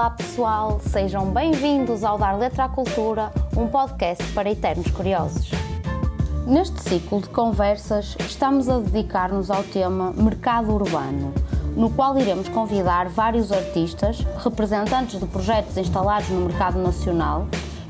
Olá 0.00 0.08
pessoal, 0.08 0.80
sejam 0.80 1.26
bem-vindos 1.26 2.04
ao 2.04 2.16
Dar 2.16 2.32
Letra 2.32 2.64
à 2.64 2.68
Cultura, 2.70 3.30
um 3.54 3.66
podcast 3.68 4.24
para 4.32 4.50
eternos 4.50 4.90
curiosos. 4.90 5.50
Neste 6.46 6.80
ciclo 6.80 7.20
de 7.20 7.28
conversas, 7.28 8.16
estamos 8.18 8.66
a 8.70 8.78
dedicar-nos 8.78 9.50
ao 9.50 9.62
tema 9.62 10.10
mercado 10.16 10.72
urbano, 10.72 11.34
no 11.76 11.90
qual 11.90 12.18
iremos 12.18 12.48
convidar 12.48 13.10
vários 13.10 13.52
artistas, 13.52 14.26
representantes 14.42 15.20
de 15.20 15.26
projetos 15.26 15.76
instalados 15.76 16.30
no 16.30 16.46
mercado 16.46 16.78
nacional, 16.78 17.46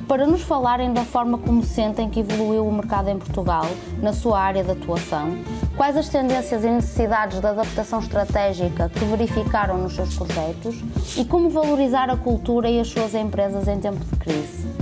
para 0.08 0.26
nos 0.26 0.42
falarem 0.42 0.92
da 0.92 1.04
forma 1.04 1.38
como 1.38 1.62
sentem 1.62 2.10
que 2.10 2.18
evoluiu 2.18 2.66
o 2.66 2.72
mercado 2.72 3.08
em 3.08 3.18
Portugal, 3.18 3.66
na 4.02 4.12
sua 4.12 4.40
área 4.40 4.64
de 4.64 4.72
atuação, 4.72 5.38
quais 5.80 5.96
as 5.96 6.10
tendências 6.10 6.62
e 6.62 6.68
necessidades 6.68 7.40
de 7.40 7.46
adaptação 7.46 8.00
estratégica 8.00 8.90
que 8.90 9.02
verificaram 9.06 9.78
nos 9.78 9.94
seus 9.94 10.14
projetos 10.14 10.78
e 11.16 11.24
como 11.24 11.48
valorizar 11.48 12.10
a 12.10 12.18
cultura 12.18 12.68
e 12.68 12.78
as 12.78 12.88
suas 12.88 13.14
empresas 13.14 13.66
em 13.66 13.80
tempo 13.80 14.04
de 14.04 14.16
crise. 14.18 14.79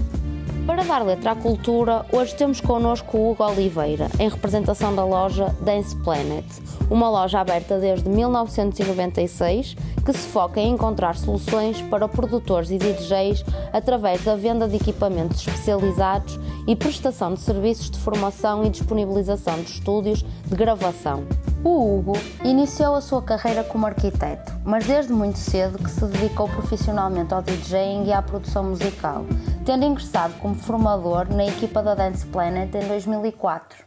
Para 0.68 0.84
dar 0.84 1.02
letra 1.02 1.30
à 1.30 1.34
cultura, 1.34 2.04
hoje 2.12 2.34
temos 2.34 2.60
connosco 2.60 3.16
o 3.16 3.30
Hugo 3.30 3.42
Oliveira, 3.42 4.10
em 4.20 4.28
representação 4.28 4.94
da 4.94 5.02
loja 5.02 5.46
Dance 5.62 5.96
Planet, 5.96 6.44
uma 6.90 7.08
loja 7.08 7.40
aberta 7.40 7.78
desde 7.78 8.06
1996 8.06 9.74
que 10.04 10.12
se 10.12 10.28
foca 10.28 10.60
em 10.60 10.74
encontrar 10.74 11.16
soluções 11.16 11.80
para 11.80 12.06
produtores 12.06 12.70
e 12.70 12.76
DJs 12.76 13.46
através 13.72 14.22
da 14.22 14.36
venda 14.36 14.68
de 14.68 14.76
equipamentos 14.76 15.38
especializados 15.38 16.38
e 16.66 16.76
prestação 16.76 17.32
de 17.32 17.40
serviços 17.40 17.90
de 17.90 17.98
formação 17.98 18.62
e 18.62 18.68
disponibilização 18.68 19.56
de 19.62 19.70
estúdios 19.70 20.22
de 20.22 20.54
gravação. 20.54 21.24
O 21.64 21.98
Hugo 21.98 22.12
iniciou 22.44 22.94
a 22.94 23.00
sua 23.00 23.20
carreira 23.20 23.64
como 23.64 23.84
arquiteto, 23.84 24.52
mas 24.64 24.86
desde 24.86 25.12
muito 25.12 25.38
cedo 25.38 25.76
que 25.76 25.90
se 25.90 26.04
dedicou 26.06 26.48
profissionalmente 26.48 27.34
ao 27.34 27.42
DJing 27.42 28.04
e 28.06 28.12
à 28.12 28.22
produção 28.22 28.62
musical, 28.62 29.24
tendo 29.66 29.84
ingressado 29.84 30.34
como 30.34 30.54
formador 30.54 31.28
na 31.34 31.46
equipa 31.46 31.82
da 31.82 31.96
Dance 31.96 32.24
Planet 32.26 32.72
em 32.76 32.86
2004. 32.86 33.84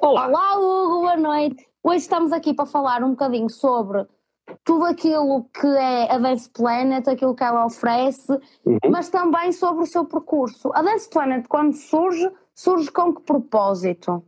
Olá! 0.00 0.28
Olá, 0.28 0.56
Hugo, 0.56 1.00
boa 1.00 1.16
noite! 1.16 1.68
Hoje 1.82 1.98
estamos 1.98 2.32
aqui 2.32 2.54
para 2.54 2.64
falar 2.64 3.04
um 3.04 3.10
bocadinho 3.10 3.50
sobre 3.50 4.06
tudo 4.64 4.86
aquilo 4.86 5.44
que 5.52 5.66
é 5.66 6.10
a 6.10 6.18
Dance 6.18 6.48
Planet, 6.48 7.06
aquilo 7.06 7.34
que 7.34 7.44
ela 7.44 7.66
oferece, 7.66 8.32
uhum. 8.64 8.78
mas 8.90 9.10
também 9.10 9.52
sobre 9.52 9.82
o 9.82 9.86
seu 9.86 10.06
percurso. 10.06 10.70
A 10.74 10.80
Dance 10.80 11.08
Planet, 11.10 11.46
quando 11.46 11.74
surge, 11.74 12.30
surge 12.54 12.90
com 12.90 13.14
que 13.14 13.22
propósito? 13.22 14.24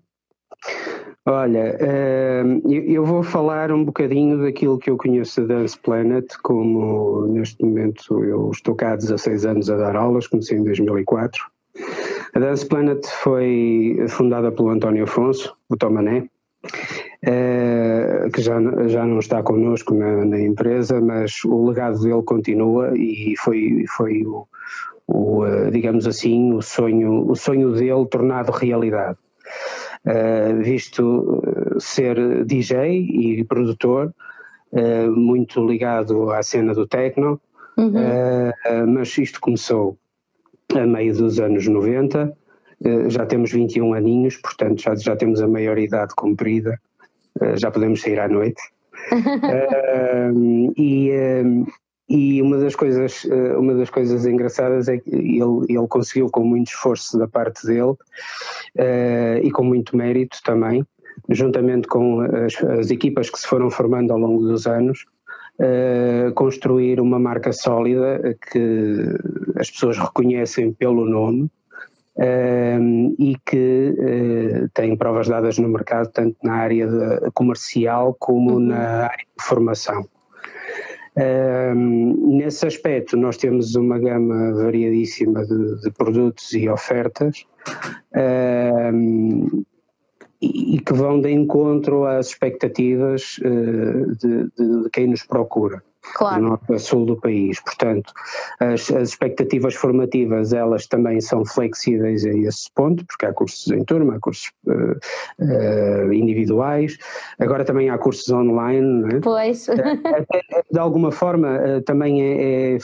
Olha, 1.25 1.77
ehm, 1.79 2.61
eu 2.69 3.05
vou 3.05 3.23
falar 3.23 3.71
um 3.71 3.85
bocadinho 3.85 4.43
daquilo 4.43 4.79
que 4.79 4.91
eu 4.91 4.97
conheço 4.97 5.41
da 5.47 5.55
Dance 5.55 5.79
Planet, 5.79 6.27
como 6.43 7.27
neste 7.29 7.65
momento 7.65 8.25
eu 8.25 8.51
estou 8.51 8.75
cá 8.75 8.93
há 8.93 8.97
16 8.97 9.47
anos 9.47 9.71
a 9.71 9.77
dar 9.77 9.95
aulas, 9.95 10.27
comecei 10.27 10.59
em 10.59 10.65
2004. 10.65 11.45
A 12.35 12.41
Dance 12.41 12.67
Planet 12.67 13.07
foi 13.07 14.05
fundada 14.09 14.51
pelo 14.51 14.71
António 14.71 15.05
Afonso, 15.05 15.57
o 15.69 15.77
Tomané, 15.77 16.29
eh, 17.25 18.29
que 18.35 18.43
já, 18.43 18.59
já 18.89 19.07
não 19.07 19.21
está 19.21 19.43
connosco 19.45 19.95
na, 19.95 20.25
na, 20.25 20.41
empresa, 20.41 21.01
mas 21.01 21.45
o 21.45 21.69
legado 21.69 22.01
dele 22.01 22.23
continua 22.23 22.97
e 22.97 23.35
foi, 23.39 23.85
foi 23.97 24.25
o, 24.27 24.49
o 25.07 25.47
eh, 25.47 25.71
digamos 25.71 26.07
assim, 26.07 26.53
o 26.53 26.61
sonho, 26.61 27.31
o 27.31 27.37
sonho 27.37 27.73
dele 27.73 28.07
tornado 28.07 28.51
realidade. 28.51 29.19
Uh, 30.05 30.61
visto 30.61 31.41
ser 31.79 32.45
DJ 32.45 32.99
e 32.99 33.45
produtor, 33.45 34.13
uh, 34.73 35.13
muito 35.13 35.65
ligado 35.65 36.33
à 36.33 36.43
cena 36.43 36.75
do 36.75 36.89
techno, 36.89 37.41
uhum. 37.77 37.91
uh, 37.91 38.87
mas 38.89 39.17
isto 39.17 39.41
começou 39.41 39.97
a 40.75 40.85
meio 40.85 41.15
dos 41.15 41.39
anos 41.39 41.69
90, 41.69 42.37
já 43.09 43.25
temos 43.27 43.53
21 43.53 43.95
aninhos, 43.95 44.37
portanto 44.39 44.83
já, 44.83 44.95
já 44.97 45.15
temos 45.15 45.41
a 45.41 45.47
maioridade 45.47 46.15
cumprida, 46.17 46.81
já 47.61 47.71
podemos 47.71 48.01
sair 48.01 48.19
à 48.19 48.27
noite. 48.27 48.61
e, 50.77 51.11
e 52.13 52.43
uma 52.43 52.59
das 52.59 52.77
coisas, 52.77 53.25
uma 53.57 53.75
das 53.75 53.89
coisas 53.89 54.27
engraçadas 54.27 54.87
é 54.87 54.99
que 54.99 55.09
ele, 55.09 55.41
ele 55.67 55.89
conseguiu 55.89 56.29
com 56.29 56.45
muito 56.45 56.69
esforço 56.69 57.19
da 57.19 57.27
parte 57.27 57.67
dele 57.67 57.93
uh, 58.77 59.39
e 59.43 59.51
com 59.51 59.65
muito 59.65 59.97
mérito 59.97 60.37
também, 60.45 60.87
juntamente 61.31 61.89
com 61.89 62.21
as, 62.21 62.63
as, 62.65 62.91
equipas 62.91 63.31
que 63.31 63.39
se 63.39 63.47
foram 63.47 63.71
formando 63.71 64.13
ao 64.13 64.19
longo 64.19 64.43
dos 64.43 64.67
anos, 64.67 65.07
uh, 65.59 66.35
construir 66.35 67.01
uma 67.01 67.19
marca 67.19 67.51
sólida 67.51 68.37
que 68.51 69.07
as 69.57 69.71
pessoas 69.71 69.97
reconhecem 69.97 70.71
pelo 70.71 71.07
nome 71.07 71.45
uh, 72.19 73.15
e 73.19 73.39
que 73.47 74.69
tem 74.75 74.95
provas 74.99 75.29
dadas 75.29 75.57
no 75.57 75.67
mercado, 75.67 76.11
tanto 76.13 76.37
na 76.45 76.57
área 76.57 76.87
comercial 77.33 78.15
como 78.19 78.53
uhum. 78.53 78.61
na 78.61 79.05
área 79.05 79.25
de 79.39 79.43
formação. 79.43 80.07
Nesse 81.15 82.67
aspecto, 82.67 83.17
nós 83.17 83.37
temos 83.37 83.75
uma 83.75 83.99
gama 83.99 84.55
variadíssima 84.55 85.45
de, 85.45 85.81
de 85.83 85.91
produtos 85.91 86.53
e 86.55 86.69
ofertas 86.69 87.45
um, 88.95 89.63
e, 90.41 90.81
que 90.81 90.93
vão 90.95 91.21
de 91.21 91.31
encontro 91.31 92.07
às 92.07 92.29
expectativas 92.29 93.39
uh, 93.39 94.17
de, 94.17 94.45
de, 94.57 94.83
de 94.85 94.91
quem 94.91 95.07
nos 95.07 95.23
procura 95.23 95.83
claro. 96.15 96.43
do 96.43 96.49
norte 96.49 96.75
a 96.75 96.79
sul 96.79 97.07
do 97.07 97.17
país. 97.17 97.61
Portanto, 97.61 98.13
as, 98.61 98.91
as, 98.91 99.11
expectativas 99.11 99.75
formativas 99.75 100.53
elas 100.53 100.87
também 100.87 101.21
são 101.21 101.45
flexíveis 101.45 102.25
a 102.25 102.31
esse 102.31 102.71
ponto, 102.75 103.05
porque 103.07 103.27
há 103.27 103.33
cursos 103.33 103.71
em 103.73 103.85
turma, 103.85 104.17
há 104.17 104.21
cursos 104.21 104.51
uh, 104.67 104.99
uh, 105.41 106.13
individuais, 106.13 106.97
agora 107.39 107.65
também 107.65 107.91
há 107.91 107.99
cursos 107.99 108.29
online. 108.31 109.17
É? 109.17 109.21
Pois. 109.21 109.67
de 110.71 110.79
alguma 110.79 111.13
forma, 111.13 111.83
também 111.87 112.23
é, 112.23 112.75
é, 112.75 112.79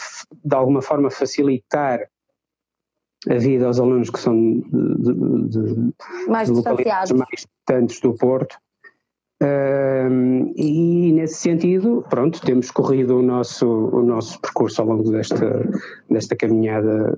de 0.44 0.54
alguma 0.54 0.82
forma 0.82 1.10
facilitar 1.10 2.00
a 3.28 3.34
vida 3.34 3.66
aos 3.66 3.80
alunos 3.80 4.10
que 4.10 4.18
são 4.18 4.60
de, 4.60 5.14
de, 5.48 5.92
mais 6.28 6.48
de 6.48 6.54
localidades 6.54 7.10
mais 7.12 7.44
distantes 7.66 8.00
do 8.00 8.14
Porto 8.14 8.56
e 10.56 10.87
nesse 11.18 11.34
sentido, 11.34 12.04
pronto, 12.08 12.40
temos 12.40 12.70
corrido 12.70 13.18
o 13.18 13.22
nosso, 13.22 13.66
o 13.66 14.02
nosso 14.02 14.40
percurso 14.40 14.80
ao 14.80 14.88
longo 14.88 15.10
desta, 15.10 15.68
desta 16.08 16.36
caminhada 16.36 17.16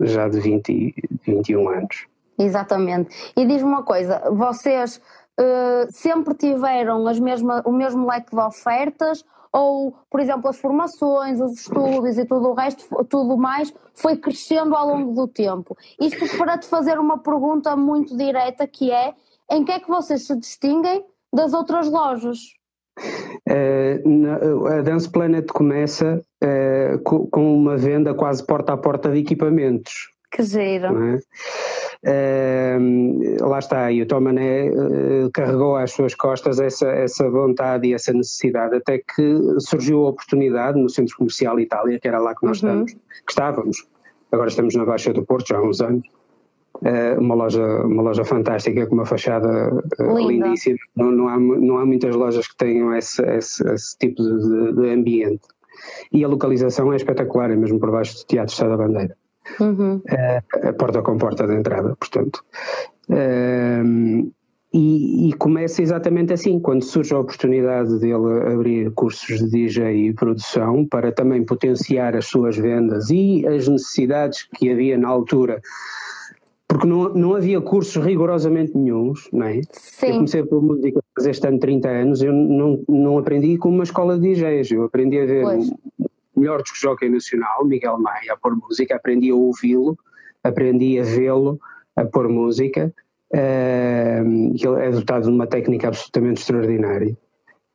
já 0.00 0.28
de 0.28 0.38
20, 0.38 0.94
21 1.26 1.68
anos. 1.68 2.06
Exatamente. 2.38 3.32
E 3.36 3.44
diz-me 3.44 3.68
uma 3.68 3.82
coisa, 3.82 4.22
vocês 4.30 5.00
uh, 5.40 5.90
sempre 5.90 6.34
tiveram 6.34 7.06
as 7.08 7.18
mesma, 7.18 7.60
o 7.66 7.72
mesmo 7.72 8.06
leque 8.06 8.30
de 8.30 8.40
ofertas 8.40 9.24
ou, 9.52 9.96
por 10.08 10.20
exemplo, 10.20 10.48
as 10.48 10.60
formações, 10.60 11.40
os 11.40 11.60
estudos 11.60 12.18
e 12.18 12.24
tudo 12.24 12.50
o 12.50 12.54
resto, 12.54 12.84
tudo 13.06 13.36
mais, 13.36 13.74
foi 13.94 14.16
crescendo 14.16 14.76
ao 14.76 14.86
longo 14.86 15.12
do 15.12 15.26
tempo? 15.26 15.76
Isto 16.00 16.36
para 16.36 16.56
te 16.56 16.66
fazer 16.66 17.00
uma 17.00 17.18
pergunta 17.18 17.74
muito 17.74 18.16
direta 18.16 18.66
que 18.68 18.92
é, 18.92 19.14
em 19.50 19.64
que 19.64 19.72
é 19.72 19.80
que 19.80 19.88
vocês 19.88 20.26
se 20.26 20.36
distinguem 20.36 21.04
das 21.32 21.52
outras 21.52 21.90
lojas? 21.90 22.57
Uh, 23.48 24.66
a 24.66 24.82
Dance 24.82 25.10
Planet 25.10 25.46
começa 25.46 26.22
uh, 26.42 26.98
com 27.00 27.56
uma 27.56 27.76
venda 27.76 28.14
quase 28.14 28.44
porta 28.44 28.72
a 28.72 28.76
porta 28.76 29.10
de 29.10 29.18
equipamentos. 29.20 30.08
Que 30.30 30.42
giro. 30.42 30.86
É? 32.04 32.78
Uh, 32.78 33.48
lá 33.48 33.58
está, 33.58 33.90
e 33.90 34.02
o 34.02 34.06
Tomané 34.06 34.70
carregou 35.32 35.76
às 35.76 35.92
suas 35.92 36.14
costas 36.14 36.60
essa, 36.60 36.88
essa 36.90 37.28
vontade 37.30 37.88
e 37.88 37.94
essa 37.94 38.12
necessidade, 38.12 38.76
até 38.76 38.98
que 38.98 39.40
surgiu 39.58 40.04
a 40.04 40.10
oportunidade 40.10 40.80
no 40.80 40.88
Centro 40.88 41.16
Comercial 41.16 41.58
Itália, 41.58 41.98
que 41.98 42.06
era 42.06 42.18
lá 42.18 42.34
que 42.34 42.46
nós 42.46 42.62
uhum. 42.62 42.68
estamos, 42.68 42.92
que 42.92 43.30
estávamos, 43.30 43.88
agora 44.30 44.48
estamos 44.48 44.74
na 44.74 44.84
Baixa 44.84 45.12
do 45.12 45.24
Porto 45.24 45.48
já 45.48 45.56
há 45.56 45.62
uns 45.62 45.80
anos, 45.80 46.06
uma 47.18 47.34
loja, 47.34 47.64
uma 47.84 48.02
loja 48.02 48.24
fantástica 48.24 48.86
com 48.86 48.94
uma 48.94 49.06
fachada 49.06 49.70
eh, 49.98 50.14
Linda. 50.14 50.46
lindíssima. 50.46 50.78
Não, 50.96 51.10
não, 51.10 51.28
há, 51.28 51.38
não 51.38 51.78
há 51.78 51.86
muitas 51.86 52.14
lojas 52.14 52.46
que 52.46 52.56
tenham 52.56 52.94
esse, 52.94 53.22
esse, 53.22 53.66
esse 53.72 53.98
tipo 53.98 54.22
de, 54.22 54.72
de, 54.74 54.90
ambiente. 54.90 55.42
E 56.12 56.24
a 56.24 56.28
localização 56.28 56.92
é 56.92 56.96
espetacular, 56.96 57.50
é 57.50 57.56
mesmo 57.56 57.78
por 57.78 57.90
baixo 57.90 58.16
do 58.16 58.26
Teatro 58.26 58.52
Estado 58.52 58.70
da 58.70 58.76
Bandeira. 58.76 59.16
Uhum. 59.60 60.00
É, 60.08 60.42
a 60.62 60.72
porta 60.72 61.02
com 61.02 61.16
porta 61.16 61.46
de 61.46 61.54
entrada, 61.54 61.96
portanto. 61.96 62.44
É, 63.10 63.80
e, 64.72 65.30
e, 65.30 65.32
começa 65.34 65.80
exatamente 65.80 66.32
assim, 66.34 66.60
quando 66.60 66.82
surge 66.82 67.14
a 67.14 67.18
oportunidade 67.18 67.98
dele 68.00 68.52
abrir 68.52 68.90
cursos 68.92 69.38
de 69.38 69.50
DJ 69.50 70.08
e 70.08 70.12
produção 70.12 70.84
para 70.84 71.10
também 71.10 71.42
potenciar 71.42 72.14
as 72.14 72.26
suas 72.26 72.56
vendas 72.58 73.08
e 73.08 73.46
as 73.46 73.66
necessidades 73.66 74.46
que 74.54 74.70
havia 74.70 74.98
na 74.98 75.08
altura 75.08 75.62
porque 76.68 76.86
não, 76.86 77.08
não 77.14 77.34
havia 77.34 77.60
cursos 77.62 78.04
rigorosamente 78.04 78.76
nenhums, 78.76 79.26
não 79.32 79.46
é? 79.46 79.62
Sim. 79.72 80.06
Eu 80.06 80.14
comecei 80.16 80.42
por 80.42 80.62
música 80.62 81.00
fazer 81.16 81.30
este 81.30 81.48
ano 81.48 81.58
30 81.58 81.88
anos, 81.88 82.22
eu 82.22 82.32
não, 82.32 82.84
não 82.86 83.18
aprendi 83.18 83.56
com 83.56 83.70
uma 83.70 83.84
escola 83.84 84.18
de 84.18 84.34
DJs, 84.34 84.72
eu 84.72 84.84
aprendi 84.84 85.18
a 85.18 85.24
ver 85.24 85.46
um, 85.46 85.70
melhor 86.36 86.62
disco 86.62 86.78
jockey 86.78 87.08
nacional, 87.08 87.64
Miguel 87.64 87.98
Maia, 87.98 88.34
a 88.34 88.36
pôr 88.36 88.54
música, 88.54 88.96
aprendi 88.96 89.30
a 89.30 89.34
ouvi-lo, 89.34 89.98
aprendi 90.44 91.00
a 91.00 91.02
vê-lo, 91.02 91.58
a 91.96 92.04
pôr 92.04 92.28
música, 92.28 92.92
uh, 93.32 94.54
ele 94.54 94.86
é 94.86 94.90
dotado 94.90 95.24
de 95.24 95.30
uma 95.30 95.46
técnica 95.46 95.88
absolutamente 95.88 96.42
extraordinária. 96.42 97.16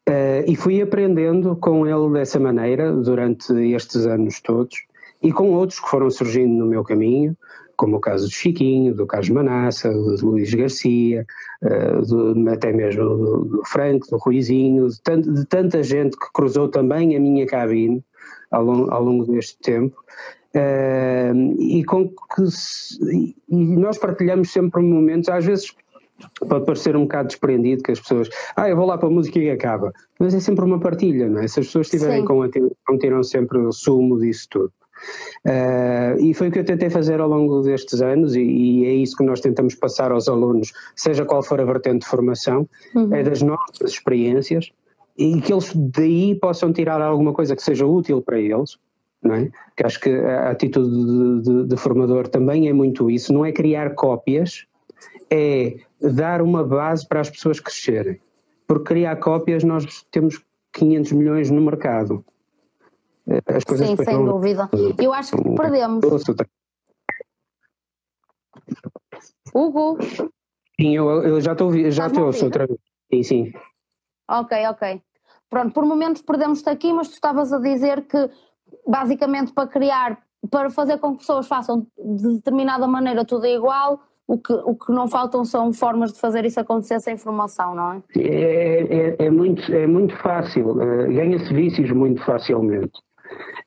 Uh, 0.08 0.44
e 0.46 0.56
fui 0.56 0.82
aprendendo 0.82 1.56
com 1.56 1.88
ele 1.88 2.14
dessa 2.14 2.40
maneira 2.40 2.92
durante 2.92 3.54
estes 3.74 4.06
anos 4.06 4.40
todos 4.42 4.76
e 5.22 5.32
com 5.32 5.52
outros 5.52 5.80
que 5.80 5.90
foram 5.90 6.12
surgindo 6.12 6.54
no 6.54 6.66
meu 6.66 6.84
caminho, 6.84 7.36
como 7.78 7.98
o 7.98 8.00
caso 8.00 8.28
do 8.28 8.34
Chiquinho, 8.34 8.94
do 8.94 9.06
Carlos 9.06 9.30
Manassa, 9.30 9.90
do 9.90 10.26
Luís 10.26 10.54
Garcia, 10.54 11.26
uh, 11.64 12.02
do, 12.06 12.50
até 12.50 12.72
mesmo 12.72 13.04
do, 13.04 13.46
do, 13.46 13.66
Franco, 13.66 14.08
do 14.10 14.18
Ruizinho, 14.18 14.88
de, 14.88 15.02
tant, 15.02 15.22
de, 15.22 15.46
tanta 15.46 15.84
gente 15.84 16.18
que 16.18 16.32
cruzou 16.34 16.68
também 16.68 17.16
a 17.16 17.20
minha 17.20 17.46
cabine 17.46 18.04
ao 18.52 18.64
longo, 18.64 18.92
ao 18.92 19.04
longo 19.04 19.26
deste 19.26 19.58
tempo. 19.60 19.96
Uh, 20.56 21.60
e 21.60 21.84
com 21.84 22.10
que 22.10 22.46
se, 22.48 23.36
e 23.50 23.56
nós 23.78 23.98
partilhamos 23.98 24.52
sempre 24.52 24.82
momentos, 24.84 25.28
às 25.30 25.46
vezes 25.46 25.76
pode 26.48 26.66
parecer 26.66 26.96
um 26.96 27.04
bocado 27.04 27.30
desprendido 27.30 27.84
que 27.84 27.92
as 27.92 28.00
pessoas, 28.00 28.30
ah, 28.56 28.70
eu 28.70 28.76
vou 28.76 28.86
lá 28.86 28.98
para 28.98 29.08
a 29.08 29.12
música 29.12 29.40
e 29.40 29.50
acaba. 29.50 29.92
Mas 30.20 30.34
é 30.34 30.40
sempre 30.40 30.64
uma 30.64 30.80
partilha, 30.80 31.28
não 31.28 31.42
é? 31.42 31.48
Se 31.48 31.60
as 31.60 31.66
pessoas 31.66 31.88
estiverem 31.88 32.24
com 32.24 32.42
atenção, 32.42 32.98
tiram 33.00 33.24
sempre 33.24 33.58
o 33.58 33.72
sumo 33.72 34.20
disso 34.20 34.48
tudo. 34.50 34.74
Uh, 35.46 36.20
e 36.22 36.34
foi 36.34 36.48
o 36.48 36.52
que 36.52 36.60
eu 36.60 36.66
tentei 36.66 36.90
fazer 36.90 37.20
ao 37.20 37.28
longo 37.28 37.62
destes 37.62 38.02
anos, 38.02 38.36
e, 38.36 38.42
e, 38.42 38.86
é 38.86 38.94
isso 38.94 39.18
que 39.18 39.24
nós 39.24 39.42
tentamos 39.42 39.76
passar 39.76 40.12
aos 40.12 40.28
alunos, 40.28 40.72
seja 40.96 41.26
qual 41.26 41.44
for 41.44 41.60
a 41.60 41.66
vertente 41.66 42.00
de 42.00 42.08
formação, 42.08 42.68
uhum. 42.96 43.14
é 43.14 43.24
das 43.24 43.42
nossas 43.42 43.92
experiências 43.92 44.72
e 45.18 45.42
que 45.42 45.54
eles 45.54 45.72
daí 45.76 46.36
possam 46.36 46.74
tirar 46.74 47.02
alguma 47.02 47.34
coisa 47.34 47.56
que 47.56 47.64
seja 47.64 47.86
útil 47.86 48.22
para 48.22 48.40
eles. 48.40 48.78
Não 49.22 49.36
é? 49.36 49.50
Que 49.78 49.86
acho 49.86 50.00
que 50.02 50.10
a 50.10 50.50
atitude 50.50 50.90
de, 50.90 51.42
de, 51.42 51.68
de 51.68 51.78
formador 51.78 52.28
também 52.28 52.68
é 52.68 52.74
muito 52.74 53.10
isso, 53.10 53.32
não 53.32 53.46
é 53.46 53.54
criar 53.54 53.96
cópias, 53.96 54.66
é 55.30 55.78
dar 56.02 56.42
uma 56.42 56.64
base 56.64 57.08
para 57.08 57.22
as 57.22 57.30
pessoas 57.30 57.60
crescerem. 57.60 58.20
Porque 58.68 58.86
criar 58.86 59.16
cópias 59.18 59.64
nós 59.64 60.06
temos 60.12 60.42
500 60.74 61.12
milhões 61.14 61.50
no 61.50 61.62
mercado. 61.62 62.26
Eh, 63.28 63.42
as 63.56 63.64
coisas 63.64 63.88
Sim, 63.88 63.96
sem 63.96 64.18
não... 64.18 64.26
dúvida. 64.26 64.70
Eu 65.02 65.14
acho 65.14 65.36
que 65.36 65.56
perdemos. 65.56 66.04
Hugo? 69.54 69.98
Sim, 70.80 70.96
eu, 70.96 71.10
eu 71.24 71.42
já 71.42 71.54
estou 71.54 71.72
já 71.92 72.10
te 72.10 72.20
ouço 72.20 72.46
outra 72.46 72.68
vez. 72.68 72.80
Sim, 73.14 73.24
sim. 73.24 73.54
Ok, 74.30 74.58
ok. 74.68 75.02
Pronto, 75.50 75.74
por 75.74 75.86
momentos 75.86 76.22
perdemos-te 76.22 76.70
aqui, 76.70 76.92
mas 76.92 77.10
tu 77.10 77.14
estavas 77.14 77.54
a 77.54 77.60
dizer 77.60 78.08
que 78.08 78.30
basicamente 78.88 79.54
para 79.54 79.68
criar, 79.68 80.20
para 80.50 80.70
fazer 80.70 80.98
com 80.98 81.12
que 81.12 81.20
pessoas 81.20 81.48
façam 81.48 81.86
de 81.98 82.36
determinada 82.36 82.88
maneira 82.88 83.24
tudo 83.24 83.46
igual, 83.46 84.02
o 84.28 84.38
que, 84.38 84.54
o 84.54 84.76
que 84.76 84.92
não 84.92 85.08
faltam 85.08 85.46
são 85.46 85.72
formas 85.72 86.14
de 86.14 86.20
fazer 86.20 86.46
isso 86.46 86.60
acontecer 86.60 87.00
sem 87.02 87.18
formação, 87.18 87.76
não 87.76 87.94
é? 87.94 88.04
É, 88.18 89.16
é, 89.20 89.26
é 89.26 89.30
muito, 89.30 89.62
é 89.72 89.86
muito 89.86 90.16
fácil, 90.18 90.72
uh, 90.72 91.08
ganha-se 91.08 91.54
vícios 91.54 91.92
muito 91.92 92.24
facilmente. 92.26 93.00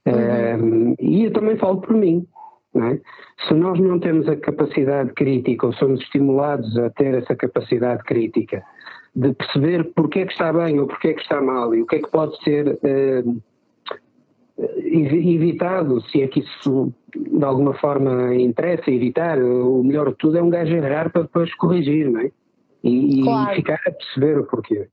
Uhum. 0.07 0.93
Uh, 0.93 0.97
e 1.01 1.25
eu 1.25 1.33
também 1.33 1.57
falo 1.57 1.81
por 1.81 1.95
mim. 1.95 2.27
É? 2.75 3.01
Se 3.49 3.55
nós 3.55 3.81
não 3.81 3.99
temos 3.99 4.29
a 4.29 4.37
capacidade 4.37 5.13
crítica 5.15 5.67
ou 5.67 5.73
somos 5.73 6.01
estimulados 6.03 6.77
a 6.77 6.91
ter 6.91 7.15
essa 7.15 7.35
capacidade 7.35 8.03
crítica 8.05 8.63
de 9.15 9.33
perceber 9.33 9.93
porque 9.95 10.21
é 10.21 10.27
que 10.27 10.33
está 10.33 10.53
bem 10.53 10.79
ou 10.79 10.87
porque 10.87 11.09
é 11.09 11.15
que 11.15 11.23
está 11.23 11.41
mal 11.41 11.75
e 11.75 11.81
o 11.81 11.87
que 11.87 11.97
é 11.97 11.99
que 12.01 12.11
pode 12.11 12.37
ser 12.45 12.79
evitado, 14.59 16.01
se 16.03 16.23
é 16.23 16.29
que 16.29 16.41
isso 16.41 16.93
de 17.15 17.45
alguma 17.45 17.75
forma 17.75 18.35
interessa 18.35 18.91
evitar, 18.91 19.39
o 19.39 19.83
melhor 19.83 20.11
de 20.11 20.17
tudo 20.17 20.39
é 20.39 20.43
um 20.43 20.51
gajo 20.51 20.75
errar 20.75 21.11
para 21.11 21.23
depois 21.23 21.55
corrigir, 21.55 22.11
não 22.11 22.21
é? 22.21 22.31
E, 22.85 23.23
claro. 23.23 23.53
e 23.53 23.57
ficar 23.57 23.81
a 23.87 23.91
perceber 23.91 24.39
o 24.39 24.45
porquê. 24.45 24.89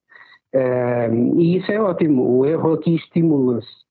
Uh, 0.53 1.39
e 1.39 1.57
isso 1.57 1.71
é 1.71 1.81
ótimo, 1.81 2.37
o 2.37 2.45
erro 2.45 2.73
aqui 2.73 2.95
estimula-se. 2.95 3.82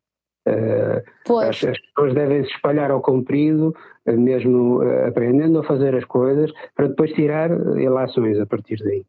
As, 1.49 1.65
as, 1.65 1.79
pessoas 1.81 2.15
devem 2.15 2.45
se 2.45 2.51
espalhar 2.51 2.91
ao 2.91 3.01
comprido, 3.01 3.75
uh, 4.07 4.19
mesmo 4.19 4.83
uh, 4.83 5.07
aprendendo 5.07 5.61
a 5.61 5.65
fazer 5.65 5.95
as 5.95 6.05
coisas, 6.05 6.51
para 6.75 6.89
depois 6.89 7.13
tirar 7.13 7.51
relações 7.51 8.39
a 8.41 8.47
partir 8.47 8.77
daí. 8.83 9.05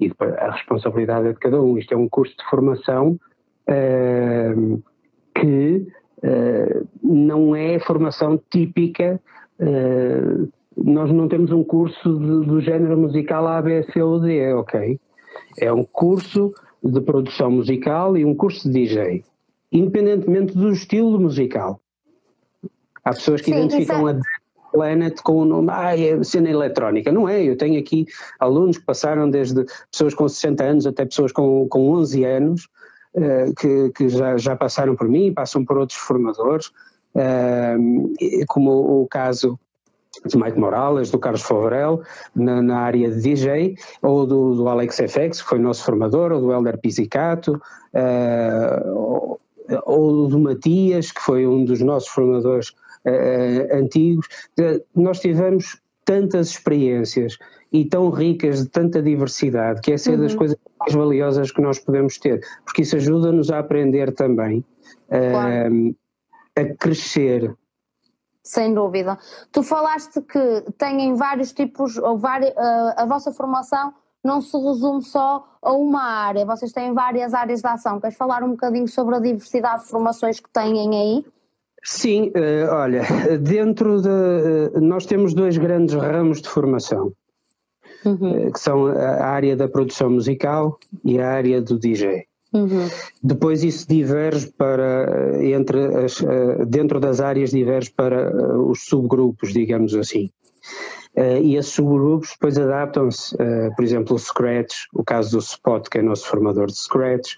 E 0.00 0.10
a 0.38 0.50
responsabilidade 0.52 1.28
é 1.28 1.32
de 1.32 1.38
cada 1.38 1.60
um. 1.60 1.78
Isto 1.78 1.94
é 1.94 1.96
um 1.96 2.08
curso 2.08 2.34
de 2.36 2.44
formação 2.50 3.18
que 5.34 5.86
eh, 6.22 6.82
não 7.02 7.54
é 7.54 7.78
formação 7.78 8.40
típica. 8.50 9.20
Nós 10.74 11.12
não 11.12 11.28
temos 11.28 11.52
um 11.52 11.62
curso 11.62 12.12
do 12.18 12.60
género 12.60 12.96
musical 12.96 13.46
A, 13.46 13.60
B, 13.60 13.84
C 13.92 14.02
ou 14.02 14.18
D, 14.18 14.52
ok? 14.54 14.98
É 15.58 15.72
um 15.72 15.84
curso 15.84 16.50
de 16.82 17.00
produção 17.00 17.50
musical 17.50 18.16
e 18.16 18.24
um 18.24 18.34
curso 18.34 18.68
de 18.68 18.80
DJ, 18.80 19.22
independentemente 19.70 20.56
do 20.56 20.70
estilo 20.70 21.18
musical. 21.20 21.80
Há 23.04 23.10
pessoas 23.10 23.40
que 23.40 23.50
Sim, 23.50 23.58
identificam 23.64 24.06
a 24.06 24.18
Planet 24.72 25.20
com 25.22 25.38
o 25.38 25.44
nome, 25.44 25.68
ah, 25.70 25.98
é 25.98 26.22
cena 26.22 26.50
eletrónica. 26.50 27.10
Não 27.10 27.28
é, 27.28 27.42
eu 27.42 27.56
tenho 27.56 27.80
aqui 27.80 28.06
alunos 28.38 28.78
que 28.78 28.84
passaram 28.84 29.30
desde 29.30 29.64
pessoas 29.90 30.14
com 30.14 30.28
60 30.28 30.64
anos 30.64 30.86
até 30.86 31.06
pessoas 31.06 31.32
com, 31.32 31.66
com 31.68 31.90
11 31.90 32.24
anos, 32.24 32.68
eh, 33.14 33.52
que, 33.58 33.90
que 33.90 34.08
já, 34.08 34.36
já, 34.36 34.54
passaram 34.54 34.94
por 34.94 35.08
mim, 35.08 35.32
passam 35.32 35.64
por 35.64 35.78
outros 35.78 35.98
formadores, 35.98 36.70
eh, 37.14 37.76
como 38.46 39.02
o 39.02 39.08
caso 39.08 39.58
de 40.26 40.36
Mike 40.36 40.58
Morales, 40.58 41.10
do 41.10 41.18
Carlos 41.18 41.42
Favorel, 41.42 42.02
na, 42.34 42.60
na, 42.60 42.80
área 42.80 43.10
de 43.10 43.20
DJ, 43.20 43.76
ou 44.02 44.26
do, 44.26 44.54
do, 44.54 44.68
Alex 44.68 44.96
FX, 44.96 45.42
que 45.42 45.48
foi 45.48 45.58
nosso 45.58 45.84
formador, 45.84 46.32
ou 46.32 46.40
do 46.40 46.52
Helder 46.52 46.78
Pizzicato, 46.78 47.60
uh, 47.94 49.38
ou, 49.84 50.28
do 50.28 50.38
Matias, 50.38 51.12
que 51.12 51.20
foi 51.20 51.46
um 51.46 51.64
dos 51.64 51.80
nossos 51.80 52.08
formadores 52.08 52.70
uh, 52.70 53.76
antigos. 53.76 54.26
Nós 54.94 55.20
tivemos 55.20 55.80
tantas 56.04 56.48
experiências 56.50 57.38
e 57.70 57.84
tão 57.84 58.10
ricas 58.10 58.62
de 58.62 58.68
tanta 58.70 59.02
diversidade, 59.02 59.80
que 59.82 59.92
essa 59.92 60.12
é 60.12 60.16
das 60.16 60.32
uhum. 60.32 60.38
coisas 60.38 60.56
mais 60.80 60.94
valiosas 60.94 61.52
que 61.52 61.60
nós 61.60 61.78
podemos 61.78 62.16
ter, 62.16 62.40
porque 62.64 62.82
isso 62.82 62.96
ajuda-nos 62.96 63.50
a 63.50 63.58
aprender 63.58 64.12
também, 64.12 64.64
claro. 65.08 65.74
uh, 65.74 65.96
a 66.56 66.64
crescer. 66.76 67.54
Sem 68.42 68.72
dúvida. 68.72 69.18
Tu 69.52 69.62
falaste 69.62 70.22
que 70.22 70.64
têm 70.78 71.14
vários 71.14 71.52
tipos, 71.52 71.98
ou 71.98 72.16
vários, 72.16 72.52
uh, 72.52 72.94
a 72.96 73.04
vossa 73.06 73.30
formação 73.30 73.92
não 74.28 74.40
se 74.40 74.56
resume 74.56 75.02
só 75.02 75.44
a 75.60 75.72
uma 75.72 76.02
área, 76.02 76.44
vocês 76.44 76.72
têm 76.72 76.94
várias 76.94 77.34
áreas 77.34 77.60
de 77.60 77.66
ação. 77.66 78.00
Queres 78.00 78.16
falar 78.16 78.44
um 78.44 78.50
bocadinho 78.50 78.86
sobre 78.86 79.16
a 79.16 79.18
diversidade 79.18 79.84
de 79.84 79.90
formações 79.90 80.38
que 80.38 80.48
têm 80.50 80.96
aí? 80.96 81.24
Sim, 81.82 82.28
uh, 82.28 82.74
olha, 82.74 83.02
dentro 83.40 84.00
de. 84.00 84.08
Uh, 84.08 84.80
nós 84.80 85.06
temos 85.06 85.34
dois 85.34 85.56
grandes 85.56 85.94
ramos 85.94 86.40
de 86.40 86.48
formação 86.48 87.12
uhum. 88.04 88.46
Eh, 88.46 88.50
que 88.50 88.60
são 88.60 88.86
a 88.86 89.26
área 89.26 89.56
da 89.56 89.68
produção 89.68 90.10
musical 90.10 90.78
e 91.04 91.18
a 91.18 91.28
área 91.28 91.60
do 91.60 91.78
DJ. 91.78 92.24
Uhum. 92.52 92.88
Depois 93.22 93.62
isso 93.62 93.86
diverge 93.86 94.50
para 94.56 95.36
eh, 95.36 95.50
entre 95.50 96.04
as, 96.04 96.22
eh, 96.22 96.64
dentro 96.66 96.98
das 96.98 97.20
áreas 97.20 97.50
diverge 97.50 97.90
para 97.90 98.32
os 98.58 98.84
subgrupos, 98.84 99.52
digamos 99.52 99.94
assim. 99.94 100.30
Uh, 101.18 101.42
e 101.42 101.56
esses 101.56 101.72
subgrupos 101.72 102.30
depois 102.30 102.56
adaptam-se, 102.56 103.34
uh, 103.34 103.74
por 103.74 103.84
exemplo, 103.84 104.14
o 104.14 104.18
Scratch, 104.18 104.74
o 104.94 105.02
caso 105.02 105.32
do 105.32 105.38
Spot, 105.38 105.88
que 105.88 105.98
é 105.98 106.02
nosso 106.02 106.24
formador 106.28 106.66
de 106.66 106.78
Scratch, 106.78 107.34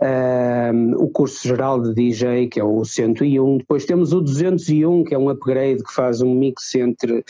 uh, 0.00 0.96
o 0.96 1.08
curso 1.08 1.46
geral 1.46 1.80
de 1.80 1.94
DJ, 1.94 2.48
que 2.48 2.58
é 2.58 2.64
o 2.64 2.84
101, 2.84 3.58
depois 3.58 3.84
temos 3.84 4.12
o 4.12 4.20
201, 4.20 5.04
que 5.04 5.14
é 5.14 5.18
um 5.18 5.28
upgrade 5.28 5.84
que 5.84 5.94
faz 5.94 6.20
um 6.20 6.34
mix 6.34 6.74
entre 6.74 7.24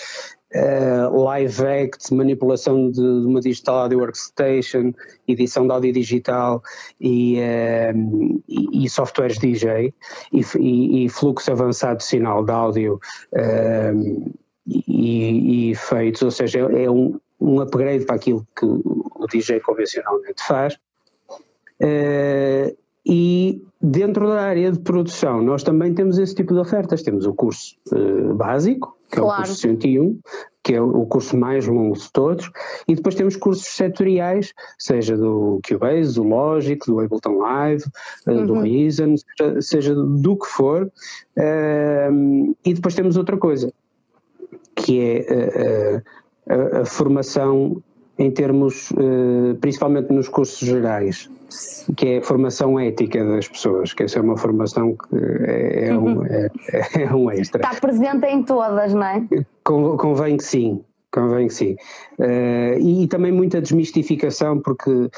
uh, 0.54 1.22
live 1.22 1.66
act, 1.66 2.14
manipulação 2.14 2.90
de, 2.90 3.00
de, 3.00 3.26
uma 3.26 3.40
digital 3.40 3.80
audio 3.80 3.98
workstation, 3.98 4.94
edição 5.28 5.66
de 5.66 5.72
áudio 5.72 5.92
digital 5.92 6.62
e, 7.00 7.38
uh, 7.40 8.42
e, 8.48 8.84
e 8.84 8.88
softwares 8.88 9.38
DJ 9.38 9.92
e, 10.32 11.04
e, 11.04 11.08
fluxo 11.08 11.52
avançado 11.52 11.98
de 11.98 12.04
sinal 12.04 12.44
de 12.44 12.52
áudio 12.52 13.00
uh, 13.34 14.34
e, 14.66 15.70
efeitos, 15.70 16.22
ou 16.22 16.30
seja, 16.30 16.60
é, 16.60 16.84
é 16.84 16.90
um, 16.90 17.18
um 17.40 17.60
upgrade 17.60 18.04
para 18.04 18.16
aquilo 18.16 18.46
que 18.56 18.64
o 18.64 19.26
DJ 19.30 19.60
convencionalmente 19.60 20.42
faz. 20.46 20.74
Uh, 21.80 22.74
e 23.06 23.62
dentro 23.80 24.28
da 24.28 24.40
área 24.40 24.72
de 24.72 24.78
produção, 24.78 25.42
nós 25.42 25.62
também 25.62 25.92
temos 25.92 26.18
esse 26.18 26.34
tipo 26.34 26.54
de 26.54 26.60
ofertas. 26.60 27.02
Temos 27.02 27.26
o 27.26 27.34
curso 27.34 27.76
uh, 27.92 28.34
básico, 28.34 28.96
que 29.10 29.20
claro. 29.20 29.30
é 29.30 29.34
o 29.34 29.46
curso 29.46 29.60
101, 29.60 30.18
que 30.62 30.74
é 30.74 30.80
o 30.80 31.04
curso 31.04 31.36
mais 31.36 31.66
longo 31.66 31.94
de 31.94 32.10
todos, 32.10 32.50
e 32.88 32.94
depois 32.94 33.14
temos 33.14 33.36
cursos 33.36 33.66
setoriais, 33.66 34.54
seja 34.78 35.14
do 35.14 35.60
Cubase, 35.68 36.14
do 36.14 36.22
Logic, 36.22 36.80
do 36.86 37.00
Ableton 37.00 37.36
Live, 37.36 37.84
uhum. 38.26 38.46
do 38.46 38.54
Reason, 38.60 39.14
seja, 39.16 39.60
seja, 39.60 39.94
do 39.94 40.36
que 40.38 40.46
for, 40.46 40.86
uh, 40.86 42.56
e 42.64 42.72
depois 42.72 42.94
temos 42.94 43.18
outra 43.18 43.36
coisa, 43.36 43.70
que 44.74 45.00
é 45.00 46.00
uh, 46.00 46.02
a, 46.48 46.80
a 46.80 46.84
formação 46.84 47.82
em 48.18 48.30
termos, 48.30 48.90
uh, 48.92 49.56
principalmente 49.60 50.12
nos 50.12 50.28
cursos 50.28 50.66
gerais, 50.66 51.28
que 51.96 52.06
é 52.06 52.18
a 52.18 52.22
formação 52.22 52.78
ética 52.78 53.24
das 53.24 53.48
pessoas, 53.48 53.92
que 53.92 54.04
essa 54.04 54.18
é 54.18 54.22
uma 54.22 54.36
formação 54.36 54.96
que 54.96 55.16
é, 55.46 55.88
é, 55.88 55.98
um, 55.98 56.24
é, 56.26 56.50
é 57.02 57.14
um 57.14 57.30
extra. 57.30 57.62
Está 57.62 57.80
presente 57.80 58.26
em 58.26 58.42
todas, 58.42 58.94
não 58.94 59.04
é? 59.04 59.26
Convém 59.62 60.36
que 60.36 60.44
sim, 60.44 60.80
convém 61.12 61.46
que 61.46 61.54
sim. 61.54 61.76
Uh, 62.18 62.78
e, 62.78 63.04
e, 63.04 63.08
também 63.08 63.32
muita 63.32 63.60
desmistificação, 63.60 64.60
porque, 64.60 65.08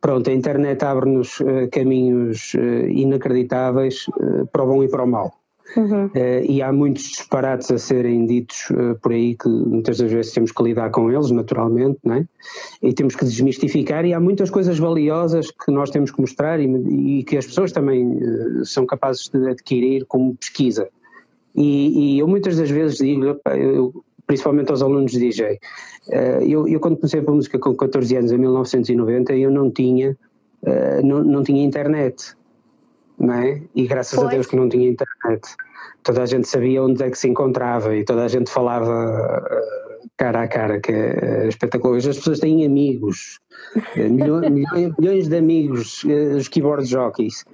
pronto, 0.00 0.28
a 0.28 0.32
internet 0.32 0.84
abre-nos 0.84 1.40
uh, 1.40 1.68
caminhos 1.72 2.54
uh, 2.54 2.88
inacreditáveis 2.88 4.06
para 4.52 4.62
o 4.62 4.66
bom 4.66 4.84
e 4.84 4.88
para 4.88 5.04
o 5.04 5.06
mal. 5.06 5.37
Uhum. 5.76 6.06
Uh, 6.06 6.44
e 6.48 6.62
há 6.62 6.72
muitos 6.72 7.04
disparates 7.04 7.70
a 7.70 7.78
serem 7.78 8.26
ditos 8.26 8.70
uh, 8.70 8.98
por 9.02 9.12
aí 9.12 9.36
que 9.36 9.48
muitas 9.48 9.98
das 9.98 10.10
vezes 10.10 10.32
temos 10.32 10.50
que 10.50 10.62
lidar 10.62 10.90
com 10.90 11.10
eles, 11.10 11.30
naturalmente, 11.30 11.98
não 12.04 12.14
é? 12.14 12.26
e 12.82 12.92
temos 12.92 13.14
que 13.14 13.24
desmistificar. 13.24 14.04
E 14.04 14.14
há 14.14 14.20
muitas 14.20 14.50
coisas 14.50 14.78
valiosas 14.78 15.50
que 15.50 15.70
nós 15.70 15.90
temos 15.90 16.10
que 16.10 16.20
mostrar 16.20 16.58
e, 16.60 16.66
e 17.18 17.22
que 17.22 17.36
as 17.36 17.46
pessoas 17.46 17.72
também 17.72 18.06
uh, 18.06 18.64
são 18.64 18.86
capazes 18.86 19.28
de 19.28 19.48
adquirir 19.48 20.04
como 20.06 20.34
pesquisa. 20.36 20.88
E, 21.54 22.14
e 22.14 22.18
eu 22.18 22.28
muitas 22.28 22.56
das 22.56 22.70
vezes 22.70 22.98
digo, 22.98 23.38
eu, 23.56 24.04
principalmente 24.26 24.70
aos 24.70 24.82
alunos 24.82 25.10
de 25.10 25.18
DJ, 25.18 25.58
eu, 26.46 26.68
eu, 26.68 26.78
quando 26.78 26.96
comecei 26.96 27.20
a 27.20 27.22
música 27.22 27.58
com 27.58 27.74
14 27.74 28.16
anos, 28.16 28.30
em 28.30 28.38
1990, 28.38 29.34
eu 29.34 29.50
não 29.50 29.70
tinha, 29.70 30.16
não, 31.02 31.24
não 31.24 31.42
tinha 31.42 31.64
internet 31.64 32.36
é? 33.32 33.60
E 33.74 33.86
graças 33.86 34.18
pois. 34.18 34.28
a 34.28 34.30
Deus 34.30 34.46
que 34.46 34.56
não 34.56 34.68
tinha 34.68 34.88
internet. 34.88 35.48
Toda 36.02 36.22
a 36.22 36.26
gente 36.26 36.48
sabia 36.48 36.82
onde 36.82 37.02
é 37.02 37.10
que 37.10 37.18
se 37.18 37.28
encontrava 37.28 37.94
e 37.94 38.04
toda 38.04 38.24
a 38.24 38.28
gente 38.28 38.50
falava 38.50 39.44
eh, 39.50 39.98
cara 40.16 40.42
a 40.42 40.48
cara, 40.48 40.80
que 40.80 40.92
é 40.92 41.48
espetacular. 41.48 41.96
Hoje 41.96 42.10
as 42.10 42.16
pessoas 42.16 42.38
têm 42.38 42.64
amigos, 42.64 43.40
eh, 43.96 44.08
milhões, 44.08 44.50
milhões 44.98 45.28
de 45.28 45.36
amigos, 45.36 46.04
eh, 46.08 46.36
os 46.36 46.48
keyboard 46.48 46.84
jockeys. 46.86 47.44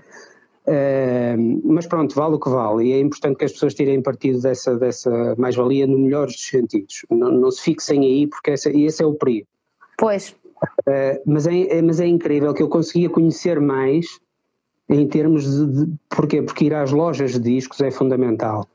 Uh, 0.66 1.60
mas 1.62 1.86
pronto, 1.86 2.14
vale 2.14 2.36
o 2.36 2.40
que 2.40 2.48
vale, 2.48 2.86
e 2.86 2.92
é 2.94 2.98
importante 2.98 3.36
que 3.36 3.44
as 3.44 3.52
pessoas 3.52 3.74
tirem 3.74 4.00
partido 4.00 4.40
dessa, 4.40 4.74
dessa 4.78 5.34
mais-valia 5.36 5.86
no 5.86 5.98
melhor 5.98 6.26
dos 6.26 6.42
sentidos. 6.42 7.04
Não, 7.10 7.30
não 7.30 7.50
se 7.50 7.60
fixem 7.60 8.00
aí, 8.00 8.26
porque 8.26 8.52
essa, 8.52 8.70
esse 8.70 9.02
é 9.02 9.06
o 9.06 9.12
perigo. 9.12 9.46
Pois. 9.98 10.34
Uh, 10.88 11.20
mas, 11.26 11.46
é, 11.46 11.82
mas 11.82 12.00
é 12.00 12.06
incrível 12.06 12.54
que 12.54 12.62
eu 12.62 12.68
conseguia 12.68 13.10
conhecer 13.10 13.60
mais 13.60 14.06
em 14.88 15.06
termos 15.06 15.44
de, 15.44 15.66
de. 15.66 15.92
Porquê? 16.08 16.42
Porque 16.42 16.66
ir 16.66 16.74
às 16.74 16.92
lojas 16.92 17.32
de 17.32 17.40
discos 17.40 17.80
é 17.80 17.90
fundamental. 17.90 18.66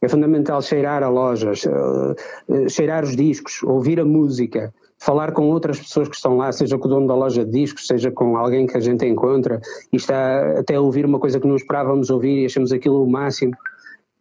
É 0.00 0.08
fundamental 0.08 0.60
cheirar 0.60 1.02
a 1.02 1.08
lojas, 1.08 1.64
uh, 1.64 2.68
cheirar 2.68 3.02
os 3.02 3.16
discos, 3.16 3.62
ouvir 3.62 3.98
a 3.98 4.04
música, 4.04 4.72
falar 4.98 5.32
com 5.32 5.48
outras 5.48 5.78
pessoas 5.78 6.08
que 6.08 6.16
estão 6.16 6.36
lá, 6.36 6.52
seja 6.52 6.78
com 6.78 6.86
o 6.86 6.90
dono 6.90 7.06
da 7.06 7.14
loja 7.14 7.44
de 7.44 7.50
discos, 7.50 7.86
seja 7.86 8.10
com 8.10 8.36
alguém 8.36 8.66
que 8.66 8.76
a 8.76 8.80
gente 8.80 9.06
encontra 9.06 9.60
e 9.92 9.96
está 9.96 10.58
até 10.58 10.74
a 10.74 10.80
ouvir 10.80 11.06
uma 11.06 11.18
coisa 11.18 11.40
que 11.40 11.46
não 11.46 11.56
esperávamos 11.56 12.10
ouvir 12.10 12.42
e 12.42 12.46
achamos 12.46 12.72
aquilo 12.72 13.02
o 13.02 13.10
máximo. 13.10 13.54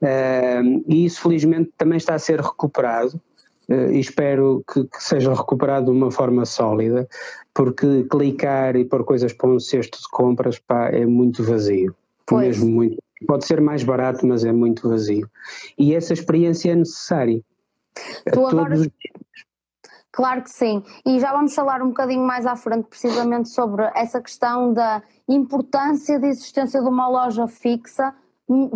Uh, 0.02 0.84
e 0.88 1.06
isso 1.06 1.22
felizmente 1.22 1.72
também 1.78 1.98
está 1.98 2.16
a 2.16 2.20
ser 2.20 2.40
recuperado 2.40 3.20
e 3.68 4.00
espero 4.00 4.64
que, 4.72 4.84
que, 4.84 5.04
seja 5.04 5.34
recuperado 5.34 5.86
de 5.86 5.92
uma 5.92 6.12
forma 6.12 6.46
sólida 6.46 7.08
porque 7.54 8.04
clicar 8.04 8.76
e 8.76 8.86
pôr 8.86 9.04
coisas 9.06 9.34
para 9.34 9.50
um 9.50 9.60
cesto 9.60 9.98
de 9.98 10.10
compras 10.10 10.60
pá, 10.60 10.90
é 10.90 11.06
muito 11.06 11.44
vazio. 11.44 11.96
Pois. 12.26 12.48
Mesmo 12.48 12.70
muito. 12.70 12.98
Pode 13.26 13.46
ser 13.46 13.62
mais 13.62 13.84
barato, 13.84 14.28
mas 14.28 14.44
é 14.44 14.52
muito 14.52 14.90
vazio. 14.90 15.30
E 15.78 15.96
essa 15.96 16.14
experiência 16.14 16.72
é 16.72 16.76
necessária. 16.76 17.42
Tu 18.32 18.46
agora... 18.46 18.76
Claro 20.12 20.44
que 20.44 20.50
sim. 20.50 20.84
E 21.06 21.20
já 21.20 21.32
vamos 21.32 21.54
falar 21.54 21.82
um 21.82 21.90
bocadinho 21.90 22.26
mais 22.26 22.46
à 22.46 22.56
frente, 22.56 22.88
precisamente 22.88 23.50
sobre 23.50 23.84
essa 23.96 24.22
questão 24.22 24.74
da 24.74 25.02
importância 25.28 26.20
da 26.20 26.28
existência 26.28 26.82
de 26.82 26.88
uma 26.88 27.08
loja 27.08 27.48
fixa 27.48 28.14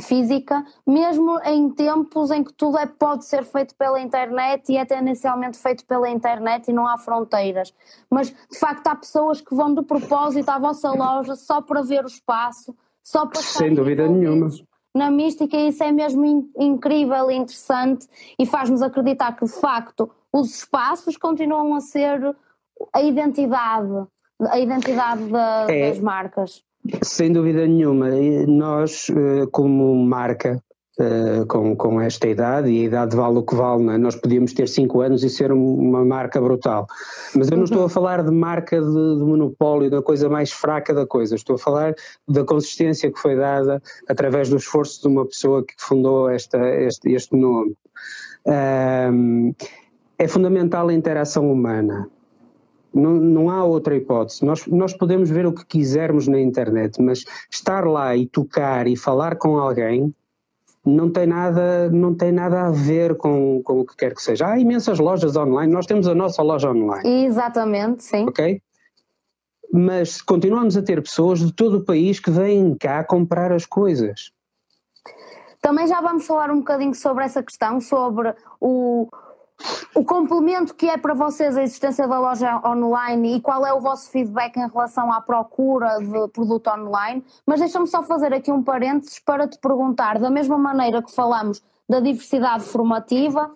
física, 0.02 0.66
mesmo 0.86 1.40
em 1.46 1.70
tempos 1.70 2.32
em 2.32 2.44
que 2.44 2.52
tudo 2.54 2.78
é, 2.78 2.88
pode 2.88 3.26
ser 3.26 3.44
feito 3.44 3.76
pela 3.76 4.02
internet 4.02 4.72
e 4.72 4.78
é 4.78 4.84
tendencialmente 4.84 5.58
feito 5.58 5.86
pela 5.86 6.10
internet 6.10 6.68
e 6.68 6.74
não 6.74 6.88
há 6.88 6.98
fronteiras. 6.98 7.74
Mas 8.10 8.30
de 8.30 8.58
facto 8.58 8.88
há 8.88 8.96
pessoas 8.96 9.42
que 9.42 9.54
vão 9.54 9.74
de 9.74 9.84
propósito 9.84 10.50
à 10.50 10.58
vossa 10.58 10.92
loja 10.92 11.36
só 11.36 11.62
para 11.62 11.82
ver 11.84 12.04
o 12.04 12.08
espaço, 12.08 12.76
só 13.04 13.28
para 13.28 13.42
Sem 13.42 13.74
dúvida 13.74 14.08
nenhuma. 14.08 14.50
Na 14.96 15.12
mística, 15.12 15.56
isso 15.56 15.84
é 15.84 15.92
mesmo 15.92 16.26
in, 16.26 16.52
incrível 16.58 17.30
e 17.30 17.36
interessante 17.36 18.08
e 18.40 18.46
faz-nos 18.46 18.82
acreditar 18.82 19.34
que 19.34 19.46
de 19.46 19.52
facto 19.52 20.10
os 20.34 20.56
espaços 20.56 21.16
continuam 21.16 21.76
a 21.76 21.80
ser 21.80 22.36
a 22.92 23.02
identidade, 23.02 24.08
a 24.50 24.60
identidade 24.60 25.26
da, 25.26 25.68
é. 25.70 25.90
das 25.90 26.00
marcas. 26.00 26.64
Sem 27.02 27.32
dúvida 27.32 27.66
nenhuma. 27.66 28.10
Nós, 28.48 29.08
eh, 29.10 29.46
como 29.52 29.96
marca, 30.06 30.62
eh, 31.00 31.46
com, 31.48 31.78
com 31.78 32.02
esta 32.02 32.28
idade, 32.28 32.70
e 32.70 32.82
a 32.82 32.84
idade 32.84 33.16
vale 33.16 33.38
o 33.38 33.44
que 33.44 33.56
vale, 33.56 33.88
é? 33.88 33.98
nós 33.98 34.18
podíamos 34.18 34.52
ter 34.52 34.68
5 34.68 35.00
anos 35.00 35.24
e 35.24 35.30
ser 35.30 35.50
uma 35.50 36.04
marca 36.04 36.42
brutal. 36.42 36.88
Mas 37.34 37.50
eu 37.50 37.56
não 37.56 37.64
estou 37.64 37.86
a 37.86 37.90
falar 37.90 38.22
de 38.22 38.32
marca 38.32 38.82
de, 38.82 38.86
de, 38.86 39.24
monopólio, 39.24 39.90
da 39.90 40.02
coisa 40.02 40.28
mais 40.28 40.52
fraca 40.52 40.94
da 40.94 41.08
coisa, 41.08 41.36
estou 41.36 41.56
a 41.56 41.60
falar 41.60 41.96
da 42.28 42.44
consistência 42.44 43.10
que 43.10 43.18
foi 43.18 43.38
dada 43.38 43.82
através 44.10 44.50
do 44.50 44.58
esforço 44.58 45.02
de 45.02 45.08
uma 45.08 45.26
pessoa 45.26 45.64
que 45.64 45.74
fundou 45.78 46.30
esta, 46.30 46.58
este, 46.58 47.14
este 47.14 47.34
nome. 47.34 47.74
Um, 48.46 49.54
é 50.18 50.28
fundamental 50.28 50.90
a 50.90 50.94
interação 50.94 51.50
humana. 51.50 52.10
Não, 52.94 53.12
não 53.14 53.50
há 53.50 53.64
outra 53.64 53.96
hipótese. 53.96 54.44
Nós, 54.44 54.66
nós 54.66 54.94
podemos 54.94 55.30
ver 55.30 55.46
o 55.46 55.54
que 55.54 55.66
quisermos 55.66 56.28
na 56.28 56.40
internet, 56.40 57.02
mas 57.02 57.24
estar 57.50 57.86
lá 57.86 58.16
e 58.16 58.26
tocar 58.26 58.88
e 58.88 58.98
falar 58.98 59.36
com 59.36 59.58
alguém 59.58 60.14
não 60.86 61.10
tem 61.10 61.28
nada, 61.28 61.90
não 61.90 62.16
tem 62.16 62.32
nada 62.32 62.68
a 62.68 62.72
ver 62.72 63.16
com, 63.16 63.62
com 63.64 63.82
o 63.82 63.86
que 63.86 63.96
quer 63.96 64.16
que 64.16 64.22
seja. 64.22 64.48
Há 64.48 64.60
imensas 64.60 65.00
lojas 65.00 65.36
online, 65.36 65.72
nós 65.72 65.86
temos 65.86 66.08
a 66.08 66.16
nossa 66.16 66.42
loja 66.42 66.72
online. 66.72 67.26
Exatamente, 67.26 68.04
sim. 68.04 68.26
Ok? 68.28 68.62
Mas 69.72 70.22
continuamos 70.22 70.76
a 70.76 70.82
ter 70.82 71.02
pessoas 71.02 71.40
de 71.40 71.54
todo 71.54 71.78
o 71.78 71.86
país 71.86 72.20
que 72.20 72.32
vêm 72.32 72.76
cá 72.76 73.04
comprar 73.04 73.52
as 73.52 73.66
coisas. 73.66 74.32
Também 75.62 75.86
já 75.88 76.02
vamos 76.02 76.26
falar 76.26 76.50
um 76.50 76.60
bocadinho 76.60 76.96
sobre 76.96 77.26
essa 77.26 77.44
questão, 77.44 77.80
sobre 77.82 78.34
o, 78.60 79.10
o 79.94 80.04
complemento 80.04 80.74
que 80.74 80.88
é 80.90 80.98
para 80.98 81.14
vocês 81.14 81.58
a 81.58 81.64
existência 81.64 82.08
da 82.08 82.20
loja 82.20 82.62
online 82.66 83.36
e 83.36 83.42
qual 83.42 83.66
é 83.66 83.74
o 83.74 83.82
vosso 83.82 84.10
feedback 84.10 84.58
em 84.58 84.68
relação 84.68 85.12
à 85.12 85.22
procura 85.22 85.98
de 85.98 86.28
produto 86.30 86.70
online, 86.70 87.24
mas 87.46 87.60
deixa-me 87.60 87.88
só 87.88 88.04
fazer 88.04 88.34
aqui 88.34 88.52
um 88.52 88.64
parênteses 88.64 89.20
para 89.20 89.48
te 89.48 89.58
perguntar, 89.60 90.20
da 90.20 90.30
mesma 90.30 90.58
maneira 90.58 91.02
que 91.02 91.14
falamos 91.14 91.62
da 91.88 92.00
diversidade 92.00 92.64
formativa, 92.64 93.52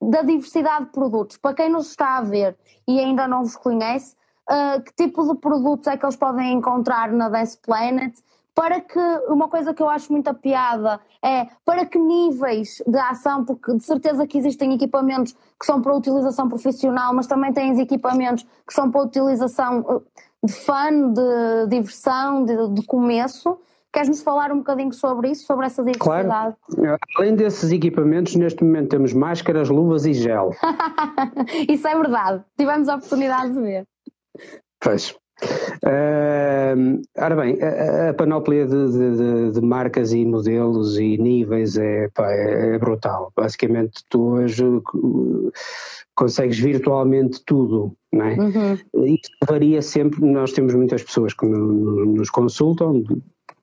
da 0.00 0.22
diversidade 0.22 0.86
de 0.86 0.90
produtos, 0.90 1.36
para 1.36 1.54
quem 1.54 1.70
nos 1.70 1.90
está 1.90 2.18
a 2.18 2.22
ver 2.22 2.56
e 2.86 2.98
ainda 2.98 3.28
não 3.28 3.44
vos 3.44 3.56
conhece, 3.56 4.16
uh, 4.50 4.82
que 4.82 4.92
tipo 4.94 5.26
de 5.26 5.38
produtos 5.38 5.86
é 5.86 5.96
que 5.96 6.04
eles 6.04 6.16
podem 6.16 6.52
encontrar 6.52 7.12
na 7.12 7.28
Dance 7.28 7.58
Planet 7.58 8.14
para 8.54 8.80
que 8.80 9.00
uma 9.28 9.48
coisa 9.48 9.74
que 9.74 9.82
eu 9.82 9.88
acho 9.88 10.12
muita 10.12 10.32
piada 10.32 11.00
é 11.22 11.48
para 11.64 11.84
que 11.84 11.98
níveis 11.98 12.80
de 12.86 12.98
ação, 12.98 13.44
porque 13.44 13.74
de 13.74 13.82
certeza 13.82 14.26
que 14.26 14.38
existem 14.38 14.72
equipamentos 14.72 15.34
que 15.58 15.66
são 15.66 15.82
para 15.82 15.94
utilização 15.94 16.48
profissional, 16.48 17.12
mas 17.12 17.26
também 17.26 17.52
tens 17.52 17.78
equipamentos 17.78 18.46
que 18.66 18.72
são 18.72 18.90
para 18.90 19.02
utilização 19.02 19.84
eh, 19.88 20.22
de 20.44 20.52
fã, 20.52 21.12
de 21.12 21.66
diversão, 21.68 22.44
de, 22.44 22.74
de 22.74 22.86
começo. 22.86 23.58
Queres-nos 23.92 24.22
falar 24.22 24.52
um 24.52 24.58
bocadinho 24.58 24.92
sobre 24.92 25.30
isso, 25.30 25.46
sobre 25.46 25.66
essa 25.66 25.82
diversidade? 25.82 26.56
Claro. 26.68 26.98
Além 27.16 27.34
desses 27.34 27.72
equipamentos, 27.72 28.34
neste 28.36 28.62
momento 28.62 28.88
temos 28.88 29.12
máscaras, 29.12 29.68
luvas 29.68 30.04
e 30.04 30.12
gel. 30.12 30.50
isso 31.68 31.86
é 31.86 31.94
verdade. 31.94 32.44
Tivemos 32.56 32.88
a 32.88 32.96
oportunidade 32.96 33.52
de 33.52 33.60
ver. 33.60 33.86
Pois. 34.80 35.16
Uh, 35.84 37.02
ora 37.18 37.36
bem, 37.36 37.58
a, 37.62 38.10
a 38.10 38.14
panóplia 38.14 38.66
de, 38.66 38.90
de, 38.90 39.52
de, 39.52 39.60
marcas 39.60 40.12
e 40.12 40.24
modelos 40.24 40.98
e 40.98 41.18
níveis 41.18 41.76
é, 41.76 42.08
pá, 42.14 42.30
é, 42.32 42.74
é, 42.74 42.78
brutal. 42.78 43.32
Basicamente, 43.36 44.02
tu 44.08 44.34
hoje 44.34 44.64
consegues 46.14 46.58
virtualmente 46.58 47.42
tudo, 47.44 47.94
não 48.12 48.24
é? 48.24 48.34
Uhum. 48.34 49.06
Isso 49.06 49.30
varia 49.46 49.82
sempre. 49.82 50.24
Nós 50.24 50.52
temos 50.52 50.74
muitas 50.74 51.02
pessoas 51.02 51.34
que 51.34 51.46
no, 51.46 52.06
nos 52.06 52.30
consultam 52.30 53.02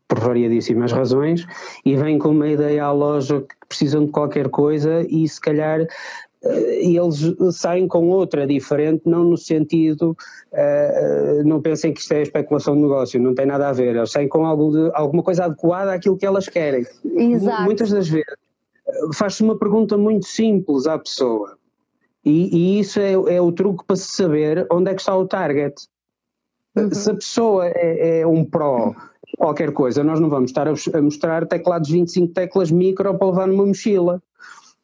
por 0.08 0.20
variadíssimas 0.20 0.92
razões 0.92 1.48
e 1.86 1.96
vêm 1.96 2.20
com 2.20 2.30
uma 2.30 2.50
ideia 2.50 2.84
à 2.84 2.92
loja 2.92 3.40
que 3.42 3.56
precisam 3.68 4.06
de 4.06 4.12
qualquer 4.12 4.50
coisa 4.50 5.06
e 5.10 5.26
se 5.28 5.40
calhar 5.40 5.88
e 6.44 6.98
eles 6.98 7.36
saem 7.56 7.88
com 7.88 8.10
outra 8.10 8.48
diferente, 8.48 9.04
não 9.06 9.24
no 9.24 9.38
sentido, 9.38 10.18
uh, 10.52 11.44
não 11.46 11.62
pensem 11.62 11.94
que 11.94 12.00
isto 12.00 12.14
é 12.14 12.22
especulação 12.24 12.76
de 12.76 12.82
negócio, 12.82 13.22
não 13.22 13.36
tem 13.36 13.46
nada 13.46 13.70
a 13.70 13.74
ver, 13.74 13.96
eles 13.96 14.12
saem 14.12 14.28
com 14.28 14.46
algo 14.46 14.72
de, 14.72 14.92
alguma 14.96 15.22
coisa 15.22 15.46
adequada 15.46 15.94
àquilo 15.94 16.18
que 16.18 16.26
elas 16.26 16.48
querem. 16.48 16.86
Exato. 17.16 17.64
Muitas 17.64 17.92
das 17.92 18.08
vezes 18.08 18.36
faz-se 19.14 19.44
uma 19.44 19.58
pergunta 19.58 19.98
muito 19.98 20.26
simples 20.26 20.88
à 20.88 20.98
pessoa 20.98 21.58
e, 22.26 22.56
e 22.56 22.80
isso 22.80 23.00
é, 23.00 23.14
é, 23.14 23.42
o 23.42 23.52
truque 23.52 23.84
para 23.86 23.96
se 23.96 24.12
saber 24.12 24.68
onde 24.72 24.92
é 24.92 24.94
que 24.94 25.02
está 25.02 25.16
o 25.16 25.28
target. 25.28 25.76
Uhum. 26.76 26.94
Se 26.94 27.12
a 27.12 27.16
pessoa 27.16 27.68
é, 27.68 28.20
é 28.20 28.28
um 28.28 28.46
pró 28.46 28.94
qualquer 29.38 29.72
coisa, 29.72 30.04
nós 30.04 30.20
não 30.20 30.30
vamos 30.30 30.52
estar 30.52 30.68
a, 30.68 30.74
a 30.94 31.02
mostrar 31.02 31.48
teclados 31.48 31.90
25 31.90 32.34
teclas 32.34 32.72
micro 32.72 33.18
para 33.18 33.28
levar 33.28 33.48
numa 33.48 33.66
mochila. 33.66 34.22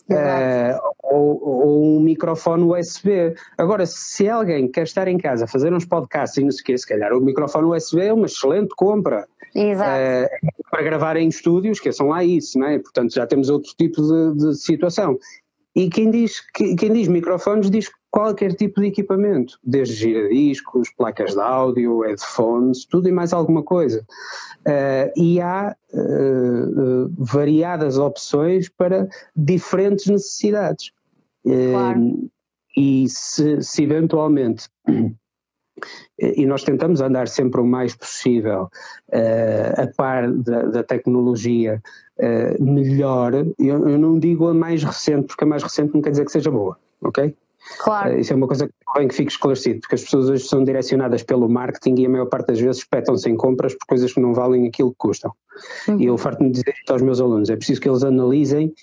Uh, 0.09 0.79
ou, 1.11 1.41
ou, 1.41 1.97
um 1.97 1.99
microfone 1.99 2.63
USB. 2.63 3.33
Agora, 3.57 3.85
se 3.85 4.27
alguém 4.29 4.67
quer 4.67 4.83
estar 4.83 5.07
em 5.07 5.17
casa 5.17 5.45
a 5.45 5.47
fazer 5.47 5.73
uns 5.73 5.85
podcasts 5.85 6.37
e 6.37 6.43
não 6.43 6.51
sei 6.51 6.61
o 6.61 6.65
quê, 6.65 6.77
se 6.77 6.87
calhar 6.87 7.13
o 7.13 7.21
microfone 7.21 7.75
USB 7.75 8.01
é 8.01 8.13
uma 8.13 8.25
excelente 8.25 8.73
compra. 8.75 9.27
Exato. 9.55 9.89
Uh, 9.89 10.67
para 10.69 10.83
gravar 10.83 11.17
em 11.17 11.27
estúdios, 11.27 11.79
que 11.79 11.91
são 11.91 12.09
lá 12.09 12.23
isso, 12.23 12.59
não 12.59 12.67
é? 12.67 12.79
Portanto, 12.79 13.13
já 13.13 13.25
temos 13.25 13.49
outro 13.49 13.71
tipo 13.77 14.01
de, 14.01 14.35
de 14.35 14.55
situação. 14.55 15.17
E 15.75 15.89
quem 15.89 16.09
diz, 16.09 16.41
quem 16.53 16.91
diz 16.91 17.07
microfones 17.07 17.69
diz 17.69 17.89
qualquer 18.09 18.55
tipo 18.55 18.81
de 18.81 18.87
equipamento, 18.87 19.59
desde 19.63 19.93
giradiscos, 19.93 20.89
placas 20.97 21.35
de 21.35 21.39
áudio, 21.39 21.99
headphones, 22.01 22.83
tudo 22.85 23.07
e 23.07 23.11
mais 23.11 23.31
alguma 23.31 23.61
coisa. 23.61 24.03
Uh, 24.61 25.11
e 25.15 25.39
há 25.39 25.75
uh, 25.93 27.13
variadas 27.15 27.99
opções 27.99 28.69
para 28.69 29.07
diferentes 29.35 30.07
necessidades. 30.07 30.91
Claro. 31.47 32.29
e 32.75 33.05
se, 33.07 33.61
se 33.61 33.83
eventualmente 33.83 34.67
e 36.19 36.45
nós 36.45 36.63
tentamos 36.63 37.01
andar 37.01 37.27
sempre 37.27 37.61
o 37.61 37.65
mais 37.65 37.95
possível 37.95 38.69
uh, 39.09 39.81
a 39.81 39.87
par 39.95 40.31
da, 40.31 40.63
da 40.63 40.83
tecnologia 40.83 41.81
uh, 42.17 42.63
melhor. 42.63 43.33
Eu, 43.59 43.87
eu, 43.87 43.97
não 43.97 44.17
digo 44.17 44.47
a 44.47 44.53
mais 44.53 44.83
recente, 44.83 45.27
porque 45.27 45.43
a 45.43 45.47
mais 45.47 45.61
recente 45.61 45.93
não 45.93 46.01
quer 46.01 46.11
dizer 46.11 46.25
que 46.25 46.31
seja 46.31 46.49
boa, 46.49 46.77
ok? 47.01 47.35
Claro. 47.79 48.15
Uh, 48.15 48.19
isso 48.19 48.33
é 48.33 48.35
uma 48.35 48.47
coisa 48.47 48.67
que 48.67 48.73
bem 48.95 49.07
que 49.07 49.15
fique 49.15 49.31
esclarecido, 49.31 49.79
porque 49.81 49.95
as 49.95 50.03
pessoas 50.03 50.29
hoje 50.29 50.45
são 50.45 50.63
direcionadas 50.63 51.21
pelo 51.21 51.47
marketing 51.47 52.01
e 52.01 52.05
a 52.05 52.09
maior 52.09 52.25
parte 52.25 52.47
das 52.47 52.59
vezes 52.59 52.77
espetam-se 52.77 53.29
em 53.29 53.35
compras 53.35 53.75
por 53.75 53.85
coisas 53.87 54.11
que 54.11 54.19
não 54.19 54.33
valem 54.33 54.67
aquilo 54.67 54.91
que 54.91 54.97
custam. 54.97 55.31
Uhum. 55.87 55.99
E 55.99 56.05
eu 56.05 56.17
farto-me 56.17 56.49
dizer 56.49 56.73
isto 56.79 56.91
aos 56.91 57.01
meus 57.01 57.21
alunos: 57.21 57.49
é 57.49 57.55
preciso 57.55 57.81
que 57.81 57.89
eles 57.89 58.03
analisem 58.03 58.73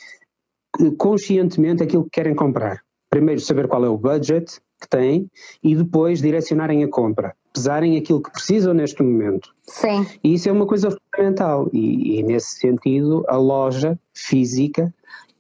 conscientemente 0.97 1.83
aquilo 1.83 2.05
que 2.05 2.11
querem 2.11 2.35
comprar. 2.35 2.81
Primeiro, 3.11 3.41
saber 3.41 3.69
qual 3.69 3.85
é 3.85 3.89
o 3.89 3.97
budget 3.97 4.61
que 4.81 4.89
têm 4.89 5.31
e 5.63 5.75
depois 5.75 6.21
direcionarem 6.21 6.85
a 6.85 6.89
compra, 6.89 7.35
pesarem 7.53 7.97
aquilo 7.97 8.21
que 8.21 8.31
precisam 8.31 8.75
neste 8.75 9.03
momento. 9.03 9.55
Sim. 9.63 10.07
E 10.23 10.35
isso 10.35 10.49
é 10.49 10.53
uma 10.53 10.67
coisa 10.67 10.91
fundamental 10.91 11.69
e, 11.73 12.19
e 12.19 12.23
nesse 12.23 12.59
sentido 12.59 13.25
a 13.29 13.37
loja 13.37 13.99
física 14.13 14.93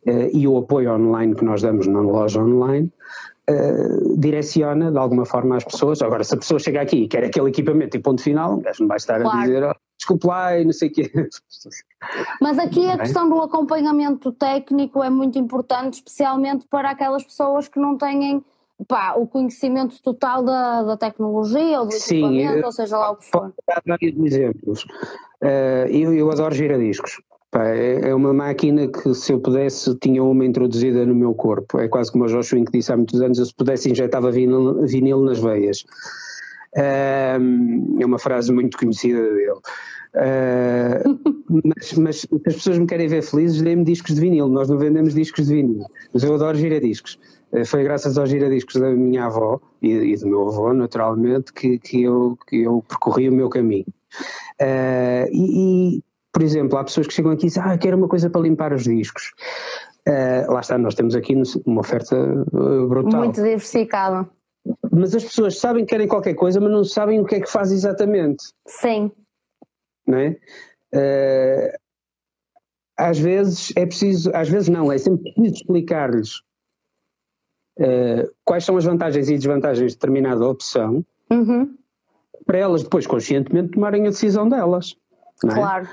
uh, 0.06 0.30
e 0.32 0.46
o 0.46 0.56
apoio 0.56 0.92
online 0.92 1.34
que 1.34 1.44
nós 1.44 1.62
damos 1.62 1.86
na 1.86 2.00
loja 2.00 2.40
online 2.40 2.90
Uh, 3.46 4.16
direciona 4.16 4.90
de 4.90 4.96
alguma 4.96 5.26
forma 5.26 5.54
as 5.58 5.64
pessoas. 5.64 6.00
Agora, 6.00 6.24
se 6.24 6.34
a 6.34 6.38
pessoa 6.38 6.58
chega 6.58 6.80
aqui 6.80 7.02
e 7.02 7.08
quer 7.08 7.24
aquele 7.24 7.50
equipamento 7.50 7.94
e 7.94 8.00
ponto 8.00 8.22
final, 8.22 8.62
não 8.80 8.88
vai 8.88 8.96
estar 8.96 9.20
claro. 9.20 9.36
a 9.36 9.42
dizer 9.42 9.64
oh, 9.64 9.74
desculpe 9.96 10.26
lá 10.26 10.58
e 10.58 10.64
não 10.64 10.72
sei 10.72 10.88
o 10.88 10.92
quê. 10.92 11.10
Mas 12.40 12.58
aqui 12.58 12.86
a 12.86 12.98
questão 12.98 13.28
do 13.28 13.40
acompanhamento 13.40 14.32
técnico 14.32 15.02
é 15.02 15.10
muito 15.10 15.38
importante, 15.38 15.94
especialmente 15.94 16.66
para 16.68 16.90
aquelas 16.90 17.24
pessoas 17.24 17.68
que 17.68 17.78
não 17.78 17.96
têm 17.96 18.44
pá, 18.88 19.14
o 19.16 19.26
conhecimento 19.26 20.00
total 20.02 20.42
da, 20.42 20.82
da 20.82 20.96
tecnologia 20.96 21.80
ou 21.80 21.86
do 21.86 21.92
Sim, 21.92 22.38
equipamento, 22.38 22.66
ou 22.66 22.72
seja 22.72 22.98
lá 22.98 23.10
o 23.12 23.16
que 23.16 23.24
for. 23.24 23.52
Dar 23.66 23.82
vários 23.86 24.16
exemplos. 24.18 24.84
Uh, 25.42 25.88
eu, 25.88 26.12
eu 26.12 26.30
adoro 26.30 26.54
giradiscos. 26.54 27.20
Pá, 27.50 27.68
é, 27.68 28.10
é 28.10 28.14
uma 28.14 28.32
máquina 28.32 28.88
que 28.88 29.14
se 29.14 29.32
eu 29.32 29.40
pudesse 29.40 29.94
tinha 30.00 30.22
uma 30.22 30.44
introduzida 30.44 31.06
no 31.06 31.14
meu 31.14 31.34
corpo. 31.34 31.78
É 31.78 31.88
quase 31.88 32.10
como 32.10 32.24
o 32.24 32.28
Joshua 32.28 32.64
que 32.64 32.72
disse 32.72 32.92
há 32.92 32.96
muitos 32.96 33.20
anos, 33.20 33.38
eu 33.38 33.46
se 33.46 33.54
pudesse 33.54 33.90
injetava 33.90 34.30
vinil, 34.30 34.84
vinil 34.86 35.20
nas 35.20 35.38
veias. 35.38 35.84
É 36.76 37.38
uma 38.04 38.18
frase 38.18 38.52
muito 38.52 38.76
conhecida 38.76 39.22
dele. 39.22 39.60
Uh, 40.14 41.40
mas, 41.64 41.92
mas 41.94 42.26
as 42.46 42.54
pessoas 42.54 42.78
me 42.78 42.86
querem 42.86 43.08
ver 43.08 43.22
felizes, 43.22 43.60
dê-me 43.60 43.84
discos 43.84 44.14
de 44.14 44.20
vinil. 44.20 44.48
Nós 44.48 44.68
não 44.68 44.78
vendemos 44.78 45.14
discos 45.14 45.46
de 45.46 45.54
vinil, 45.54 45.86
mas 46.12 46.22
eu 46.22 46.34
adoro 46.34 46.56
giradiscos. 46.56 47.18
Eh, 47.52 47.64
foi 47.64 47.84
graças 47.84 48.18
aos 48.18 48.30
giradiscos 48.30 48.80
da 48.80 48.90
minha 48.90 49.26
avó 49.26 49.60
e, 49.80 49.90
e 49.92 50.16
do 50.16 50.26
meu 50.26 50.48
avô, 50.48 50.72
naturalmente, 50.72 51.52
que, 51.52 51.78
que, 51.78 52.02
eu, 52.02 52.38
que 52.46 52.62
eu 52.62 52.84
percorri 52.88 53.28
o 53.28 53.32
meu 53.32 53.48
caminho. 53.48 53.86
Uh, 54.60 55.26
e, 55.32 55.96
e, 55.96 56.02
por 56.32 56.42
exemplo, 56.42 56.78
há 56.78 56.84
pessoas 56.84 57.06
que 57.06 57.14
chegam 57.14 57.32
aqui 57.32 57.46
e 57.46 57.48
dizem, 57.48 57.62
ah, 57.64 57.76
quero 57.76 57.96
uma 57.96 58.08
coisa 58.08 58.30
para 58.30 58.40
limpar 58.40 58.72
os 58.72 58.84
discos. 58.84 59.32
Uh, 60.06 60.52
lá 60.52 60.60
está, 60.60 60.76
nós 60.78 60.94
temos 60.94 61.16
aqui 61.16 61.34
uma 61.66 61.80
oferta 61.80 62.16
brutal. 62.88 63.20
Muito 63.20 63.42
diversificada. 63.42 64.28
Mas 64.94 65.14
as 65.14 65.24
pessoas 65.24 65.58
sabem 65.58 65.84
que 65.84 65.90
querem 65.90 66.06
qualquer 66.06 66.34
coisa, 66.34 66.60
mas 66.60 66.70
não 66.70 66.84
sabem 66.84 67.20
o 67.20 67.24
que 67.24 67.36
é 67.36 67.40
que 67.40 67.50
faz 67.50 67.72
exatamente. 67.72 68.44
Sim. 68.66 69.10
Não 70.06 70.18
é? 70.18 70.38
Uh, 70.94 71.78
às 72.96 73.18
vezes 73.18 73.72
é 73.76 73.84
preciso, 73.84 74.30
às 74.34 74.48
vezes 74.48 74.68
não, 74.68 74.92
é 74.92 74.98
sempre 74.98 75.32
preciso 75.32 75.54
explicar-lhes 75.54 76.36
uh, 77.80 78.30
quais 78.44 78.64
são 78.64 78.76
as 78.76 78.84
vantagens 78.84 79.28
e 79.28 79.34
desvantagens 79.34 79.92
de 79.92 79.96
determinada 79.98 80.46
opção, 80.46 81.04
uhum. 81.30 81.76
para 82.46 82.58
elas 82.58 82.84
depois 82.84 83.06
conscientemente 83.06 83.72
tomarem 83.72 84.06
a 84.06 84.10
decisão 84.10 84.48
delas. 84.48 84.96
É? 85.44 85.48
Claro. 85.48 85.88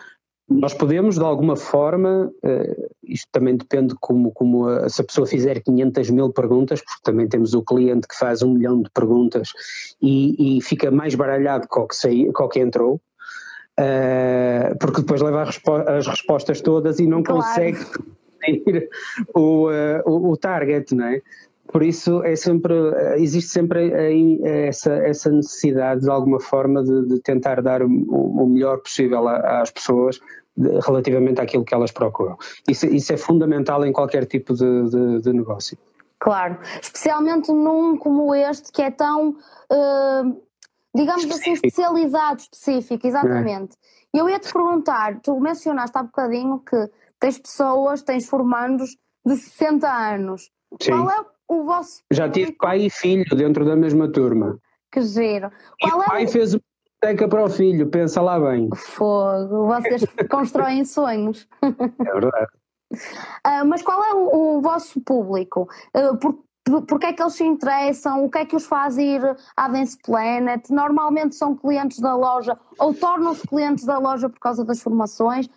Nós 0.59 0.73
podemos, 0.73 1.15
de 1.15 1.23
alguma 1.23 1.55
forma, 1.55 2.31
uh, 2.43 2.89
isto 3.03 3.27
também 3.31 3.55
depende 3.55 3.95
como, 3.99 4.31
como 4.31 4.67
a, 4.67 4.89
se 4.89 5.01
a 5.01 5.05
pessoa 5.05 5.25
fizer 5.25 5.61
500 5.61 6.09
mil 6.09 6.31
perguntas, 6.31 6.81
porque 6.81 7.01
também 7.03 7.27
temos 7.27 7.53
o 7.53 7.63
cliente 7.63 8.07
que 8.07 8.17
faz 8.17 8.41
um 8.41 8.53
milhão 8.53 8.81
de 8.81 8.89
perguntas 8.89 9.49
e, 10.01 10.57
e 10.57 10.61
fica 10.61 10.91
mais 10.91 11.15
baralhado 11.15 11.67
com 11.69 11.81
o 11.81 11.87
que, 11.87 11.95
saí, 11.95 12.31
com 12.33 12.43
o 12.43 12.49
que 12.49 12.59
entrou, 12.59 12.95
uh, 13.79 14.77
porque 14.79 15.01
depois 15.01 15.21
leva 15.21 15.45
respo 15.45 15.73
as 15.73 16.05
respostas 16.07 16.59
todas 16.59 16.99
e 16.99 17.07
não 17.07 17.23
claro. 17.23 17.41
consegue 17.41 17.79
o, 19.33 19.69
uh, 19.69 20.01
o, 20.05 20.31
o 20.31 20.37
target, 20.37 20.93
não 20.93 21.05
é? 21.05 21.21
Por 21.71 21.83
isso 21.83 22.21
é 22.25 22.35
sempre, 22.35 22.73
existe 23.15 23.49
sempre 23.49 23.93
essa, 24.43 24.93
essa 24.93 25.31
necessidade 25.31 26.01
de 26.01 26.09
alguma 26.09 26.37
forma 26.37 26.83
de, 26.83 27.07
de 27.07 27.19
tentar 27.21 27.61
dar 27.61 27.81
o, 27.81 27.87
o, 27.87 28.45
melhor 28.45 28.79
possível 28.79 29.25
às 29.29 29.71
pessoas 29.71 30.19
relativamente 30.57 31.39
àquilo 31.41 31.63
que 31.63 31.73
elas 31.73 31.91
procuram. 31.91 32.37
Isso, 32.67 32.85
isso 32.87 33.13
é 33.13 33.17
fundamental 33.17 33.85
em 33.85 33.93
qualquer 33.93 34.25
tipo 34.25 34.53
de, 34.53 34.89
de, 34.89 35.21
de, 35.21 35.33
negócio. 35.33 35.77
Claro, 36.19 36.59
especialmente 36.81 37.51
num 37.51 37.97
como 37.97 38.33
este 38.35 38.71
que 38.71 38.81
é 38.81 38.91
tão, 38.91 39.29
uh, 39.29 40.41
digamos 40.93 41.23
assim, 41.25 41.53
específico. 41.53 41.67
assim, 41.67 41.67
especializado, 41.67 42.41
específico, 42.41 43.07
exatamente. 43.07 43.75
É. 44.13 44.19
Eu 44.19 44.29
ia 44.29 44.39
te 44.39 44.51
perguntar, 44.51 45.19
tu 45.21 45.39
mencionaste 45.39 45.97
há 45.97 46.03
bocadinho 46.03 46.59
que 46.59 46.89
tens 47.19 47.39
pessoas, 47.39 48.03
tens 48.03 48.27
formandos 48.27 48.97
de 49.25 49.37
60 49.37 49.87
anos. 49.87 50.51
Sim. 50.79 50.91
Qual 50.91 51.09
é 51.09 51.25
o 51.51 51.65
vosso. 51.65 52.01
Já 52.11 52.29
tive 52.29 52.53
pai 52.53 52.85
e 52.85 52.89
filho 52.89 53.35
dentro 53.35 53.65
da 53.65 53.75
mesma 53.75 54.09
turma. 54.09 54.57
Que 54.91 55.01
giro. 55.01 55.51
Qual 55.79 55.99
e 55.99 56.03
é 56.03 56.05
o 56.05 56.09
pai 56.09 56.25
o... 56.25 56.29
fez 56.29 56.53
uma 56.53 56.61
biblioteca 57.01 57.27
para 57.27 57.43
o 57.43 57.49
filho, 57.49 57.89
pensa 57.89 58.21
lá 58.21 58.39
bem. 58.39 58.69
Fogo, 58.75 59.67
vocês 59.67 60.05
constroem 60.29 60.85
sonhos. 60.85 61.47
É 61.61 62.13
verdade. 62.13 62.51
Uh, 62.93 63.65
mas 63.65 63.81
qual 63.81 64.03
é 64.03 64.13
o, 64.13 64.57
o 64.57 64.61
vosso 64.61 65.01
público? 65.01 65.67
Uh, 65.95 66.17
por, 66.17 66.39
porque 66.87 67.07
é 67.07 67.13
que 67.13 67.21
eles 67.21 67.33
se 67.33 67.43
interessam? 67.43 68.23
O 68.23 68.29
que 68.29 68.37
é 68.37 68.45
que 68.45 68.55
os 68.55 68.65
faz 68.65 68.97
ir 68.97 69.21
à 69.57 69.67
Dance 69.67 69.97
Planet? 69.97 70.69
Normalmente 70.69 71.35
são 71.35 71.55
clientes 71.55 71.99
da 71.99 72.15
loja 72.15 72.57
ou 72.77 72.93
tornam-se 72.93 73.47
clientes 73.47 73.83
da 73.83 73.97
loja 73.97 74.29
por 74.29 74.39
causa 74.39 74.63
das 74.63 74.81
formações. 74.81 75.49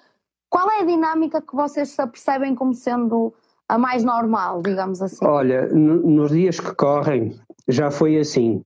Qual 0.48 0.70
é 0.70 0.80
a 0.80 0.84
dinâmica 0.84 1.42
que 1.42 1.54
vocês 1.54 1.90
se 1.90 2.00
apercebem 2.00 2.54
como 2.54 2.72
sendo 2.72 3.34
a 3.68 3.76
mais 3.76 4.02
normal, 4.02 4.62
digamos 4.62 5.02
assim? 5.02 5.24
Olha, 5.26 5.66
nos 5.66 6.30
dias 6.30 6.58
que 6.58 6.74
correm 6.74 7.38
já 7.68 7.90
foi 7.90 8.16
assim. 8.18 8.62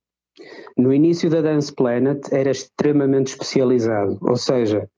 No 0.76 0.92
início 0.92 1.28
da 1.28 1.40
Dance 1.40 1.72
Planet 1.72 2.20
era 2.32 2.50
extremamente 2.50 3.28
especializado, 3.28 4.18
ou 4.22 4.36
seja, 4.36 4.88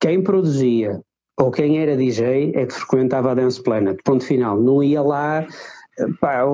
quem 0.00 0.22
produzia 0.22 1.00
ou 1.38 1.50
quem 1.50 1.78
era 1.78 1.96
DJ 1.96 2.52
é 2.54 2.66
que 2.66 2.74
frequentava 2.74 3.30
a 3.30 3.34
Dance 3.34 3.62
Planet, 3.62 3.98
ponto 4.04 4.24
final. 4.24 4.60
Não 4.60 4.82
ia 4.82 5.02
lá 5.02 5.46
pá, 6.20 6.44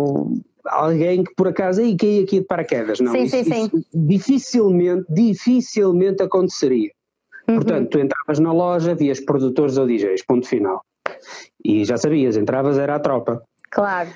alguém 0.67 1.25
que 1.25 1.35
por 1.35 1.49
acaso 1.49 1.81
aí 1.81 1.97
caía 1.97 2.23
aqui 2.23 2.41
de 2.41 2.47
paraquedas, 2.47 3.01
não. 3.01 3.13
Sim, 3.13 3.25
isso, 3.25 3.37
sim, 3.37 3.45
sim. 3.45 3.65
Isso 3.65 3.87
dificilmente, 3.95 5.07
dificilmente 5.09 6.23
aconteceria. 6.23 6.91
Uhum. 7.49 7.57
Portanto, 7.57 7.91
tu 7.91 7.99
entravas 7.99 8.39
na 8.39 8.53
loja, 8.53 8.95
vias 8.95 9.21
produtores 9.21 9.79
ou 9.79 9.87
DJs, 9.87 10.25
ponto 10.27 10.47
final. 10.47 10.83
E 11.65 11.85
já 11.85 11.97
sabias, 11.97 12.37
entravas 12.37 12.79
era 12.79 12.95
a 12.95 13.01
tropa. 13.01 13.43
Claro. 13.71 14.09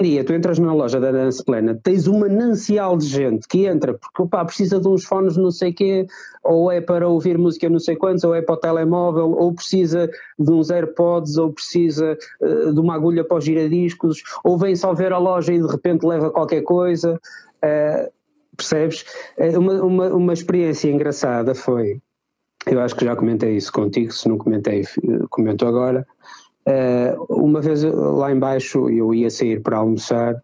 Dia, 0.00 0.24
tu 0.24 0.34
entras 0.34 0.58
na 0.58 0.74
loja 0.74 1.00
da 1.00 1.10
Dance 1.10 1.42
Plena, 1.42 1.78
tens 1.82 2.06
um 2.06 2.18
manancial 2.18 2.98
de 2.98 3.06
gente 3.06 3.46
que 3.48 3.64
entra 3.64 3.94
porque 3.94 4.22
opa, 4.22 4.44
precisa 4.44 4.80
de 4.80 4.88
uns 4.88 5.04
fones 5.04 5.36
não 5.36 5.50
sei 5.50 5.72
quê, 5.72 6.06
ou 6.42 6.70
é 6.70 6.80
para 6.80 7.08
ouvir 7.08 7.38
música 7.38 7.70
não 7.70 7.78
sei 7.78 7.96
quantos, 7.96 8.24
ou 8.24 8.34
é 8.34 8.42
para 8.42 8.56
o 8.56 8.58
telemóvel, 8.58 9.30
ou 9.30 9.54
precisa 9.54 10.10
de 10.38 10.50
uns 10.50 10.70
AirPods, 10.70 11.38
ou 11.38 11.52
precisa 11.52 12.18
uh, 12.42 12.74
de 12.74 12.80
uma 12.80 12.94
agulha 12.94 13.24
para 13.24 13.38
os 13.38 13.44
giradiscos, 13.44 14.22
ou 14.42 14.58
vem 14.58 14.74
só 14.74 14.92
ver 14.92 15.12
a 15.12 15.18
loja 15.18 15.52
e 15.52 15.60
de 15.60 15.66
repente 15.66 16.04
leva 16.04 16.30
qualquer 16.30 16.62
coisa. 16.62 17.18
Uh, 17.64 18.12
percebes? 18.56 19.04
Eh, 19.38 19.56
uma, 19.56 19.82
uma, 19.82 20.08
uma 20.08 20.32
experiência 20.32 20.90
engraçada 20.90 21.54
foi, 21.54 22.00
eu 22.66 22.80
acho 22.80 22.94
que 22.96 23.04
já 23.04 23.16
comentei 23.16 23.56
isso 23.56 23.72
contigo, 23.72 24.12
se 24.12 24.28
não 24.28 24.38
comentei, 24.38 24.84
comento 25.30 25.66
agora 25.66 26.06
uma 27.28 27.60
vez 27.60 27.82
lá 27.82 28.32
embaixo 28.32 28.88
eu 28.88 29.14
ia 29.14 29.30
sair 29.30 29.60
para 29.60 29.78
almoçar 29.78 30.34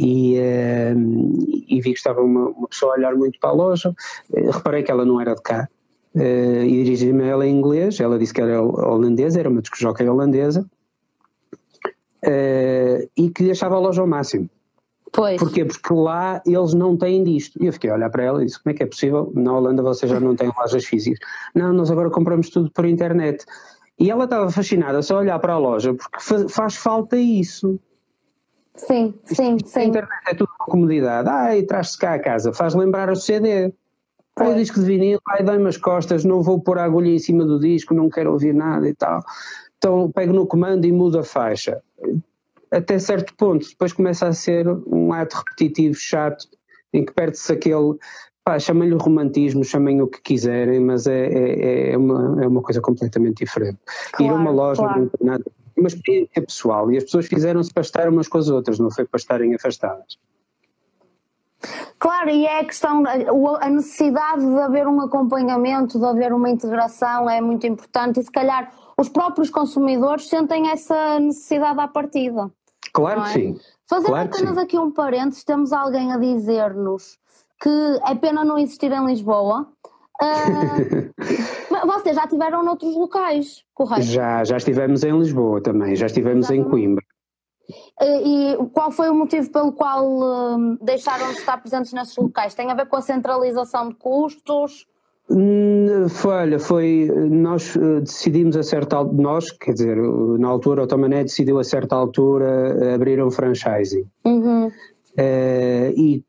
e, 0.00 0.38
uh, 0.38 1.64
e 1.68 1.80
vi 1.80 1.92
que 1.92 1.98
estava 1.98 2.22
uma, 2.22 2.48
uma, 2.48 2.68
pessoa 2.68 2.94
a 2.94 2.96
olhar 2.96 3.14
muito 3.14 3.38
para 3.38 3.50
a 3.50 3.52
loja, 3.52 3.94
uh, 4.30 4.50
reparei 4.50 4.82
que 4.82 4.90
ela 4.90 5.04
não 5.04 5.20
era 5.20 5.34
de 5.34 5.42
cá 5.42 5.68
e 6.12 6.82
dirigi-me 6.82 7.22
a 7.22 7.26
ela 7.26 7.46
em 7.46 7.56
inglês, 7.56 8.00
ela 8.00 8.18
disse 8.18 8.34
que 8.34 8.40
era 8.40 8.60
holandesa, 8.60 9.38
era 9.38 9.48
uma 9.48 9.60
discojockey 9.60 10.08
holandesa 10.08 10.66
e 13.16 13.30
que 13.30 13.48
achava 13.48 13.76
a 13.76 13.78
loja 13.78 14.00
ao 14.00 14.08
máximo. 14.08 14.50
Pois. 15.12 15.38
Porquê? 15.38 15.64
Porque 15.64 15.94
lá 15.94 16.42
eles 16.44 16.74
não 16.74 16.96
têm 16.96 17.22
disto. 17.22 17.62
E 17.62 17.66
eu 17.66 17.72
fiquei 17.72 17.90
a 17.90 17.94
olhar 17.94 18.10
para 18.10 18.24
ela 18.24 18.42
e 18.42 18.46
disse: 18.46 18.60
Como 18.60 18.72
é 18.72 18.76
que 18.76 18.82
é 18.82 18.86
possível? 18.86 19.30
Na 19.34 19.56
Holanda 19.56 19.82
vocês 19.82 20.10
já 20.10 20.18
não 20.18 20.34
têm 20.34 20.50
lojas 20.56 20.84
físicas. 20.84 21.18
Não, 21.54 21.72
nós 21.72 21.90
agora 21.90 22.10
compramos 22.10 22.50
tudo 22.50 22.70
por 22.72 22.84
internet. 22.84 23.44
E 24.00 24.10
ela 24.10 24.24
estava 24.24 24.50
fascinada 24.50 25.02
só 25.02 25.16
a 25.16 25.20
olhar 25.20 25.38
para 25.38 25.52
a 25.52 25.58
loja, 25.58 25.92
porque 25.92 26.48
faz 26.48 26.74
falta 26.74 27.18
isso. 27.18 27.78
Sim, 28.74 29.14
sim, 29.24 29.58
sim. 29.62 29.80
A 29.80 29.84
internet 29.84 30.22
é 30.26 30.34
tudo 30.34 30.50
uma 30.58 30.66
comodidade. 30.66 31.28
Ai, 31.28 31.62
traz-se 31.64 31.98
cá 31.98 32.14
a 32.14 32.18
casa, 32.18 32.50
faz 32.50 32.74
lembrar 32.74 33.10
o 33.10 33.14
CD. 33.14 33.70
Ai, 34.36 34.52
o 34.52 34.56
disco 34.56 34.80
de 34.80 34.86
vinil, 34.86 35.18
ai, 35.28 35.44
dá-me 35.44 35.68
as 35.68 35.76
costas, 35.76 36.24
não 36.24 36.40
vou 36.40 36.58
pôr 36.58 36.78
a 36.78 36.84
agulha 36.84 37.10
em 37.10 37.18
cima 37.18 37.44
do 37.44 37.60
disco, 37.60 37.92
não 37.92 38.08
quero 38.08 38.32
ouvir 38.32 38.54
nada 38.54 38.88
e 38.88 38.94
tal. 38.94 39.22
Então 39.76 40.10
pego 40.10 40.32
no 40.32 40.46
comando 40.46 40.86
e 40.86 40.92
mudo 40.92 41.18
a 41.18 41.22
faixa. 41.22 41.82
Até 42.70 42.98
certo 42.98 43.34
ponto, 43.34 43.68
depois 43.68 43.92
começa 43.92 44.26
a 44.26 44.32
ser 44.32 44.66
um 44.86 45.12
ato 45.12 45.36
repetitivo, 45.36 45.94
chato, 45.94 46.46
em 46.92 47.04
que 47.04 47.12
perde-se 47.12 47.52
aquele 47.52 47.98
chamem-lhe 48.58 48.96
romantismo, 48.96 49.64
chamem 49.64 50.00
o 50.02 50.06
que 50.06 50.20
quiserem, 50.20 50.80
mas 50.80 51.06
é, 51.06 51.26
é, 51.26 51.92
é, 51.92 51.96
uma, 51.96 52.42
é 52.42 52.46
uma 52.46 52.62
coisa 52.62 52.80
completamente 52.80 53.44
diferente. 53.44 53.78
Claro, 54.12 54.32
Ir 54.32 54.34
a 54.34 54.40
uma 54.40 54.50
loja, 54.50 54.82
claro. 54.82 55.10
nada, 55.20 55.44
uma 55.76 55.88
experiência 55.88 56.42
pessoal, 56.42 56.90
e 56.90 56.96
as 56.96 57.04
pessoas 57.04 57.26
fizeram-se 57.26 57.72
para 57.72 57.82
estar 57.82 58.08
umas 58.08 58.28
com 58.28 58.38
as 58.38 58.48
outras, 58.48 58.78
não 58.78 58.90
foi 58.90 59.04
para 59.04 59.18
estarem 59.18 59.54
afastadas. 59.54 60.18
Claro, 61.98 62.30
e 62.30 62.46
é 62.46 62.60
a 62.60 62.64
questão, 62.64 63.02
a 63.60 63.68
necessidade 63.68 64.40
de 64.40 64.58
haver 64.60 64.86
um 64.86 65.02
acompanhamento, 65.02 65.98
de 65.98 66.04
haver 66.04 66.32
uma 66.32 66.48
integração 66.48 67.28
é 67.28 67.40
muito 67.40 67.66
importante 67.66 68.20
e 68.20 68.22
se 68.22 68.30
calhar 68.30 68.72
os 68.96 69.08
próprios 69.10 69.50
consumidores 69.50 70.28
sentem 70.28 70.70
essa 70.70 71.20
necessidade 71.20 71.78
à 71.78 71.86
partida. 71.86 72.50
Claro 72.92 73.20
é? 73.20 73.24
que 73.24 73.30
sim. 73.30 73.60
Fazendo 73.86 74.08
claro 74.08 74.30
apenas 74.32 74.56
aqui 74.56 74.78
um 74.78 74.90
parênteses, 74.90 75.44
temos 75.44 75.72
alguém 75.72 76.12
a 76.12 76.16
dizer-nos 76.16 77.19
que 77.60 78.00
é 78.06 78.14
pena 78.14 78.44
não 78.44 78.58
existir 78.58 78.92
em 78.92 79.06
Lisboa. 79.06 79.68
Uh, 80.22 81.86
vocês 81.86 82.14
já 82.14 82.24
estiveram 82.24 82.62
noutros 82.62 82.94
locais, 82.94 83.64
correto? 83.72 84.02
Já, 84.02 84.44
já 84.44 84.58
estivemos 84.58 85.02
em 85.02 85.18
Lisboa 85.18 85.62
também, 85.62 85.96
já 85.96 86.04
estivemos 86.04 86.50
Exatamente. 86.50 86.66
em 86.66 86.70
Coimbra. 86.70 87.04
E, 88.02 88.52
e 88.52 88.56
qual 88.72 88.90
foi 88.90 89.08
o 89.08 89.14
motivo 89.14 89.50
pelo 89.50 89.72
qual 89.72 90.04
uh, 90.06 90.78
deixaram 90.82 91.28
de 91.28 91.38
estar 91.38 91.56
presentes 91.56 91.94
nesses 91.94 92.16
locais? 92.16 92.54
Tem 92.54 92.70
a 92.70 92.74
ver 92.74 92.86
com 92.86 92.96
a 92.96 93.00
centralização 93.00 93.88
de 93.88 93.94
custos? 93.94 94.86
Hum, 95.30 96.08
foi, 96.08 96.34
olha, 96.34 96.58
foi, 96.58 97.10
nós 97.30 97.76
uh, 97.76 98.00
decidimos 98.00 98.56
a 98.56 98.62
certa 98.62 98.96
altura, 98.96 99.22
nós, 99.22 99.50
quer 99.52 99.72
dizer, 99.72 99.96
na 99.96 100.48
altura 100.48 100.82
o 100.82 100.86
Tomané 100.86 101.22
decidiu 101.22 101.58
a 101.58 101.64
certa 101.64 101.94
altura 101.94 102.94
abrir 102.94 103.22
um 103.22 103.30
franchising. 103.30 104.04
Uhum. 104.24 104.66
Uh, 104.66 105.90
e 105.96 106.24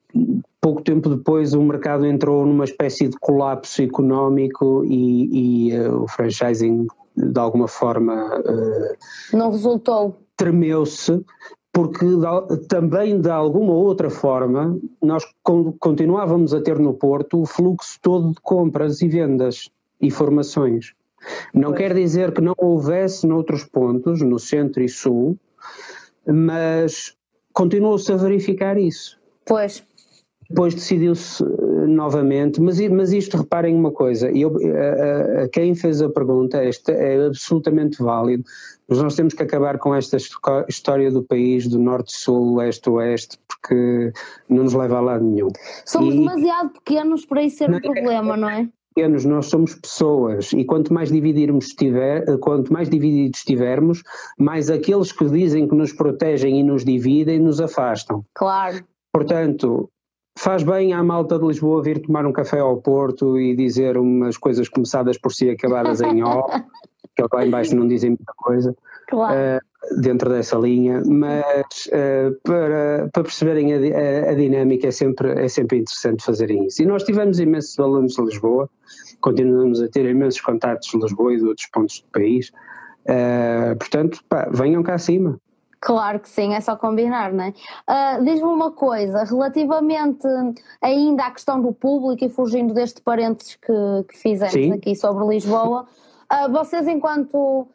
pouco 0.61 0.83
tempo 0.83 1.09
depois 1.09 1.53
o 1.53 1.61
mercado 1.61 2.05
entrou 2.05 2.45
numa 2.45 2.63
espécie 2.63 3.07
de 3.07 3.17
colapso 3.19 3.81
económico 3.81 4.85
e, 4.85 5.69
e 5.71 5.79
uh, 5.79 6.03
o 6.03 6.07
franchising 6.07 6.85
de 7.17 7.39
alguma 7.39 7.67
forma 7.67 8.39
uh, 8.39 9.35
não 9.37 9.51
resultou. 9.51 10.15
tremeu-se 10.37 11.25
porque 11.73 12.05
também 12.67 13.19
de 13.19 13.29
alguma 13.29 13.73
outra 13.73 14.09
forma 14.09 14.77
nós 15.01 15.23
continuávamos 15.79 16.53
a 16.53 16.61
ter 16.61 16.77
no 16.77 16.93
Porto 16.93 17.41
o 17.41 17.45
fluxo 17.45 17.97
todo 18.01 18.33
de 18.33 18.41
compras 18.41 19.01
e 19.01 19.07
vendas 19.07 19.69
e 20.01 20.11
formações. 20.11 20.93
Não 21.53 21.69
pois. 21.69 21.77
quer 21.77 21.93
dizer 21.93 22.33
que 22.33 22.41
não 22.41 22.53
houvesse 22.57 23.25
noutros 23.25 23.63
pontos 23.63 24.21
no 24.21 24.37
centro 24.37 24.83
e 24.83 24.89
sul 24.89 25.37
mas 26.25 27.15
continuou-se 27.53 28.11
a 28.11 28.15
verificar 28.15 28.77
isso. 28.77 29.19
Pois 29.45 29.83
depois 30.51 30.75
decidiu-se 30.75 31.43
eh, 31.43 31.87
novamente, 31.87 32.61
mas, 32.61 32.79
mas 32.89 33.11
isto 33.13 33.37
reparem 33.37 33.73
uma 33.73 33.91
coisa, 33.91 34.29
eu, 34.29 34.53
a, 34.55 35.43
a, 35.43 35.49
quem 35.49 35.73
fez 35.73 36.01
a 36.01 36.09
pergunta, 36.09 36.61
esta 36.61 36.91
é 36.91 37.25
absolutamente 37.25 38.03
válido, 38.03 38.43
mas 38.87 39.01
nós 39.01 39.15
temos 39.15 39.33
que 39.33 39.41
acabar 39.41 39.77
com 39.79 39.95
esta 39.95 40.17
história 40.67 41.09
do 41.09 41.23
país, 41.23 41.67
do 41.67 41.79
norte-sul, 41.79 42.57
leste-oeste, 42.57 43.39
porque 43.47 44.11
não 44.49 44.65
nos 44.65 44.73
leva 44.73 44.97
a 44.97 45.01
lado 45.01 45.23
nenhum. 45.23 45.47
Somos 45.85 46.13
e, 46.13 46.17
demasiado 46.17 46.69
pequenos 46.71 47.25
para 47.25 47.43
isso 47.43 47.57
ser 47.57 47.71
um 47.71 47.79
problema, 47.79 48.35
não 48.35 48.49
é? 48.49 48.67
Pequenos, 48.93 49.23
nós 49.23 49.45
somos 49.45 49.73
pessoas 49.75 50.51
e 50.51 50.65
quanto 50.65 50.93
mais 50.93 51.09
dividirmos 51.09 51.67
estiver, 51.67 52.27
eh, 52.27 52.37
quanto 52.37 52.73
mais 52.73 52.89
divididos 52.89 53.39
estivermos, 53.39 54.03
mais 54.37 54.69
aqueles 54.69 55.13
que 55.13 55.23
dizem 55.29 55.65
que 55.65 55.73
nos 55.73 55.93
protegem 55.93 56.59
e 56.59 56.63
nos 56.63 56.83
dividem 56.83 57.39
nos 57.39 57.61
afastam. 57.61 58.25
Claro. 58.33 58.83
Portanto, 59.13 59.89
faz 60.37 60.63
bem 60.63 60.93
à 60.93 61.03
malta 61.03 61.37
de 61.37 61.45
Lisboa 61.45 61.83
vir 61.83 62.01
tomar 62.01 62.25
um 62.25 62.31
café 62.31 62.59
ao 62.59 62.77
Porto 62.77 63.39
e 63.39 63.55
dizer 63.55 63.97
umas 63.97 64.37
coisas 64.37 64.67
começadas 64.69 65.17
por 65.17 65.33
si 65.33 65.49
acabadas 65.49 66.01
em 66.01 66.23
O, 66.23 66.43
que 67.15 67.23
lá 67.33 67.45
embaixo 67.45 67.75
não 67.75 67.87
dizem 67.87 68.11
muita 68.11 68.33
coisa. 68.37 68.75
Claro. 69.07 69.35
Uh, 69.35 69.71
dentro 69.99 70.29
dessa 70.29 70.57
linha, 70.57 71.01
mas 71.05 71.87
uh, 71.87 72.39
para, 72.43 73.09
para 73.11 73.23
perceberem 73.23 73.73
a, 73.73 73.77
a, 73.77 74.31
a, 74.31 74.33
dinâmica 74.35 74.87
é 74.87 74.91
sempre, 74.91 75.31
é 75.31 75.47
sempre 75.47 75.79
interessante 75.79 76.23
fazerem 76.23 76.67
isso. 76.67 76.81
E 76.81 76.85
nós 76.85 77.03
tivemos 77.03 77.39
imensos 77.39 77.77
alunos 77.79 78.13
de 78.13 78.21
Lisboa, 78.21 78.69
continuamos 79.19 79.81
a 79.81 79.87
ter 79.87 80.05
imensos 80.05 80.39
contatos 80.39 80.87
de 80.89 80.97
Lisboa 80.97 81.33
e 81.33 81.37
de 81.37 81.45
outros 81.45 81.67
pontos 81.67 81.99
do 81.99 82.11
país, 82.11 82.51
uh, 83.07 83.75
portanto, 83.77 84.19
pá, 84.29 84.47
venham 84.51 84.83
cá 84.83 84.93
acima. 84.93 85.39
Claro 85.81 86.19
que 86.19 86.29
sim, 86.29 86.53
é 86.53 86.61
só 86.61 86.75
combinar, 86.75 87.33
não 87.33 87.45
é? 87.45 87.49
Uh, 87.49 88.23
Diz-me 88.23 88.47
uma 88.47 88.71
coisa, 88.71 89.23
relativamente 89.23 90.27
ainda 90.79 91.25
à 91.25 91.31
questão 91.31 91.59
do 91.59 91.73
público 91.73 92.23
e 92.23 92.29
fugindo 92.29 92.71
deste 92.71 93.01
parênteses 93.01 93.55
que, 93.55 94.03
que 94.07 94.15
fizemos 94.15 94.53
sim. 94.53 94.71
aqui 94.71 94.95
sobre 94.95 95.25
Lisboa, 95.25 95.87
uh, 96.31 96.51
vocês 96.51 96.87
enquanto, 96.87 97.67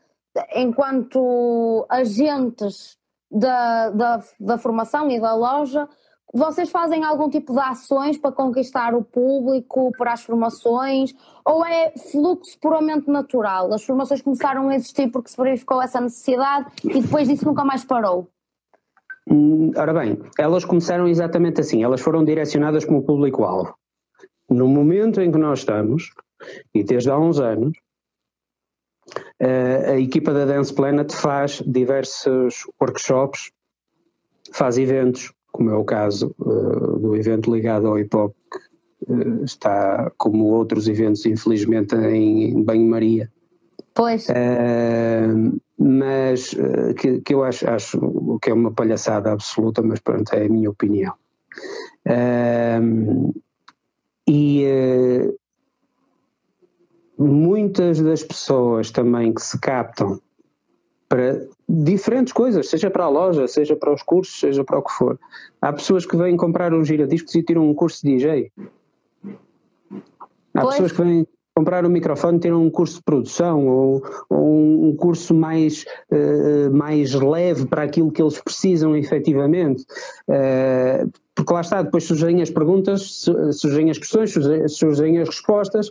enquanto 0.54 1.84
agentes 1.88 2.96
da, 3.28 3.90
da, 3.90 4.22
da 4.38 4.56
formação 4.56 5.10
e 5.10 5.20
da 5.20 5.34
loja, 5.34 5.88
vocês 6.36 6.70
fazem 6.70 7.04
algum 7.04 7.28
tipo 7.28 7.52
de 7.52 7.60
ações 7.60 8.18
para 8.18 8.32
conquistar 8.32 8.94
o 8.94 9.02
público, 9.02 9.90
para 9.96 10.12
as 10.12 10.22
formações, 10.22 11.14
ou 11.44 11.64
é 11.64 11.92
fluxo 12.12 12.58
puramente 12.60 13.10
natural? 13.10 13.72
As 13.72 13.84
formações 13.84 14.20
começaram 14.20 14.68
a 14.68 14.74
existir 14.74 15.10
porque 15.10 15.30
se 15.30 15.36
verificou 15.36 15.80
essa 15.80 16.00
necessidade 16.00 16.66
e 16.84 17.00
depois 17.00 17.28
disso 17.28 17.46
nunca 17.46 17.64
mais 17.64 17.84
parou? 17.84 18.28
Hum, 19.28 19.72
ora 19.76 19.92
bem, 19.92 20.20
elas 20.38 20.64
começaram 20.64 21.08
exatamente 21.08 21.60
assim, 21.60 21.82
elas 21.82 22.00
foram 22.00 22.24
direcionadas 22.24 22.84
como 22.84 23.02
público-alvo. 23.02 23.74
No 24.48 24.68
momento 24.68 25.20
em 25.20 25.32
que 25.32 25.38
nós 25.38 25.60
estamos, 25.60 26.12
e 26.72 26.84
desde 26.84 27.10
há 27.10 27.18
uns 27.18 27.40
anos, 27.40 27.72
a 29.40 29.98
equipa 29.98 30.32
da 30.32 30.44
Dance 30.44 30.72
Planet 30.72 31.12
faz 31.12 31.62
diversos 31.66 32.64
workshops, 32.80 33.50
faz 34.52 34.78
eventos, 34.78 35.32
como 35.56 35.70
é 35.70 35.74
o 35.74 35.84
caso 35.84 36.34
uh, 36.38 36.98
do 36.98 37.16
evento 37.16 37.52
ligado 37.52 37.86
ao 37.86 37.98
hip 37.98 38.14
hop, 38.14 38.34
que 38.52 39.12
uh, 39.12 39.44
está, 39.44 40.12
como 40.18 40.44
outros 40.44 40.86
eventos, 40.86 41.24
infelizmente, 41.24 41.96
em 41.96 42.62
banho-maria. 42.62 43.32
Pois. 43.94 44.28
Uh, 44.28 45.58
mas 45.78 46.54
que, 46.98 47.20
que, 47.20 47.34
eu 47.34 47.42
acho, 47.42 47.68
acho 47.68 48.38
que 48.42 48.50
é 48.50 48.54
uma 48.54 48.72
palhaçada 48.72 49.32
absoluta, 49.32 49.82
mas 49.82 50.00
pronto, 50.00 50.32
é 50.32 50.44
a 50.44 50.48
minha 50.48 50.70
opinião. 50.70 51.14
e 54.28 54.64
muitas 57.18 58.00
das 58.00 58.22
pessoas 58.22 58.90
também 58.90 59.32
que 59.34 59.42
se 59.42 59.58
captam 59.60 60.20
para 61.08 61.46
diferentes 61.68 62.32
coisas, 62.32 62.68
seja 62.68 62.90
para 62.90 63.04
a 63.04 63.08
loja, 63.08 63.48
seja 63.48 63.74
para 63.74 63.92
os 63.92 64.02
cursos, 64.02 64.38
seja 64.38 64.64
para 64.64 64.78
o 64.78 64.82
que 64.82 64.92
for. 64.92 65.18
Há 65.60 65.72
pessoas 65.72 66.06
que 66.06 66.16
vêm 66.16 66.36
comprar 66.36 66.72
um 66.72 66.84
giradiscos 66.84 67.34
e 67.34 67.42
tiram 67.42 67.68
um 67.68 67.74
curso 67.74 68.04
de 68.04 68.16
DJ. 68.16 68.52
Há 70.54 70.60
pois. 70.60 70.74
pessoas 70.74 70.92
que 70.92 71.02
vêm 71.02 71.26
comprar 71.56 71.86
um 71.86 71.88
microfone 71.88 72.36
e 72.36 72.40
tiram 72.40 72.62
um 72.62 72.70
curso 72.70 72.96
de 72.96 73.02
produção 73.02 73.66
ou, 73.66 74.04
ou 74.28 74.88
um 74.88 74.94
curso 74.94 75.34
mais, 75.34 75.86
uh, 76.12 76.70
mais 76.70 77.14
leve 77.14 77.66
para 77.66 77.82
aquilo 77.82 78.12
que 78.12 78.22
eles 78.22 78.38
precisam 78.38 78.94
efetivamente. 78.94 79.82
Uh, 80.28 81.10
porque 81.34 81.52
lá 81.52 81.62
está, 81.62 81.82
depois 81.82 82.04
surgem 82.04 82.42
as 82.42 82.50
perguntas, 82.50 83.24
surgem 83.52 83.90
as 83.90 83.98
questões, 83.98 84.34
surgem 84.68 85.18
as 85.18 85.28
respostas 85.28 85.90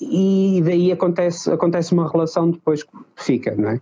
e 0.00 0.62
daí 0.64 0.92
acontece, 0.92 1.50
acontece 1.50 1.92
uma 1.92 2.10
relação 2.10 2.50
depois 2.50 2.82
que 2.82 2.90
fica, 3.16 3.54
não 3.54 3.70
é? 3.70 3.80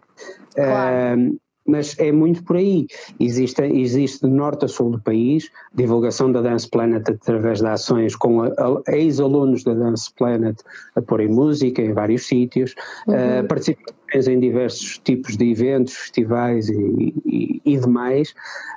Claro. 0.54 1.20
Uh, 1.20 1.38
mas 1.66 1.98
é 1.98 2.12
muito 2.12 2.44
por 2.44 2.56
aí. 2.56 2.86
Existe, 3.18 3.62
existe 3.62 4.26
de 4.26 4.32
norte 4.32 4.66
a 4.66 4.68
sul 4.68 4.90
do 4.90 5.00
país 5.00 5.50
divulgação 5.74 6.30
da 6.30 6.42
Dance 6.42 6.68
Planet 6.68 7.08
através 7.08 7.60
de 7.60 7.66
ações 7.66 8.14
com 8.14 8.42
ex-alunos 8.86 9.64
da 9.64 9.72
Dance 9.72 10.12
Planet 10.14 10.58
a 10.94 11.00
porem 11.00 11.28
música 11.28 11.80
em 11.80 11.92
vários 11.92 12.26
sítios, 12.26 12.74
uhum. 13.06 13.14
uh, 13.14 13.48
participações 13.48 14.28
em 14.28 14.38
diversos 14.38 14.98
tipos 14.98 15.36
de 15.36 15.50
eventos, 15.50 15.94
festivais 15.94 16.68
e, 16.68 17.14
e, 17.24 17.62
e 17.64 17.78
demais. 17.78 18.34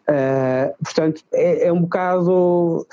Uh, 0.10 0.84
portanto, 0.84 1.22
é, 1.34 1.68
é 1.68 1.74
um 1.74 1.82
bocado 1.82 2.88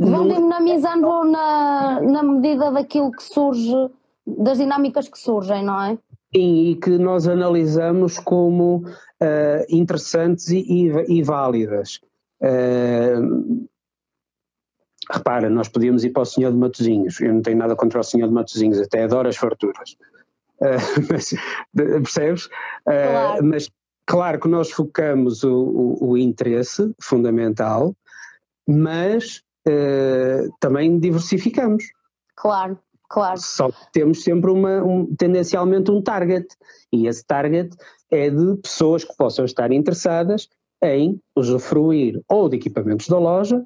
Vão 0.00 0.26
dinamizando 0.26 1.24
na, 1.24 2.00
na 2.00 2.22
medida 2.22 2.70
daquilo 2.70 3.12
que 3.12 3.22
surge, 3.22 3.90
das 4.26 4.58
dinâmicas 4.58 5.06
que 5.08 5.18
surgem, 5.18 5.62
não 5.62 5.82
é? 5.82 5.98
Sim, 6.34 6.70
e 6.70 6.76
que 6.76 6.98
nós 6.98 7.26
analisamos 7.28 8.18
como 8.18 8.84
uh, 8.86 9.64
interessantes 9.68 10.48
e, 10.48 10.58
e, 10.58 11.18
e 11.18 11.22
válidas. 11.22 12.00
Uh, 12.40 13.66
repara, 15.10 15.48
nós 15.48 15.68
podíamos 15.68 16.04
ir 16.04 16.10
para 16.10 16.22
o 16.22 16.26
Senhor 16.26 16.52
de 16.52 16.58
Matozinhos, 16.58 17.20
eu 17.20 17.32
não 17.32 17.42
tenho 17.42 17.56
nada 17.56 17.76
contra 17.76 18.00
o 18.00 18.04
Senhor 18.04 18.26
de 18.26 18.34
Matozinhos, 18.34 18.80
até 18.80 19.04
adoro 19.04 19.28
as 19.28 19.36
farturas. 19.36 19.96
Uh, 20.60 20.76
mas, 21.10 21.34
percebes? 21.74 22.48
Claro. 22.84 23.44
Mas 23.44 23.70
claro 24.06 24.40
que 24.40 24.48
nós 24.48 24.70
focamos 24.70 25.44
o, 25.44 25.54
o, 25.54 26.10
o 26.10 26.18
interesse 26.18 26.92
fundamental, 27.00 27.94
mas 28.68 29.42
também 30.60 30.96
diversificamos. 31.00 31.82
Claro, 32.36 32.78
claro. 33.08 33.38
Só 33.38 33.70
que 33.70 33.92
temos 33.92 34.22
sempre 34.22 34.50
uma, 34.50 34.82
um, 34.82 35.06
tendencialmente 35.16 35.90
um 35.90 36.02
target, 36.02 36.46
e 36.92 37.06
esse 37.06 37.24
target 37.24 37.76
é 38.10 38.30
de 38.30 38.56
pessoas 38.56 39.04
que 39.04 39.16
possam 39.16 39.44
estar 39.44 39.72
interessadas 39.72 40.48
em 40.82 41.20
usufruir 41.34 42.22
ou 42.28 42.48
de 42.48 42.56
equipamentos 42.56 43.08
da 43.08 43.18
loja 43.18 43.64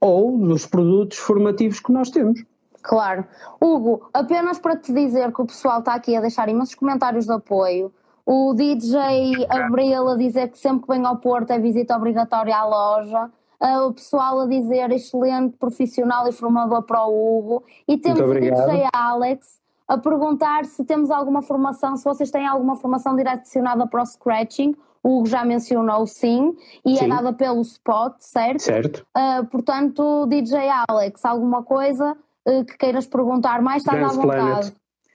ou 0.00 0.38
dos 0.38 0.66
produtos 0.66 1.18
formativos 1.18 1.80
que 1.80 1.92
nós 1.92 2.10
temos. 2.10 2.42
Claro. 2.82 3.24
Hugo, 3.60 4.08
apenas 4.14 4.58
para 4.58 4.76
te 4.76 4.92
dizer 4.92 5.32
que 5.32 5.42
o 5.42 5.46
pessoal 5.46 5.80
está 5.80 5.94
aqui 5.94 6.14
a 6.14 6.20
deixar 6.20 6.48
imensos 6.48 6.74
comentários 6.74 7.26
de 7.26 7.32
apoio. 7.32 7.92
O 8.24 8.54
DJ 8.54 9.46
Abril 9.48 10.08
a 10.08 10.16
dizer 10.16 10.48
que 10.48 10.58
sempre 10.58 10.86
que 10.86 10.92
vem 10.92 11.04
ao 11.04 11.16
Porto 11.18 11.50
é 11.50 11.58
visita 11.58 11.96
obrigatória 11.96 12.56
à 12.56 12.64
loja 12.64 13.30
uh, 13.60 13.86
o 13.88 13.92
pessoal 13.94 14.40
a 14.40 14.46
dizer 14.46 14.90
excelente 14.90 15.56
profissional 15.56 16.28
e 16.28 16.32
formador 16.32 16.82
para 16.82 17.06
o 17.06 17.38
Hugo. 17.38 17.64
E 17.86 17.96
temos 17.96 18.20
o 18.20 18.34
DJ 18.34 18.88
Alex 18.92 19.60
a 19.88 19.96
perguntar 19.96 20.64
se 20.64 20.84
temos 20.84 21.10
alguma 21.10 21.42
formação, 21.42 21.96
se 21.96 22.04
vocês 22.04 22.30
têm 22.30 22.46
alguma 22.46 22.76
formação 22.76 23.14
direcionada 23.14 23.86
para 23.86 24.02
o 24.02 24.06
scratching. 24.06 24.74
O 25.02 25.18
Hugo 25.18 25.26
já 25.26 25.44
mencionou 25.44 26.04
sim, 26.06 26.56
e 26.84 26.94
é 26.94 26.96
sim. 26.96 27.04
é 27.04 27.08
dada 27.08 27.32
pelo 27.32 27.60
Spot, 27.60 28.16
certo? 28.18 28.62
Certo. 28.62 29.06
Uh, 29.16 29.46
portanto, 29.46 30.26
DJ 30.26 30.68
Alex, 30.88 31.24
alguma 31.24 31.62
coisa 31.62 32.16
uh, 32.44 32.64
que 32.64 32.76
queiras 32.76 33.06
perguntar 33.06 33.62
mais, 33.62 33.82
estás 33.82 34.00
Dance 34.00 34.18
à 34.18 34.20
vontade. 34.20 34.42
Planet. 34.42 34.74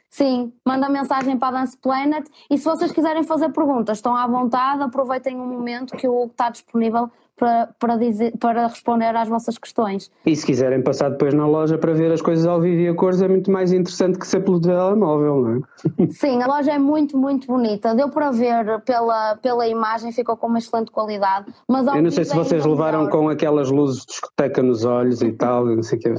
Sim, 0.09 0.53
manda 0.65 0.89
mensagem 0.89 1.37
para 1.37 1.57
a 1.57 1.61
Dance 1.61 1.77
Planet 1.77 2.25
e 2.49 2.57
se 2.57 2.65
vocês 2.65 2.91
quiserem 2.91 3.23
fazer 3.23 3.49
perguntas, 3.49 3.97
estão 3.97 4.13
à 4.15 4.27
vontade, 4.27 4.83
aproveitem 4.83 5.39
um 5.39 5.47
momento 5.47 5.95
que 5.95 6.07
o 6.07 6.23
Hugo 6.23 6.31
está 6.31 6.49
disponível 6.49 7.09
para, 7.41 7.69
para, 7.79 7.95
dizer, 7.95 8.37
para 8.37 8.67
responder 8.67 9.15
às 9.15 9.27
vossas 9.27 9.57
questões. 9.57 10.11
E 10.23 10.35
se 10.35 10.45
quiserem 10.45 10.83
passar 10.83 11.09
depois 11.09 11.33
na 11.33 11.47
loja 11.47 11.75
para 11.75 11.91
ver 11.91 12.11
as 12.11 12.21
coisas 12.21 12.45
ao 12.45 12.61
vivo 12.61 12.81
e 12.81 12.87
a 12.87 12.93
cores, 12.93 13.19
é 13.19 13.27
muito 13.27 13.49
mais 13.49 13.73
interessante 13.73 14.19
que 14.19 14.27
ser 14.27 14.41
pelo 14.41 14.61
telemóvel, 14.61 15.41
não 15.41 15.55
é? 15.55 16.07
Sim, 16.13 16.43
a 16.43 16.45
loja 16.45 16.73
é 16.73 16.77
muito, 16.77 17.17
muito 17.17 17.47
bonita. 17.47 17.95
Deu 17.95 18.09
para 18.09 18.29
ver 18.29 18.81
pela, 18.81 19.37
pela 19.37 19.67
imagem, 19.67 20.11
ficou 20.11 20.37
com 20.37 20.45
uma 20.45 20.59
excelente 20.59 20.91
qualidade. 20.91 21.51
Mas 21.67 21.87
Eu 21.87 22.03
não 22.03 22.11
sei 22.11 22.25
se 22.25 22.35
vocês 22.35 22.63
levaram 22.63 23.05
melhor. 23.05 23.11
com 23.11 23.29
aquelas 23.29 23.71
luzes 23.71 24.01
de 24.01 24.05
discoteca 24.05 24.61
nos 24.61 24.85
olhos 24.85 25.23
e 25.23 25.31
tal, 25.31 25.65
não 25.65 25.81
sei 25.81 25.97
o 25.97 26.01
que. 26.01 26.09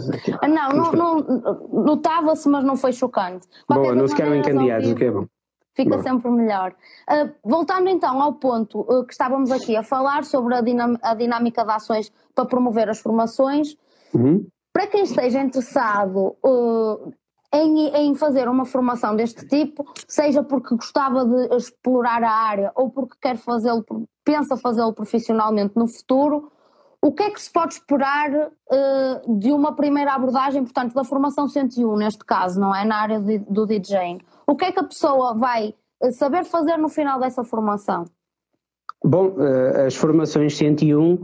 Não, 0.48 0.70
não, 0.70 0.92
não 0.92 1.84
notava-se, 1.84 2.48
mas 2.48 2.64
não 2.64 2.74
foi 2.74 2.92
chocante. 2.92 3.46
Qualquer 3.68 3.84
Boa, 3.84 3.94
não 3.94 4.08
se 4.08 4.16
ficaram 4.16 4.34
encandeados, 4.34 4.90
o 4.90 4.94
que 4.96 5.04
é 5.04 5.10
bom 5.12 5.26
fica 5.74 5.96
Bom. 5.96 6.02
sempre 6.02 6.30
melhor. 6.30 6.74
Uh, 7.08 7.32
voltando 7.44 7.88
então 7.88 8.20
ao 8.20 8.34
ponto 8.34 8.80
uh, 8.80 9.04
que 9.04 9.12
estávamos 9.12 9.50
aqui 9.50 9.76
a 9.76 9.82
falar 9.82 10.24
sobre 10.24 10.54
a, 10.54 10.60
a, 11.02 11.14
dinâmica 11.14 11.64
de 11.64 11.70
ações 11.70 12.12
para 12.34 12.44
promover 12.44 12.88
as 12.88 13.00
formações, 13.00 13.76
uhum. 14.14 14.46
para 14.72 14.86
quem 14.86 15.02
esteja 15.02 15.40
interessado 15.40 16.36
uh, 16.44 17.12
em, 17.52 17.88
em, 17.88 18.14
fazer 18.14 18.48
uma 18.48 18.64
formação 18.64 19.14
deste 19.14 19.46
tipo, 19.46 19.84
seja 20.08 20.42
porque 20.42 20.74
gostava 20.74 21.24
de 21.24 21.54
explorar 21.54 22.22
a 22.22 22.30
área 22.30 22.72
ou 22.74 22.90
porque 22.90 23.16
quer 23.20 23.36
fazê-lo, 23.36 23.84
pensa 24.24 24.56
fazê-lo 24.56 24.92
profissionalmente 24.92 25.76
no 25.76 25.86
futuro, 25.86 26.50
o 27.02 27.10
que 27.10 27.24
é 27.24 27.30
que 27.30 27.42
se 27.42 27.50
pode 27.50 27.74
esperar 27.74 28.30
de 29.36 29.50
uma 29.50 29.74
primeira 29.74 30.14
abordagem, 30.14 30.62
portanto, 30.62 30.94
da 30.94 31.02
formação 31.02 31.48
101, 31.48 31.96
neste 31.96 32.24
caso, 32.24 32.60
não 32.60 32.74
é? 32.74 32.84
Na 32.84 32.96
área 32.96 33.20
de, 33.20 33.38
do 33.40 33.66
DJing? 33.66 34.20
O 34.46 34.54
que 34.54 34.66
é 34.66 34.72
que 34.72 34.78
a 34.78 34.84
pessoa 34.84 35.34
vai 35.34 35.74
eh, 36.00 36.12
saber 36.12 36.44
fazer 36.44 36.76
no 36.76 36.88
final 36.88 37.18
dessa 37.18 37.42
formação? 37.42 38.04
Bom, 39.04 39.34
eh, 39.36 39.86
as 39.86 39.96
formações 39.96 40.56
101, 40.56 41.18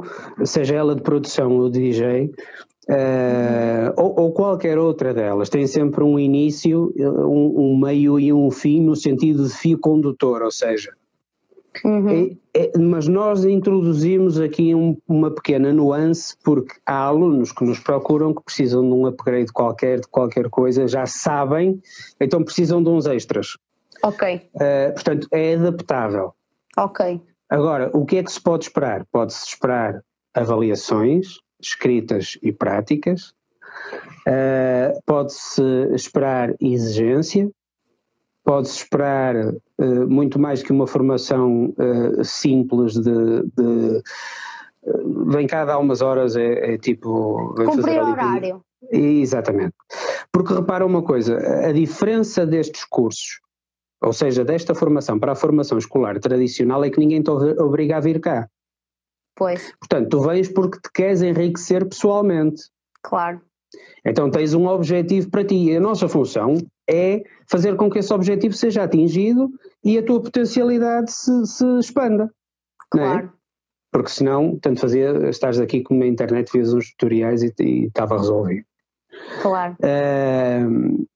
seja 0.44 0.74
ela 0.74 0.96
de 0.96 1.02
produção 1.02 1.56
ou 1.58 1.70
de 1.70 1.78
DJ, 1.78 2.34
Uh, 2.90 3.92
ou, 3.98 4.18
ou, 4.18 4.32
qualquer 4.32 4.78
outra 4.78 5.12
delas, 5.12 5.50
tem 5.50 5.66
sempre 5.66 6.02
um 6.02 6.18
início, 6.18 6.90
um, 6.96 7.72
um, 7.72 7.78
meio 7.78 8.18
e 8.18 8.32
um 8.32 8.50
fim 8.50 8.80
no 8.80 8.96
sentido 8.96 9.46
de 9.46 9.52
fio 9.52 9.78
condutor, 9.78 10.40
ou 10.40 10.50
seja, 10.50 10.94
uhum. 11.84 12.36
é, 12.54 12.62
é, 12.62 12.78
mas 12.78 13.06
nós 13.06 13.44
introduzimos 13.44 14.40
aqui 14.40 14.74
um, 14.74 14.96
uma 15.06 15.30
pequena 15.30 15.72
nuance 15.72 16.36
porque 16.44 16.74
há 16.86 17.04
alunos 17.04 17.52
que 17.52 17.64
nos 17.64 17.78
procuram 17.78 18.34
que 18.34 18.42
precisam 18.42 18.82
de 18.82 18.94
um 18.94 19.06
upgrade 19.06 19.52
qualquer, 19.52 20.00
de 20.00 20.08
qualquer 20.08 20.48
coisa, 20.48 20.86
já 20.86 21.06
sabem, 21.06 21.80
então 22.20 22.42
precisam 22.42 22.82
de 22.82 22.88
uns 22.88 23.06
extras. 23.06 23.56
Ok. 24.02 24.50
Uh, 24.54 24.92
portanto, 24.94 25.28
é 25.32 25.54
adaptável. 25.54 26.34
Ok. 26.76 27.20
Agora, 27.50 27.90
o 27.92 28.04
que 28.04 28.18
é 28.18 28.22
que 28.22 28.30
se 28.30 28.40
pode 28.40 28.64
esperar? 28.64 29.06
Pode-se 29.10 29.46
esperar 29.48 30.02
avaliações 30.34 31.38
escritas 31.60 32.38
e 32.42 32.52
práticas, 32.52 33.32
uh, 34.26 35.00
pode-se 35.04 35.62
esperar 35.94 36.54
exigência, 36.60 37.50
pode-se 38.48 38.78
esperar 38.78 39.36
uh, 39.36 40.08
muito 40.08 40.38
mais 40.38 40.62
que 40.62 40.72
uma 40.72 40.86
formação 40.86 41.74
uh, 41.76 42.24
simples 42.24 42.94
de, 42.94 43.42
de 43.54 44.02
vem 45.26 45.46
cá 45.46 45.66
dar 45.66 45.78
umas 45.78 46.00
horas, 46.00 46.34
é, 46.34 46.74
é 46.74 46.78
tipo. 46.78 47.54
Cumprir 47.54 48.02
horário. 48.02 48.64
Exatamente. 48.90 49.74
Porque 50.32 50.54
repara 50.54 50.86
uma 50.86 51.02
coisa, 51.02 51.36
a 51.66 51.72
diferença 51.72 52.46
destes 52.46 52.84
cursos 52.84 53.40
ou 54.00 54.12
seja, 54.12 54.44
desta 54.44 54.74
formação 54.74 55.18
para 55.18 55.32
a 55.32 55.36
formação 55.36 55.76
escolar 55.76 56.18
tradicional 56.20 56.84
é 56.84 56.90
que 56.90 57.00
ninguém 57.00 57.20
te 57.20 57.30
obriga 57.30 57.96
a 57.96 58.00
vir 58.00 58.20
cá. 58.20 58.48
Pois. 59.36 59.72
Portanto, 59.80 60.08
tu 60.08 60.20
vens 60.20 60.48
porque 60.48 60.78
te 60.80 60.90
queres 60.94 61.20
enriquecer 61.20 61.86
pessoalmente. 61.86 62.62
Claro. 63.02 63.40
Então 64.04 64.30
tens 64.30 64.54
um 64.54 64.66
objetivo 64.68 65.28
para 65.30 65.44
ti. 65.44 65.76
A 65.76 65.80
nossa 65.80 66.08
função 66.08 66.54
é 66.88 67.22
fazer 67.46 67.76
com 67.76 67.90
que 67.90 67.98
esse 67.98 68.12
objetivo 68.12 68.54
seja 68.54 68.84
atingido 68.84 69.50
e 69.84 69.98
a 69.98 70.02
tua 70.02 70.22
potencialidade 70.22 71.12
se, 71.12 71.46
se 71.46 71.64
expanda. 71.78 72.24
É? 72.24 72.28
Claro. 72.90 73.26
É? 73.26 73.38
Porque 73.90 74.10
senão, 74.10 74.58
tanto 74.58 74.80
fazia, 74.80 75.28
estás 75.28 75.58
aqui 75.58 75.82
como 75.82 76.00
na 76.00 76.06
internet, 76.06 76.50
fez 76.50 76.72
uns 76.72 76.90
tutoriais 76.90 77.42
e, 77.42 77.52
e 77.60 77.86
estava 77.86 78.18
resolvido. 78.18 78.66
Claro. 79.42 79.76
Uh, 79.80 81.06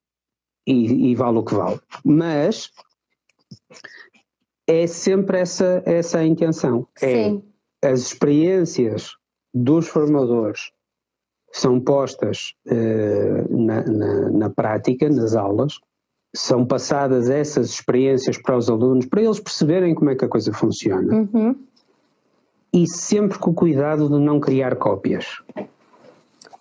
e, 0.67 1.11
e 1.11 1.15
vale 1.15 1.39
o 1.39 1.45
que 1.45 1.55
vale. 1.55 1.81
Mas 2.05 2.71
é 4.67 4.87
sempre 4.87 5.39
essa, 5.41 5.83
essa 5.85 6.19
a 6.19 6.25
intenção. 6.25 6.87
É 7.01 7.07
Sim. 7.07 7.43
É 7.83 7.89
as 7.91 8.01
experiências 8.01 9.17
dos 9.53 9.89
formadores 9.89 10.71
são 11.53 11.79
postas 11.79 12.55
uh, 12.67 13.57
na, 13.57 13.83
na, 13.83 14.31
na, 14.31 14.51
prática, 14.51 15.09
nas 15.09 15.37
aulas, 15.37 15.79
são 16.35 16.65
passadas 16.67 17.29
essas 17.29 17.69
experiências 17.71 18.41
para 18.41 18.57
os 18.57 18.71
alunos, 18.71 19.05
para 19.05 19.23
eles 19.23 19.38
perceberem 19.38 19.95
como 19.95 20.11
é 20.11 20.17
que 20.17 20.25
a 20.25 20.29
coisa 20.29 20.53
funciona. 20.53 21.15
Uhum. 21.15 21.55
E 22.73 22.88
sempre 22.88 23.38
com 23.38 23.51
o 23.51 23.55
cuidado 23.55 24.09
de 24.09 24.19
não 24.19 24.41
criar 24.41 24.77
cópias. 24.77 25.43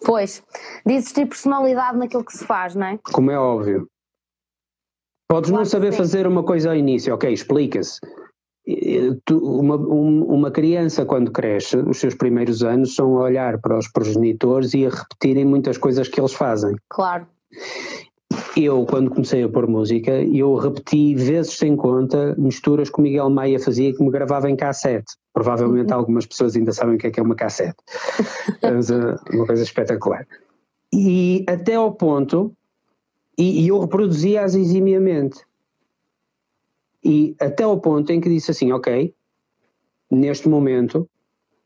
Pois, 0.04 0.44
de 0.86 0.94
existir 0.94 1.26
personalidade 1.26 1.98
naquilo 1.98 2.26
que 2.26 2.34
se 2.34 2.46
faz, 2.46 2.76
não 2.76 2.86
é? 2.86 3.00
Como 3.14 3.32
é 3.32 3.40
óbvio. 3.40 3.88
Podes 5.30 5.50
Claro 5.50 5.64
não 5.64 5.70
saber 5.70 5.94
fazer 5.94 6.28
uma 6.28 6.44
coisa 6.44 6.70
ao 6.70 6.76
início, 6.76 7.14
ok, 7.14 7.32
explica-se. 7.32 8.02
Uma, 9.32 9.76
um- 9.76 10.24
uma 10.26 10.52
criança, 10.52 11.06
quando 11.06 11.32
cresce, 11.32 11.78
os 11.78 12.00
seus 12.00 12.14
primeiros 12.14 12.64
anos 12.64 12.94
são 12.96 13.18
a 13.18 13.24
olhar 13.24 13.60
para 13.60 13.78
os 13.78 13.88
progenitores 13.88 14.74
e 14.74 14.86
a 14.86 14.90
repetirem 14.90 15.46
muitas 15.46 15.78
coisas 15.78 16.08
que 16.08 16.22
eles 16.22 16.34
fazem. 16.34 16.76
Claro. 16.90 17.26
Eu, 18.56 18.86
quando 18.86 19.10
comecei 19.10 19.44
a 19.44 19.50
pôr 19.50 19.68
música, 19.68 20.12
eu 20.12 20.56
repeti 20.56 21.16
vezes 21.16 21.54
sem 21.54 21.76
conta 21.76 22.36
misturas 22.38 22.90
que 22.90 23.00
o 23.00 23.02
Miguel 23.02 23.30
Maia 23.30 23.60
fazia 23.60 23.94
que 23.94 24.04
me 24.04 24.12
gravava 24.12 24.50
em 24.50 24.56
cassete. 24.56 25.14
Provavelmente 25.34 25.92
algumas 25.92 26.26
pessoas 26.26 26.56
ainda 26.56 26.72
sabem 26.72 26.96
o 26.96 26.98
que 26.98 27.08
é 27.08 27.12
que 27.12 27.20
é 27.20 27.24
uma 27.24 27.36
cassete. 27.36 27.76
Uh, 28.64 29.36
uma 29.36 29.48
coisa 29.48 29.64
espetacular. 29.64 30.28
E 30.94 31.44
até 31.48 31.74
ao 31.76 31.92
ponto, 31.94 32.54
e, 33.38 33.64
e 33.64 33.68
eu 33.70 33.80
reproduzia-as 33.80 34.54
eximiamente. 34.54 35.40
E 37.04 37.36
até 37.40 37.64
ao 37.64 37.80
ponto 37.80 38.12
em 38.12 38.20
que 38.22 38.30
disse 38.30 38.52
assim, 38.52 38.72
ok, 38.72 39.14
neste 40.10 40.48
momento, 40.48 41.10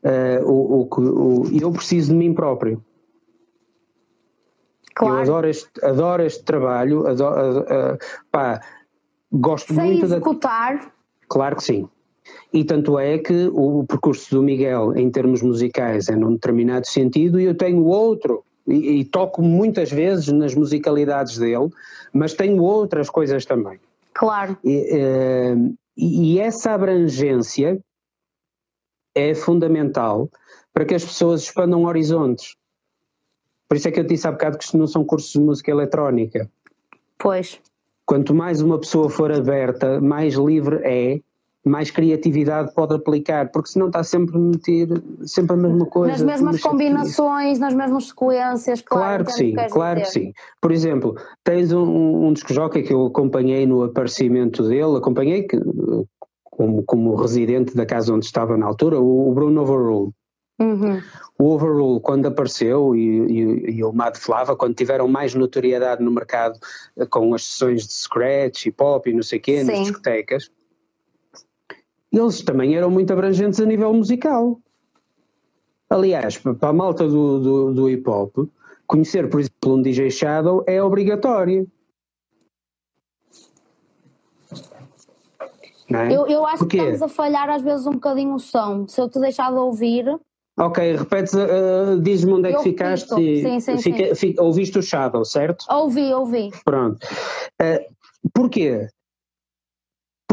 uh, 0.03 0.45
o, 0.45 0.81
o, 0.81 1.41
o- 1.41 1.47
eu 1.59 1.71
preciso 1.71 2.11
de 2.11 2.17
mim 2.17 2.33
próprio. 2.33 2.73
Eu 2.73 2.83
Claro. 4.95 5.21
adoro 5.21 5.47
este, 5.49 5.69
adoro 5.85 6.23
este 6.23 6.43
trabalho, 6.43 7.05
adoro, 7.05 7.35
a- 7.67 7.91
a- 7.93 7.97
pá, 8.31 8.61
gosto 9.31 9.73
muito 9.73 10.07
da. 10.07 10.15
executar, 10.15 10.93
Claro 11.27 11.55
que 11.57 11.63
sim. 11.63 11.89
E 12.53 12.63
tanto 12.63 12.97
é 12.97 13.17
que 13.17 13.49
o 13.53 13.83
percurso 13.85 14.33
do 14.35 14.41
Miguel, 14.41 14.95
em 14.95 15.09
termos 15.11 15.41
musicais, 15.41 16.07
é 16.07 16.15
num 16.15 16.33
determinado 16.33 16.87
sentido, 16.87 17.39
e 17.39 17.43
eu 17.45 17.55
tenho 17.55 17.83
outro. 17.83 18.43
E, 18.67 18.99
e 19.01 19.05
toco 19.05 19.41
muitas 19.43 19.91
vezes 19.91 20.29
nas 20.31 20.55
musicalidades 20.55 21.37
dele, 21.37 21.69
mas 22.13 22.33
tenho 22.33 22.63
outras 22.63 23.09
coisas 23.09 23.45
também. 23.45 23.79
Claro. 24.15 24.57
E, 24.63 24.75
eh, 24.91 25.55
e- 25.95 26.33
e 26.33 26.39
essa 26.39 26.71
abrangência 26.71 27.79
é 29.13 29.35
fundamental 29.35 30.29
para 30.73 30.85
que 30.85 30.95
as 30.95 31.05
pessoas 31.05 31.43
expandam 31.43 31.83
horizontes. 31.83 32.55
Por 33.67 33.77
isso 33.77 33.87
é 33.87 33.91
que 33.91 33.99
eu 33.99 34.03
disse 34.03 34.27
há 34.27 34.31
bocado 34.31 34.57
que 34.57 34.63
isto 34.63 34.77
não 34.77 34.87
são 34.87 35.05
cursos 35.05 35.31
de 35.31 35.39
música 35.39 35.71
eletrónica. 35.71 36.49
Pois. 37.17 37.59
Quanto 38.05 38.33
mais 38.35 38.61
uma 38.61 38.79
pessoa 38.79 39.09
for 39.09 39.31
aberta, 39.31 39.99
mais 40.01 40.35
livre 40.35 40.79
é, 40.83 41.19
mais 41.65 41.89
criatividade 41.89 42.71
pode 42.75 42.93
aplicar, 42.93 43.49
porque 43.51 43.69
senão 43.69 43.87
está 43.87 44.03
sempre 44.03 44.37
a 44.37 44.39
meter 44.39 44.87
sempre 45.25 45.53
a 45.53 45.57
mesma 45.57 45.85
coisa. 45.87 46.11
Nas 46.11 46.21
mesmas 46.21 46.53
Mas- 46.53 46.61
combinações, 46.61 47.57
nas 47.59 47.73
mesmas 47.73 48.07
sequências, 48.09 48.81
claro. 48.81 49.03
Claro 49.03 49.25
que 49.25 49.31
o 49.31 49.33
sim, 49.33 49.55
queres 49.55 49.73
claro 49.73 49.99
que 49.99 50.05
dizer. 50.07 50.19
sim. 50.19 50.33
Por 50.61 50.71
exemplo, 50.71 51.15
tens 51.43 51.71
um, 51.73 52.27
um 52.27 52.33
disco 52.33 52.53
jockey 52.53 52.83
que 52.83 52.93
eu 52.93 53.07
acompanhei 53.07 53.65
no 53.65 53.83
aparecimento 53.83 54.61
dele, 54.67 54.97
acompanhei 54.97 55.43
que, 55.43 55.59
como, 56.43 56.83
como 56.83 57.15
residente 57.15 57.75
da 57.75 57.85
casa 57.85 58.13
onde 58.13 58.25
estava 58.25 58.55
na 58.55 58.67
altura, 58.67 58.99
o, 58.99 59.33
Bruno 59.33 59.61
Overrule. 59.61 60.11
Uhum. 60.59 61.01
O 61.37 61.49
Overrule, 61.55 61.99
quando 61.99 62.27
apareceu, 62.27 62.95
e, 62.95 62.99
e, 62.99 63.71
e 63.77 63.83
o 63.83 63.91
Mad 63.91 64.15
Flava, 64.15 64.55
quando 64.55 64.75
tiveram 64.75 65.07
mais 65.07 65.33
notoriedade 65.33 66.01
no 66.01 66.11
mercado 66.11 66.57
eh, 66.95 67.05
com 67.05 67.33
as 67.33 67.43
sessões 67.43 67.87
de 67.87 67.93
scratch 67.93 68.67
e 68.67 68.71
pop 68.71 69.09
e 69.09 69.13
não 69.13 69.23
sei 69.23 69.39
o 69.39 69.41
quê, 69.41 69.63
nas 69.63 69.79
discotecas, 69.79 70.49
eles 72.17 72.41
também 72.41 72.75
eram 72.75 72.89
muito 72.89 73.11
abrangentes 73.11 73.59
a 73.59 73.65
nível 73.65 73.93
musical. 73.93 74.59
Aliás, 75.89 76.37
pa- 76.37 76.53
para 76.53 76.69
a 76.69 76.73
malta 76.73 77.07
do, 77.07 77.39
do, 77.39 77.73
do 77.73 77.89
hip 77.89 78.09
hop, 78.09 78.47
conhecer, 78.87 79.29
por 79.29 79.39
exemplo, 79.39 79.73
um 79.75 79.81
DJ 79.81 80.09
Shadow 80.09 80.63
é 80.67 80.81
obrigatório. 80.81 81.67
É? 85.93 86.11
Eu, 86.11 86.25
eu 86.25 86.45
acho 86.45 86.59
Porquê? 86.59 86.77
que 86.77 86.83
estamos 86.83 87.01
a 87.03 87.07
falhar 87.07 87.49
às 87.49 87.61
vezes 87.61 87.85
um 87.85 87.91
bocadinho 87.91 88.33
o 88.33 88.39
som. 88.39 88.87
Se 88.87 88.99
eu 88.99 89.07
te 89.07 89.19
deixar 89.19 89.51
de 89.51 89.57
ouvir, 89.57 90.19
Ok, 90.57 90.95
repetes, 90.95 91.33
uh, 91.33 91.99
diz-me 92.01 92.31
onde 92.31 92.49
é 92.49 92.53
que 92.53 92.63
ficaste 92.63 93.13
e 93.19 93.41
Sim, 93.41 93.59
sim, 93.59 93.77
fica- 93.81 94.15
fica- 94.15 94.41
ouviste 94.41 94.79
o 94.79 94.81
Shadow, 94.81 95.25
certo? 95.25 95.65
ouvi, 95.69 96.13
ouvi. 96.13 96.49
Pronto. 96.63 97.05
Uh, 97.61 97.93
porquê? 98.33 98.87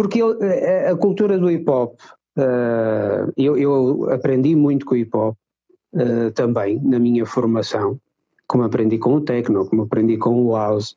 Porque 0.03 0.21
ele- 0.21 0.39
a, 0.45 0.91
a 0.91 0.97
cultura 0.97 1.39
do 1.39 1.49
hip 1.49 1.69
hop, 1.71 1.95
uh, 2.37 3.33
eu, 3.37 3.57
eu 3.57 4.11
aprendi 4.11 4.57
muito 4.57 4.85
com 4.85 4.95
o 4.95 4.99
hip 4.99 5.17
hop 5.17 5.37
uh, 5.95 6.31
também 6.35 6.81
na 6.83 6.99
minha 6.99 7.25
formação, 7.25 7.99
como 8.49 8.65
aprendi 8.65 8.99
com 8.99 9.15
o 9.15 9.21
techno, 9.21 9.65
como 9.67 9.83
aprendi 9.83 10.17
com 10.17 10.45
o 10.45 10.57
house. 10.57 10.97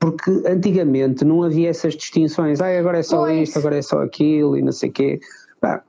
Porque 0.00 0.30
antigamente 0.46 1.24
não 1.24 1.44
havia 1.44 1.68
essas 1.70 1.94
distinções, 1.94 2.60
ah, 2.60 2.76
agora 2.76 2.98
é 2.98 3.02
só 3.04 3.18
Pois. 3.18 3.48
isto, 3.48 3.58
agora 3.60 3.76
é 3.78 3.82
só 3.82 4.02
aquilo 4.02 4.56
e 4.56 4.62
não 4.62 4.72
sei 4.72 4.90
o 4.90 4.92
quê. 4.92 5.20
Pá, 5.60 5.82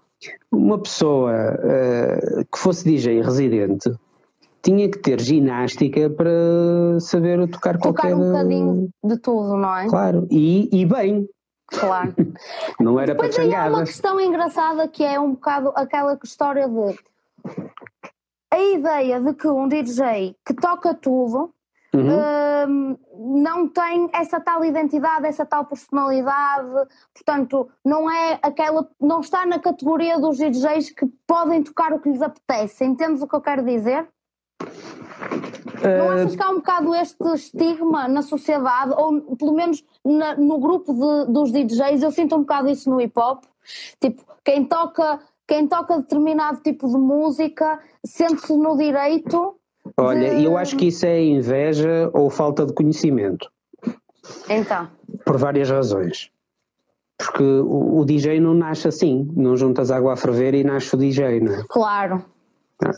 uma 0.51 0.77
pessoa 0.77 1.31
uh, 1.33 2.45
que 2.51 2.59
fosse 2.59 2.83
DJ 2.85 3.21
residente 3.21 3.91
tinha 4.61 4.87
que 4.91 4.99
ter 4.99 5.19
ginástica 5.19 6.09
para 6.09 6.99
saber 6.99 7.39
tocar 7.49 7.77
Tocar 7.79 7.93
qualquer. 7.93 8.15
um 8.15 8.31
bocadinho 8.31 8.89
de 9.03 9.17
tudo, 9.17 9.57
não 9.57 9.75
é? 9.75 9.87
Claro, 9.87 10.27
e, 10.29 10.69
e 10.71 10.85
bem, 10.85 11.27
Claro. 11.71 12.13
não 12.79 12.99
era 12.99 13.13
Depois 13.13 13.35
para 13.35 13.43
aí 13.43 13.55
há 13.55 13.67
uma 13.67 13.83
questão 13.83 14.19
engraçada 14.19 14.87
que 14.87 15.03
é 15.03 15.19
um 15.19 15.31
bocado 15.31 15.71
aquela 15.75 16.17
história 16.23 16.67
de 16.67 16.99
a 18.51 18.59
ideia 18.59 19.21
de 19.21 19.33
que 19.33 19.47
um 19.47 19.67
DJ 19.67 20.35
que 20.45 20.53
toca 20.53 20.93
tudo 20.93 21.53
Uhum. 21.91 22.17
hum, 22.67 22.97
não 23.41 23.67
tem 23.67 24.09
essa 24.13 24.39
tal 24.39 24.63
identidade, 24.63 25.25
essa 25.25 25.43
tal 25.43 25.65
personalidade, 25.65 26.87
portanto, 27.13 27.67
não 27.83 28.09
é 28.09 28.37
aquela, 28.43 28.87
não 29.01 29.21
está 29.21 29.43
na 29.45 29.57
categoria 29.57 30.19
dos 30.19 30.37
DJs 30.37 30.91
que 30.91 31.07
podem 31.25 31.63
tocar 31.63 31.91
o 31.91 31.99
que 31.99 32.09
lhes 32.09 32.21
apetece. 32.21 32.85
Entendes 32.85 33.23
o 33.23 33.27
que 33.27 33.35
eu 33.35 33.41
quero 33.41 33.65
dizer? 33.65 34.07
Não 35.81 36.09
Ah, 36.09 36.13
achas 36.15 36.35
que 36.35 36.43
há 36.43 36.49
um 36.49 36.55
bocado 36.55 36.95
este 36.95 37.23
estigma 37.33 38.07
na 38.07 38.21
sociedade, 38.21 38.93
ou 38.97 39.21
pelo 39.37 39.53
menos 39.53 39.83
na- 40.03 40.35
no 40.35 40.59
grupo 40.59 40.93
de- 40.93 41.31
dos 41.31 41.51
DJs, 41.51 42.03
eu 42.03 42.11
sinto 42.11 42.35
um 42.35 42.39
bocado 42.39 42.69
isso 42.69 42.89
no 42.89 42.99
hip 42.99 43.17
hop, 43.17 43.43
tipo, 44.01 44.21
quem 44.43 44.65
toca, 44.65 45.19
quem 45.47 45.67
toca 45.67 45.97
determinado 45.97 46.59
tipo 46.61 46.87
de 46.87 46.97
música 46.97 47.79
sente-se 48.05 48.55
no 48.57 48.77
direito 48.77 49.55
olha, 49.97 50.35
de- 50.35 50.43
eu 50.43 50.57
acho 50.57 50.75
que 50.75 50.87
isso 50.87 51.05
é 51.05 51.23
inveja 51.23 52.09
ou 52.13 52.29
falta 52.29 52.65
de 52.65 52.73
conhecimento, 52.73 53.49
Então, 54.49 54.87
por 55.25 55.37
várias 55.37 55.69
razões. 55.69 56.29
Porque 57.17 57.43
o, 57.43 57.99
o 57.99 58.05
DJ 58.05 58.39
não 58.39 58.53
nasce 58.53 58.87
assim, 58.87 59.29
não 59.35 59.55
juntas 59.57 59.91
água 59.91 60.13
a 60.13 60.15
ferver 60.15 60.53
e 60.55 60.63
nasce 60.63 60.93
o 60.95 60.97
DJ, 60.97 61.39
não 61.41 61.53
é? 61.53 61.63
claro. 61.67 62.23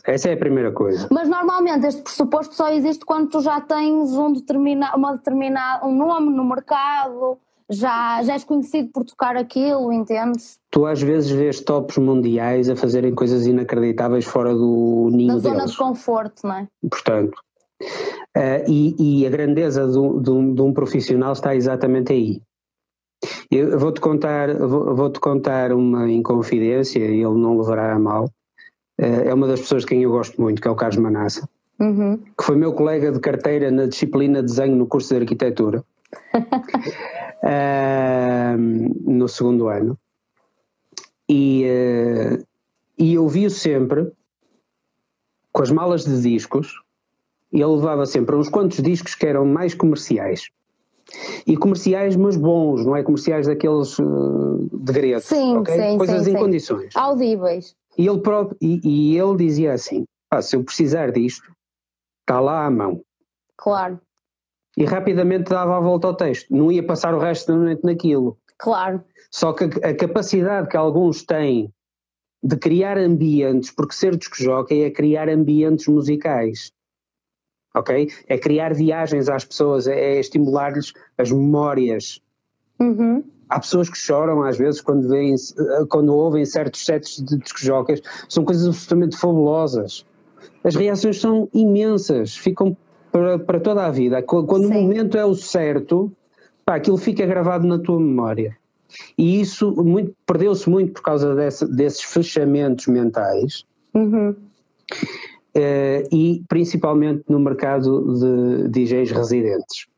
Essa 0.06 0.30
é 0.30 0.34
a 0.34 0.38
primeira 0.38 0.72
coisa. 0.72 1.08
Mas 1.12 1.28
normalmente 1.28 1.88
este 1.88 2.02
pressuposto 2.04 2.54
só 2.54 2.70
existe 2.72 3.04
quando 3.04 3.30
tu 3.30 3.42
já 3.42 3.60
tens 3.62 4.12
um 4.14 4.32
determina, 4.32 4.96
uma 4.96 5.14
determinada, 5.14 5.86
um 5.86 5.96
nome 5.96 6.30
no 6.30 6.46
mercado, 6.46 7.38
já, 7.70 8.22
já 8.24 8.34
és 8.34 8.44
conhecido 8.44 8.90
por 8.94 9.04
tocar 9.04 9.36
aquilo, 9.36 9.92
entendes? 9.92 10.60
Tu 10.70 10.86
às 10.86 11.02
vezes 11.02 11.32
vês 11.32 11.62
tops 11.62 11.98
mundiais 11.98 12.70
a 12.70 12.76
fazerem 12.76 13.16
coisas 13.16 13.48
inacreditáveis 13.48 14.26
fora 14.26 14.54
do 14.54 15.10
ninho 15.12 15.34
Na 15.34 15.40
zona 15.40 15.56
deles. 15.56 15.72
de 15.72 15.78
conforto, 15.78 16.46
não 16.46 16.56
é? 16.56 16.68
portanto. 16.90 17.38
Ah, 18.38 18.64
e, 18.68 19.22
e 19.22 19.26
a 19.26 19.30
grandeza 19.32 19.88
do- 19.88 20.20
de 20.22 20.30
um, 20.30 20.54
de 20.54 20.62
um 20.62 20.72
profissional 20.74 21.34
está 21.34 21.56
exatamente 21.56 22.14
aí. 22.14 22.42
Eu 23.50 23.78
vou-te 23.80 24.00
contar, 24.00 24.54
vou- 24.56 24.96
vou-te 24.96 25.20
contar 25.20 25.72
uma 25.74 26.10
inconfidência, 26.10 27.00
e 27.00 27.22
ele 27.24 27.38
não 27.40 27.58
levará 27.58 27.94
a 27.94 28.00
mal. 28.00 28.30
Ah, 29.00 29.06
é 29.06 29.34
uma 29.34 29.48
das 29.48 29.62
pessoas 29.62 29.84
de 29.84 29.90
quem 29.90 30.04
eu 30.04 30.12
gosto 30.12 30.40
muito, 30.42 30.62
que 30.62 30.68
é 30.68 30.72
o 30.72 30.76
Carlos 30.76 30.98
Manassa, 30.98 31.48
Uhum. 31.80 32.18
que 32.38 32.44
foi 32.44 32.56
meu 32.56 32.74
colega 32.74 33.12
de 33.12 33.20
carteira 33.20 33.72
na 33.72 33.88
disciplina 33.88 34.42
de 34.42 34.48
desenho 34.48 34.76
no 34.76 34.86
curso 34.86 35.10
de 35.16 35.22
arquitetura, 35.22 35.84
ah, 37.44 38.56
no 39.06 39.28
segundo 39.28 39.68
ano. 39.68 39.98
E, 41.28 41.66
ah, 41.66 42.44
e 42.98 43.14
eu 43.16 43.28
vi-o 43.28 43.50
sempre 43.50 44.12
com 45.52 45.62
as 45.64 45.72
malas 45.72 46.06
de 46.06 46.22
discos, 46.22 46.82
e 47.52 47.62
ele 47.62 47.76
levava 47.76 48.06
sempre 48.06 48.36
uns 48.36 48.48
quantos 48.48 48.82
discos 48.82 49.16
que 49.16 49.26
eram 49.26 49.46
mais 49.46 49.74
comerciais. 49.74 50.50
E 51.46 51.58
comerciais, 51.58 52.16
mas 52.16 52.38
bons, 52.38 52.86
não 52.86 52.96
é 52.96 53.04
comerciais 53.04 53.46
daqueles 53.48 54.00
uh, 54.00 54.70
de 54.72 54.94
grego, 54.94 55.20
Sim, 55.20 55.58
ok? 55.58 55.74
sim, 55.76 55.98
coisas 55.98 56.24
sim, 56.24 56.30
em 56.30 56.34
sim. 56.36 56.40
condições. 56.40 56.96
Audíveis. 56.96 57.76
E 57.98 58.08
ele, 58.08 58.22
próprio, 58.22 58.58
e, 58.62 58.80
e 58.84 59.18
ele 59.18 59.38
dizia 59.38 59.74
assim: 59.74 60.06
"Pá, 60.30 60.42
se 60.42 60.56
eu 60.56 60.64
precisar 60.64 61.12
disto, 61.12 61.52
está 62.22 62.40
lá 62.40 62.66
à 62.66 62.72
mão. 62.72 63.04
Claro. 63.58 64.00
e 64.78 64.86
rapidamente 64.86 65.50
dava 65.50 65.78
a 65.78 65.80
volta 65.80 66.08
ao 66.08 66.16
texto. 66.16 66.48
Não 66.50 66.72
ia 66.72 66.82
passar 66.82 67.14
o 67.14 67.20
resto 67.20 67.52
da 67.52 67.58
noite 67.58 67.84
naquilo. 67.84 68.38
Claro. 68.58 69.04
Só 69.30 69.54
que 69.54 69.66
a, 69.66 69.90
a 69.90 69.96
capacidade 69.96 70.70
que 70.70 70.78
alguns 70.78 71.24
têm 71.24 71.72
de 72.42 72.58
criar 72.58 72.98
ambientes, 72.98 73.70
porque 73.70 73.94
ser 73.94 74.16
disc-jockey 74.16 74.84
é 74.84 74.90
criar 74.90 75.30
ambientes 75.30 75.88
musicais. 75.88 76.72
Ok? 77.76 78.10
É 78.28 78.38
criar 78.38 78.74
viagens 78.74 79.30
às 79.30 79.46
pessoas, 79.46 79.88
é, 79.88 80.16
é 80.16 80.20
estimular-lhes 80.20 80.94
as 81.18 81.32
memórias. 81.32 82.22
Uhum. 82.80 83.24
Há 83.52 83.60
pessoas 83.60 83.90
que 83.90 83.98
choram 83.98 84.44
às 84.44 84.58
vezes 84.58 84.80
quando, 84.80 85.10
veem, 85.10 85.36
quando 85.90 86.16
ouvem 86.16 86.46
certos 86.46 86.86
sets 86.86 87.18
de 87.18 87.38
disc-jockeys, 87.38 88.02
são 88.30 88.46
coisas 88.46 88.66
absolutamente 88.66 89.18
fabulosas. 89.18 90.06
As 90.64 90.74
reações 90.74 91.20
são 91.20 91.50
imensas, 91.54 92.38
ficam 92.38 92.78
para, 93.12 93.38
para 93.38 93.60
toda 93.60 93.86
a 93.86 93.92
vida. 93.92 94.22
Quando 94.22 94.68
Sim. 94.68 94.78
o 94.78 94.82
momento 94.84 95.18
é 95.18 95.26
o 95.26 95.36
certo, 95.36 96.10
pá, 96.64 96.76
aquilo 96.76 96.98
fica 96.98 97.26
gravado 97.26 97.68
na 97.68 97.78
tua 97.78 98.00
memória. 98.00 98.56
E 99.18 99.42
isso 99.42 99.76
perdeu-se 100.26 100.70
muito 100.70 100.94
por 100.94 101.02
causa 101.02 101.36
desse, 101.36 101.66
desses 101.68 102.04
fechamentos 102.04 102.88
mentais. 102.88 103.66
Uhum. 103.94 104.30
Uh, 105.54 106.08
e 106.10 106.42
principalmente 106.48 107.26
no 107.28 107.38
mercado 107.38 108.14
de 108.14 108.70
DJs 108.70 109.12
residentes. 109.12 109.91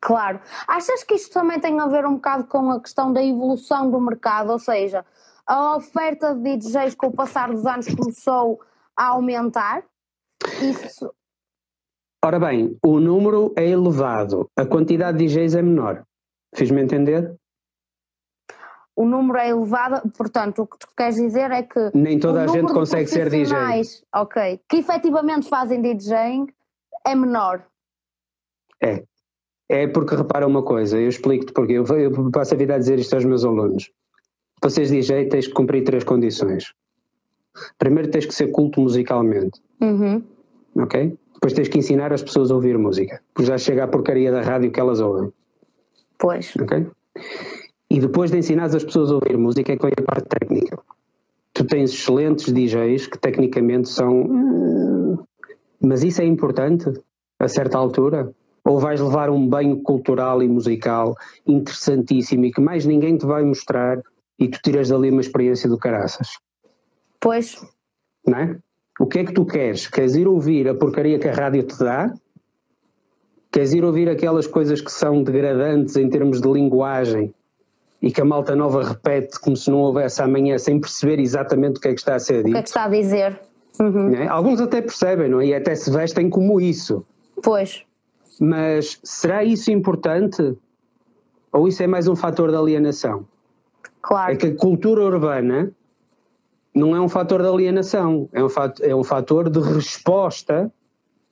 Claro. 0.00 0.40
Achas 0.66 1.04
que 1.04 1.14
isto 1.14 1.32
também 1.32 1.60
tem 1.60 1.78
a 1.78 1.86
ver 1.86 2.06
um 2.06 2.14
bocado 2.14 2.44
com 2.44 2.70
a 2.70 2.80
questão 2.80 3.12
da 3.12 3.22
evolução 3.22 3.90
do 3.90 4.00
mercado? 4.00 4.50
Ou 4.50 4.58
seja, 4.58 5.04
a 5.46 5.76
oferta 5.76 6.34
de 6.34 6.56
DJs 6.56 6.94
com 6.94 7.08
o 7.08 7.12
passar 7.12 7.50
dos 7.50 7.66
anos 7.66 7.86
começou 7.94 8.60
a 8.96 9.08
aumentar? 9.08 9.84
Isso. 10.62 11.12
Ora 12.24 12.38
bem, 12.38 12.78
o 12.84 13.00
número 13.00 13.52
é 13.56 13.66
elevado, 13.66 14.50
a 14.56 14.66
quantidade 14.66 15.18
de 15.18 15.26
DJs 15.26 15.54
é 15.54 15.62
menor. 15.62 16.04
Fiz-me 16.54 16.82
entender? 16.82 17.38
o 19.00 19.06
número 19.06 19.38
é 19.38 19.48
elevado, 19.48 20.10
portanto, 20.10 20.60
o 20.60 20.66
que 20.66 20.78
tu 20.78 20.88
queres 20.94 21.14
dizer 21.14 21.50
é 21.50 21.62
que. 21.62 21.90
Nem 21.94 22.18
toda 22.18 22.42
a 22.42 22.46
gente 22.46 22.70
consegue 22.70 23.06
ser 23.06 23.30
DJ. 23.30 23.56
Ok, 24.14 24.60
que 24.68 24.76
efetivamente 24.76 25.48
fazem 25.48 25.80
DJing 25.80 26.46
é 27.06 27.14
menor. 27.14 27.64
É. 28.82 29.02
É 29.70 29.86
porque 29.86 30.16
repara 30.16 30.48
uma 30.48 30.64
coisa, 30.64 30.98
eu 30.98 31.08
explico-te 31.08 31.52
porque 31.52 31.74
eu, 31.74 31.84
eu 31.86 32.30
passo 32.32 32.54
a 32.54 32.56
vida 32.56 32.74
a 32.74 32.78
dizer 32.78 32.98
isto 32.98 33.14
aos 33.14 33.24
meus 33.24 33.44
alunos. 33.44 33.92
Para 34.60 34.68
seres 34.68 34.90
DJ 34.90 35.26
tens 35.28 35.46
que 35.46 35.52
cumprir 35.52 35.84
três 35.84 36.02
condições. 36.02 36.74
Primeiro 37.78 38.10
tens 38.10 38.26
que 38.26 38.34
ser 38.34 38.48
culto 38.50 38.80
musicalmente. 38.80 39.60
Uhum. 39.80 40.24
Ok? 40.74 41.16
Depois 41.34 41.52
tens 41.52 41.68
que 41.68 41.78
ensinar 41.78 42.12
as 42.12 42.20
pessoas 42.20 42.50
a 42.50 42.54
ouvir 42.56 42.76
música. 42.76 43.22
Porque 43.32 43.48
já 43.48 43.56
chega 43.56 43.84
a 43.84 43.88
porcaria 43.88 44.32
da 44.32 44.42
rádio 44.42 44.72
que 44.72 44.80
elas 44.80 44.98
ouvem. 44.98 45.32
Pois. 46.18 46.52
Ok? 46.56 46.88
E 47.88 48.00
depois 48.00 48.32
de 48.32 48.38
ensinar 48.38 48.74
as 48.74 48.82
pessoas 48.82 49.12
a 49.12 49.14
ouvir 49.14 49.38
música 49.38 49.72
é 49.72 49.76
que 49.76 49.82
vem 49.82 49.94
a 49.96 50.02
parte 50.02 50.28
técnica. 50.28 50.80
Tu 51.54 51.64
tens 51.64 51.92
excelentes 51.92 52.52
DJs 52.52 53.06
que 53.06 53.18
tecnicamente 53.18 53.88
são. 53.88 54.22
Hum, 54.22 55.18
mas 55.80 56.02
isso 56.02 56.20
é 56.22 56.24
importante 56.24 56.92
a 57.38 57.46
certa 57.46 57.78
altura? 57.78 58.34
Ou 58.64 58.78
vais 58.78 59.00
levar 59.00 59.30
um 59.30 59.48
banho 59.48 59.80
cultural 59.82 60.42
e 60.42 60.48
musical 60.48 61.16
interessantíssimo 61.46 62.44
e 62.44 62.52
que 62.52 62.60
mais 62.60 62.84
ninguém 62.84 63.16
te 63.16 63.26
vai 63.26 63.42
mostrar 63.42 64.00
e 64.38 64.48
tu 64.48 64.60
tiras 64.62 64.88
dali 64.88 65.10
uma 65.10 65.20
experiência 65.20 65.68
do 65.68 65.78
caraças? 65.78 66.28
Pois. 67.18 67.60
Não 68.26 68.38
é? 68.38 68.58
O 68.98 69.06
que 69.06 69.20
é 69.20 69.24
que 69.24 69.32
tu 69.32 69.44
queres? 69.44 69.86
Queres 69.86 70.14
ir 70.14 70.28
ouvir 70.28 70.68
a 70.68 70.74
porcaria 70.74 71.18
que 71.18 71.28
a 71.28 71.32
rádio 71.32 71.62
te 71.62 71.78
dá? 71.78 72.12
Queres 73.50 73.72
ir 73.72 73.84
ouvir 73.84 74.08
aquelas 74.08 74.46
coisas 74.46 74.80
que 74.80 74.92
são 74.92 75.22
degradantes 75.22 75.96
em 75.96 76.08
termos 76.08 76.40
de 76.40 76.48
linguagem 76.48 77.34
e 78.02 78.10
que 78.10 78.20
a 78.20 78.24
malta 78.24 78.54
nova 78.54 78.82
repete 78.82 79.38
como 79.40 79.56
se 79.56 79.70
não 79.70 79.78
houvesse 79.78 80.22
amanhã 80.22 80.56
sem 80.58 80.80
perceber 80.80 81.18
exatamente 81.18 81.78
o 81.78 81.80
que 81.80 81.88
é 81.88 81.92
que 81.92 82.00
está 82.00 82.14
a 82.14 82.18
ser 82.18 82.44
dito. 82.44 82.48
O 82.48 82.52
que 82.52 82.58
é 82.58 82.62
que 82.62 82.68
está 82.68 82.84
a 82.84 82.88
dizer. 82.88 83.40
Uhum. 83.78 84.14
É? 84.14 84.26
Alguns 84.28 84.60
até 84.60 84.80
percebem, 84.80 85.28
não 85.28 85.40
é? 85.40 85.46
E 85.46 85.54
até 85.54 85.74
se 85.74 85.90
vestem 85.90 86.30
como 86.30 86.60
isso. 86.60 87.04
Pois. 87.42 87.84
Mas 88.40 88.98
será 89.04 89.44
isso 89.44 89.70
importante? 89.70 90.56
Ou 91.52 91.68
isso 91.68 91.82
é 91.82 91.86
mais 91.86 92.08
um 92.08 92.16
fator 92.16 92.50
de 92.50 92.56
alienação? 92.56 93.28
Claro. 94.00 94.32
É 94.32 94.36
que 94.36 94.46
a 94.46 94.56
cultura 94.56 95.02
urbana 95.02 95.70
não 96.74 96.96
é 96.96 97.00
um 97.00 97.08
fator 97.08 97.42
de 97.42 97.48
alienação, 97.48 98.30
é 98.32 98.42
um 98.42 98.48
fator, 98.48 98.86
é 98.86 98.94
um 98.94 99.04
fator 99.04 99.50
de 99.50 99.60
resposta 99.60 100.72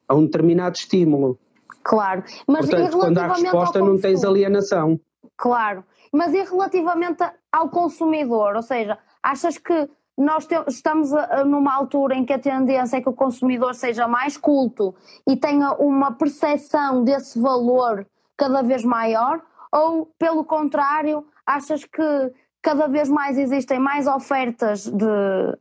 a 0.07 0.15
um 0.15 0.27
determinado 0.27 0.77
estímulo. 0.77 1.39
Claro. 1.83 2.23
Mas 2.47 2.69
Portanto, 2.69 2.99
quando 2.99 3.19
há 3.19 3.29
resposta 3.29 3.79
não 3.79 3.99
tens 3.99 4.23
alienação. 4.23 5.01
Claro. 5.35 5.83
Mas 6.13 6.35
e 6.35 6.43
relativamente 6.43 7.25
ao 7.51 7.71
consumidor? 7.71 8.55
Ou 8.55 8.63
seja, 8.63 8.99
achas 9.23 9.57
que 9.57 9.89
nós 10.19 10.47
te, 10.47 10.55
estamos 10.67 11.15
a, 11.15 11.45
numa 11.45 11.73
altura 11.73 12.17
em 12.17 12.25
que 12.25 12.33
a 12.33 12.39
tendência 12.39 12.97
é 12.97 13.01
que 13.01 13.09
o 13.09 13.13
consumidor 13.13 13.75
seja 13.75 14.09
mais 14.09 14.37
culto 14.37 14.95
e 15.27 15.37
tenha 15.37 15.73
uma 15.75 16.11
percepção 16.11 17.05
desse 17.05 17.41
valor 17.41 18.05
cada 18.37 18.61
vez 18.63 18.85
maior? 18.85 19.41
Ou, 19.73 20.07
pelo 20.19 20.45
contrário, 20.45 21.25
achas 21.47 21.85
que 21.85 22.33
cada 22.61 22.89
vez 22.89 23.09
mais 23.09 23.39
existem 23.39 23.79
mais 23.79 24.09
ofertas 24.09 24.87
de, 24.87 25.57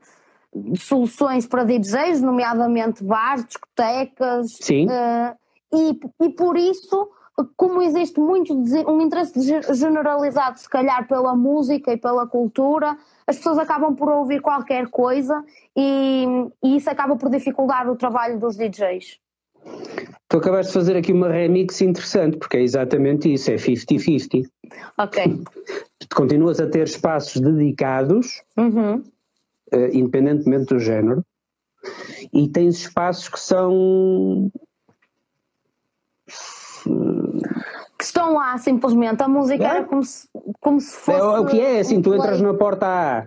de 0.56 0.80
soluções 0.80 1.46
para 1.46 1.64
DJs, 1.64 2.22
nomeadamente 2.22 3.04
bares, 3.04 3.46
discotecas? 3.46 4.58
Sim. 4.60 4.88
Uh, 4.88 5.38
e, 5.72 6.26
e 6.26 6.30
por 6.30 6.58
isso 6.58 7.10
como 7.56 7.82
existe 7.82 8.20
muito 8.20 8.54
um 8.54 9.02
interesse 9.02 9.34
generalizado, 9.74 10.58
se 10.58 10.68
calhar, 10.68 11.08
pela 11.08 11.36
música 11.36 11.94
e 11.94 11.98
pela 11.98 12.26
cultura, 12.26 12.98
as 13.28 13.38
pessoas 13.38 13.60
acabam 13.60 13.96
por 13.96 14.10
ouvir 14.10 14.42
qualquer 14.42 14.88
coisa 14.88 15.44
e, 15.76 16.26
e 16.64 16.78
isso 16.78 16.90
acaba 16.90 17.16
por 17.16 17.30
dificultar 17.30 17.90
o 17.90 17.96
trabalho 17.96 18.40
dos 18.40 18.56
DJs. 18.56 19.20
Tu 20.30 20.38
acabaste 20.38 20.72
de 20.72 20.80
fazer 20.80 20.98
aqui 20.98 21.14
uma 21.14 21.30
remix 21.30 21.80
interessante, 21.82 22.38
porque 22.38 22.58
é 22.58 22.62
exatamente 22.62 23.32
isso, 23.32 23.52
é 23.52 23.56
50-50. 23.56 24.50
Ok. 24.98 25.44
Continuas 26.14 26.60
a 26.60 26.68
ter 26.68 26.88
espaços 26.88 27.40
dedicados, 27.40 28.42
uhum. 28.58 29.04
uh, 29.74 29.90
independentemente 29.94 30.74
do 30.74 30.80
género, 30.80 31.24
e 32.34 32.48
tens 32.50 32.80
espaços 32.80 33.30
que 33.30 33.40
são 33.40 34.52
que 37.98 38.04
estão 38.04 38.36
lá 38.36 38.58
simplesmente. 38.58 39.24
A 39.24 39.28
música 39.28 39.64
é? 39.64 39.68
era 39.68 39.84
como 39.84 40.04
se, 40.04 40.28
como 40.60 40.80
se 40.80 40.96
fosse. 40.96 41.20
É, 41.20 41.24
o 41.24 41.46
que 41.46 41.60
é, 41.60 41.80
assim, 41.80 41.98
um 41.98 42.02
tu 42.02 42.14
entras 42.14 42.42
na 42.42 42.54
porta 42.54 42.86
A, 42.88 43.26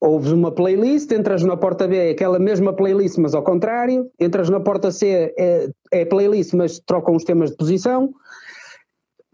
ouves 0.00 0.32
uma 0.32 0.50
playlist, 0.50 1.10
entras 1.12 1.42
na 1.42 1.56
porta 1.56 1.86
B, 1.86 1.96
é 1.96 2.10
aquela 2.10 2.38
mesma 2.38 2.72
playlist, 2.72 3.18
mas 3.18 3.34
ao 3.34 3.42
contrário, 3.42 4.10
entras 4.18 4.50
na 4.50 4.60
porta 4.60 4.90
C, 4.90 5.34
é, 5.38 5.70
é 5.90 6.04
playlist, 6.04 6.54
mas 6.54 6.80
trocam 6.80 7.14
os 7.14 7.24
temas 7.24 7.50
de 7.50 7.56
posição. 7.56 8.12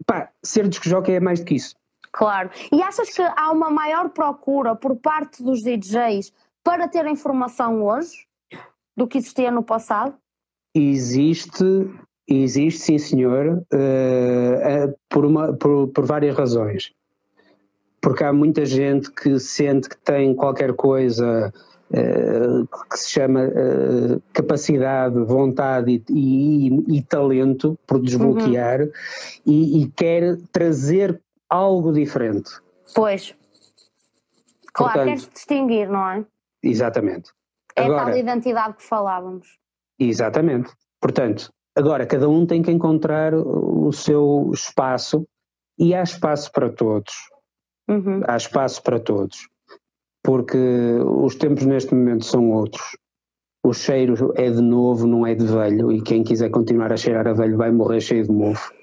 Pá, 0.05 0.29
ser 0.43 0.67
disco 0.67 0.87
é 1.07 1.19
mais 1.19 1.39
do 1.39 1.45
que 1.45 1.55
isso. 1.55 1.75
Claro. 2.11 2.49
E 2.71 2.81
achas 2.81 3.09
que 3.09 3.21
há 3.21 3.51
uma 3.51 3.69
maior 3.69 4.09
procura 4.09 4.75
por 4.75 4.95
parte 4.95 5.43
dos 5.43 5.61
DJs 5.61 6.33
para 6.63 6.87
ter 6.87 7.05
informação 7.05 7.83
hoje 7.83 8.27
do 8.97 9.07
que 9.07 9.17
existia 9.17 9.51
no 9.51 9.63
passado? 9.63 10.15
Existe 10.75 11.63
Existe, 12.29 12.81
sim, 12.81 12.97
senhor, 12.99 13.63
uh, 13.73 14.99
por, 15.09 15.25
uma, 15.25 15.51
por, 15.53 15.87
por 15.87 16.05
várias 16.05 16.35
razões. 16.35 16.93
Porque 17.99 18.23
há 18.23 18.31
muita 18.31 18.65
gente 18.65 19.11
que 19.11 19.39
sente 19.39 19.89
que 19.89 19.97
tem 19.97 20.35
qualquer 20.35 20.73
coisa 20.73 21.51
uh, 21.89 22.67
que 22.87 22.99
se 22.99 23.09
chama 23.09 23.45
uh, 23.45 24.21
capacidade, 24.31 25.19
vontade 25.23 26.03
e, 26.07 26.67
e, 26.67 26.97
e, 26.97 27.01
talento 27.01 27.77
por 27.87 27.99
desbloquear 27.99 28.81
uhum. 28.81 28.91
e, 29.45 29.83
e, 29.83 29.87
quer 29.89 30.37
trazer 30.51 31.19
algo 31.49 31.91
diferente. 31.91 32.51
Pois. 32.93 33.35
Claro, 34.71 34.93
Portanto, 34.93 35.09
quer 35.09 35.19
se 35.19 35.29
distinguir, 35.31 35.89
não 35.89 36.09
é? 36.11 36.25
Exatamente. 36.61 37.31
É 37.75 37.85
Agora, 37.85 38.01
a 38.01 38.05
tal 38.05 38.17
identidade 38.17 38.77
que 38.77 38.83
falávamos. 38.83 39.57
Exatamente. 39.97 40.71
Portanto, 41.01 41.51
Agora, 41.75 42.05
cada 42.05 42.27
um 42.27 42.45
tem 42.45 42.61
que 42.61 42.71
encontrar 42.71 43.33
o 43.33 43.91
seu 43.91 44.51
espaço 44.53 45.25
e 45.77 45.93
há 45.93 46.03
espaço 46.03 46.51
para 46.51 46.69
todos. 46.69 47.13
Uhum. 47.87 48.21
Há 48.27 48.35
espaço 48.35 48.83
para 48.83 48.99
todos. 48.99 49.47
Porque 50.23 50.57
os 50.57 51.35
tempos 51.35 51.65
neste 51.65 51.95
momento 51.95 52.25
são 52.25 52.51
outros. 52.51 52.97
O 53.63 53.73
cheiro 53.73 54.33
é 54.35 54.49
de 54.49 54.61
novo, 54.61 55.07
não 55.07 55.25
é 55.25 55.35
de 55.35 55.45
velho, 55.45 55.91
e 55.91 56.01
quem 56.01 56.23
quiser 56.23 56.49
continuar 56.49 56.91
a 56.91 56.97
cheirar 56.97 57.27
a 57.27 57.33
velho 57.33 57.57
vai 57.57 57.71
morrer 57.71 58.01
cheio 58.01 58.23
de 58.23 58.31
mofo. 58.31 58.73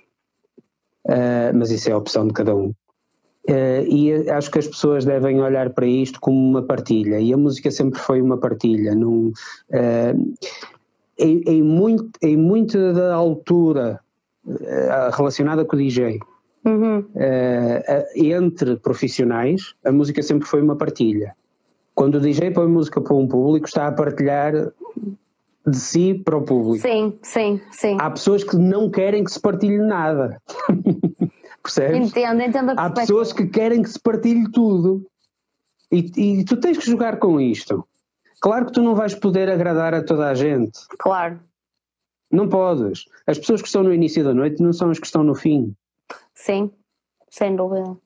Uh, 1.06 1.54
mas 1.54 1.70
isso 1.70 1.88
é 1.88 1.92
a 1.92 1.98
opção 1.98 2.26
de 2.26 2.32
cada 2.32 2.54
um. 2.54 2.74
Uh, 3.48 3.86
e 3.88 4.28
acho 4.28 4.50
que 4.50 4.58
as 4.58 4.66
pessoas 4.66 5.04
devem 5.04 5.40
olhar 5.40 5.70
para 5.70 5.86
isto 5.86 6.20
como 6.20 6.36
uma 6.36 6.62
partilha, 6.62 7.20
e 7.20 7.32
a 7.32 7.36
música 7.36 7.70
sempre 7.70 7.98
foi 7.98 8.20
uma 8.20 8.38
partilha. 8.38 8.92
uh, 8.94 9.32
em, 11.18 11.42
em, 11.46 11.62
muito, 11.62 12.10
em 12.22 12.36
muita 12.36 12.92
da 12.92 13.14
altura 13.14 14.00
uh, 14.44 15.16
relacionada 15.16 15.64
com 15.64 15.76
o 15.76 15.78
DJ. 15.78 16.18
Uhum. 16.64 16.98
Uh, 16.98 18.04
entre 18.14 18.76
profissionais, 18.76 19.74
a 19.84 19.92
música 19.92 20.22
sempre 20.22 20.48
foi 20.48 20.60
uma 20.60 20.76
partilha. 20.76 21.34
Quando 21.94 22.16
o 22.16 22.20
DJ 22.20 22.50
põe 22.50 22.66
música 22.66 23.00
para 23.00 23.14
um 23.14 23.26
público, 23.26 23.66
está 23.66 23.86
a 23.86 23.92
partilhar 23.92 24.52
de 25.66 25.76
si 25.76 26.14
para 26.14 26.36
o 26.36 26.42
público. 26.42 26.86
Sim, 26.86 27.18
sim, 27.22 27.60
sim. 27.70 27.96
Há 27.98 28.10
pessoas 28.10 28.44
que 28.44 28.56
não 28.56 28.90
querem 28.90 29.24
que 29.24 29.30
se 29.30 29.40
partilhe 29.40 29.78
nada. 29.78 30.40
Percebes? 31.62 32.10
Entendo, 32.10 32.42
entendo 32.42 32.70
a 32.70 32.86
Há 32.86 32.90
pessoas 32.90 33.32
que 33.32 33.46
querem 33.46 33.82
que 33.82 33.90
se 33.90 33.98
partilhe 33.98 34.50
tudo. 34.52 35.04
E, 35.90 36.40
e 36.40 36.44
tu 36.44 36.56
tens 36.56 36.78
que 36.78 36.88
jogar 36.88 37.18
com 37.18 37.40
isto. 37.40 37.84
Claro 38.40 38.66
que 38.66 38.72
tu 38.72 38.82
não 38.82 38.94
vais 38.94 39.14
poder 39.14 39.48
agradar 39.48 39.94
a 39.94 40.02
toda 40.02 40.28
a 40.28 40.34
gente. 40.34 40.78
Claro. 40.98 41.40
Não 42.30 42.48
podes. 42.48 43.06
As 43.26 43.38
pessoas 43.38 43.62
que 43.62 43.68
estão 43.68 43.82
no 43.82 43.92
início 43.92 44.22
da 44.24 44.34
noite 44.34 44.62
não 44.62 44.72
são 44.72 44.90
as 44.90 44.98
que 44.98 45.06
estão 45.06 45.22
no 45.22 45.34
fim. 45.34 45.74
Sim, 46.34 46.70
sem 47.28 47.56
dúvida. 47.56 47.96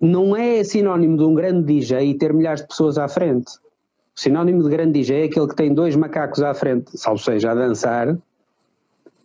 Não 0.00 0.36
é 0.36 0.62
sinónimo 0.64 1.16
de 1.16 1.24
um 1.24 1.34
grande 1.34 1.64
DJ 1.64 2.10
e 2.10 2.18
ter 2.18 2.32
milhares 2.34 2.60
de 2.60 2.68
pessoas 2.68 2.98
à 2.98 3.08
frente. 3.08 3.52
O 4.16 4.20
sinónimo 4.20 4.62
de 4.62 4.68
grande 4.68 4.92
DJ 4.92 5.22
é 5.22 5.24
aquele 5.24 5.48
que 5.48 5.56
tem 5.56 5.72
dois 5.72 5.96
macacos 5.96 6.42
à 6.42 6.52
frente, 6.52 6.96
salvo 6.98 7.22
seja, 7.22 7.52
a 7.52 7.54
dançar, 7.54 8.16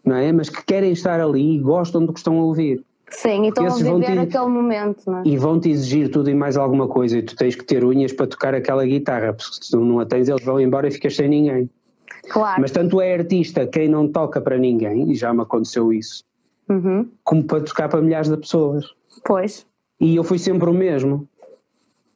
não 0.05 0.15
é? 0.15 0.31
Mas 0.31 0.49
que 0.49 0.63
querem 0.63 0.91
estar 0.91 1.19
ali 1.19 1.57
e 1.57 1.59
gostam 1.59 2.05
do 2.05 2.13
que 2.13 2.19
estão 2.19 2.39
a 2.39 2.43
ouvir. 2.43 2.83
Sim, 3.11 3.45
e 3.45 3.47
estão 3.49 3.65
a 3.65 3.75
viver 3.75 4.13
te, 4.13 4.19
aquele 4.19 4.47
momento, 4.47 5.03
não 5.07 5.19
é? 5.19 5.23
E 5.25 5.37
vão-te 5.37 5.69
exigir 5.69 6.09
tudo 6.09 6.29
e 6.29 6.33
mais 6.33 6.57
alguma 6.57 6.87
coisa 6.87 7.17
e 7.17 7.21
tu 7.21 7.35
tens 7.35 7.55
que 7.55 7.63
ter 7.63 7.83
unhas 7.83 8.13
para 8.13 8.27
tocar 8.27 8.53
aquela 8.53 8.85
guitarra, 8.85 9.33
porque 9.33 9.55
se 9.55 9.71
tu 9.71 9.79
não 9.79 9.99
a 9.99 10.05
tens 10.05 10.29
eles 10.29 10.43
vão 10.43 10.59
embora 10.59 10.87
e 10.87 10.91
ficas 10.91 11.15
sem 11.15 11.27
ninguém. 11.27 11.69
Claro. 12.29 12.61
Mas 12.61 12.71
tanto 12.71 13.01
é 13.01 13.13
artista 13.13 13.65
quem 13.65 13.87
não 13.87 14.07
toca 14.07 14.39
para 14.39 14.57
ninguém, 14.57 15.11
e 15.11 15.15
já 15.15 15.33
me 15.33 15.41
aconteceu 15.41 15.91
isso, 15.91 16.23
uhum. 16.69 17.09
como 17.23 17.43
para 17.43 17.61
tocar 17.61 17.89
para 17.89 18.01
milhares 18.01 18.29
de 18.29 18.37
pessoas. 18.37 18.85
Pois. 19.25 19.65
E 19.99 20.15
eu 20.15 20.23
fui 20.23 20.37
sempre 20.37 20.69
o 20.69 20.73
mesmo 20.73 21.27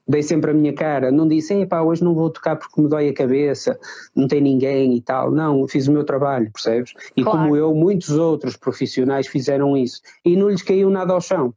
dei 0.07 0.21
sempre 0.21 0.51
a 0.51 0.53
minha 0.53 0.73
cara, 0.73 1.11
não 1.11 1.27
disse, 1.27 1.65
pá, 1.65 1.81
hoje 1.81 2.03
não 2.03 2.13
vou 2.13 2.29
tocar 2.29 2.55
porque 2.55 2.81
me 2.81 2.89
dói 2.89 3.09
a 3.09 3.13
cabeça, 3.13 3.79
não 4.15 4.27
tem 4.27 4.41
ninguém 4.41 4.95
e 4.95 5.01
tal. 5.01 5.31
Não, 5.31 5.67
fiz 5.67 5.87
o 5.87 5.91
meu 5.91 6.03
trabalho, 6.03 6.51
percebes? 6.51 6.93
E 7.15 7.23
claro. 7.23 7.39
como 7.39 7.55
eu, 7.55 7.73
muitos 7.73 8.09
outros 8.09 8.57
profissionais 8.57 9.27
fizeram 9.27 9.77
isso 9.77 10.01
e 10.25 10.35
não 10.35 10.49
lhes 10.49 10.61
caiu 10.61 10.89
nada 10.89 11.13
ao 11.13 11.21
chão. 11.21 11.53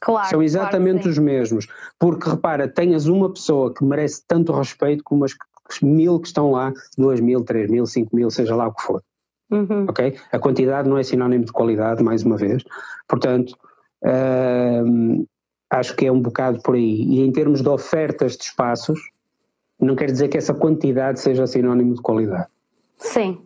Claro, 0.00 0.28
São 0.28 0.42
exatamente 0.42 1.02
claro 1.02 1.10
os 1.10 1.18
mesmos. 1.18 1.66
Porque 1.98 2.28
repara, 2.28 2.68
tenhas 2.68 3.06
uma 3.06 3.32
pessoa 3.32 3.72
que 3.72 3.84
merece 3.84 4.22
tanto 4.26 4.52
respeito 4.52 5.02
como 5.04 5.24
as 5.24 5.34
mil 5.82 6.20
que 6.20 6.26
estão 6.26 6.50
lá, 6.50 6.72
duas 6.96 7.20
mil, 7.20 7.42
três 7.42 7.70
mil, 7.70 7.86
cinco 7.86 8.14
mil, 8.14 8.30
seja 8.30 8.54
lá 8.54 8.68
o 8.68 8.74
que 8.74 8.82
for. 8.82 9.02
Uhum. 9.50 9.86
Ok? 9.88 10.16
A 10.32 10.38
quantidade 10.38 10.88
não 10.88 10.98
é 10.98 11.02
sinónimo 11.02 11.44
de 11.44 11.52
qualidade, 11.52 12.02
mais 12.02 12.22
uma 12.22 12.36
vez. 12.36 12.62
Portanto, 13.08 13.56
acho 15.70 15.96
que 15.96 16.06
é 16.06 16.12
um 16.12 16.20
bocado 16.20 16.60
por 16.62 16.74
aí. 16.74 17.02
E 17.02 17.20
em 17.20 17.32
termos 17.32 17.62
de 17.62 17.68
ofertas 17.68 18.36
de 18.36 18.44
espaços, 18.44 18.98
não 19.80 19.96
quer 19.96 20.10
dizer 20.10 20.28
que 20.28 20.38
essa 20.38 20.54
quantidade 20.54 21.20
seja 21.20 21.46
sinónimo 21.46 21.94
de 21.94 22.00
qualidade. 22.00 22.48
Sim. 22.98 23.40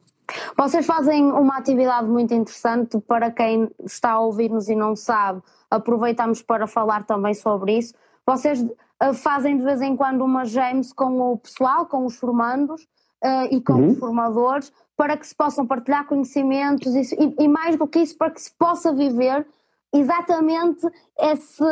Vocês 0.57 0.85
fazem 0.85 1.25
uma 1.25 1.57
atividade 1.57 2.07
muito 2.07 2.35
interessante 2.35 3.01
para 3.01 3.31
quem 3.31 3.71
está 3.85 4.13
a 4.13 4.21
ouvir-nos 4.21 4.69
e 4.69 4.77
não 4.77 4.95
sabe, 4.95 5.43
aproveitamos 5.71 6.43
para 6.43 6.67
falar 6.67 7.05
também 7.05 7.33
sobre 7.33 7.79
isso. 7.79 7.95
Vocês 8.27 8.61
uh, 8.61 9.15
fazem 9.15 9.57
de 9.57 9.65
vez 9.65 9.81
em 9.81 9.97
quando 9.97 10.23
uma 10.23 10.45
James 10.45 10.93
com 10.93 11.33
o 11.33 11.39
pessoal, 11.39 11.87
com 11.87 12.05
os 12.05 12.17
formandos 12.17 12.83
uh, 13.25 13.49
e 13.51 13.61
com 13.61 13.75
uhum. 13.75 13.89
os 13.89 13.99
formadores, 13.99 14.73
para 14.95 15.17
que 15.17 15.27
se 15.27 15.35
possam 15.35 15.67
partilhar 15.67 16.07
conhecimentos 16.07 16.95
e, 16.95 17.35
e 17.39 17.49
mais 17.49 17.77
do 17.77 17.87
que 17.87 18.01
isso, 18.01 18.19
para 18.19 18.31
que 18.31 18.43
se 18.43 18.53
possa 18.53 18.93
viver 18.93 19.47
exatamente 19.95 20.87
esse, 21.19 21.65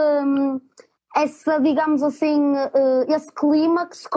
esse 1.17 1.61
digamos 1.61 2.03
assim, 2.03 2.55
eh, 2.57 3.15
esse 3.15 3.33
clima 3.33 3.87
que, 3.87 3.97
se, 3.97 4.09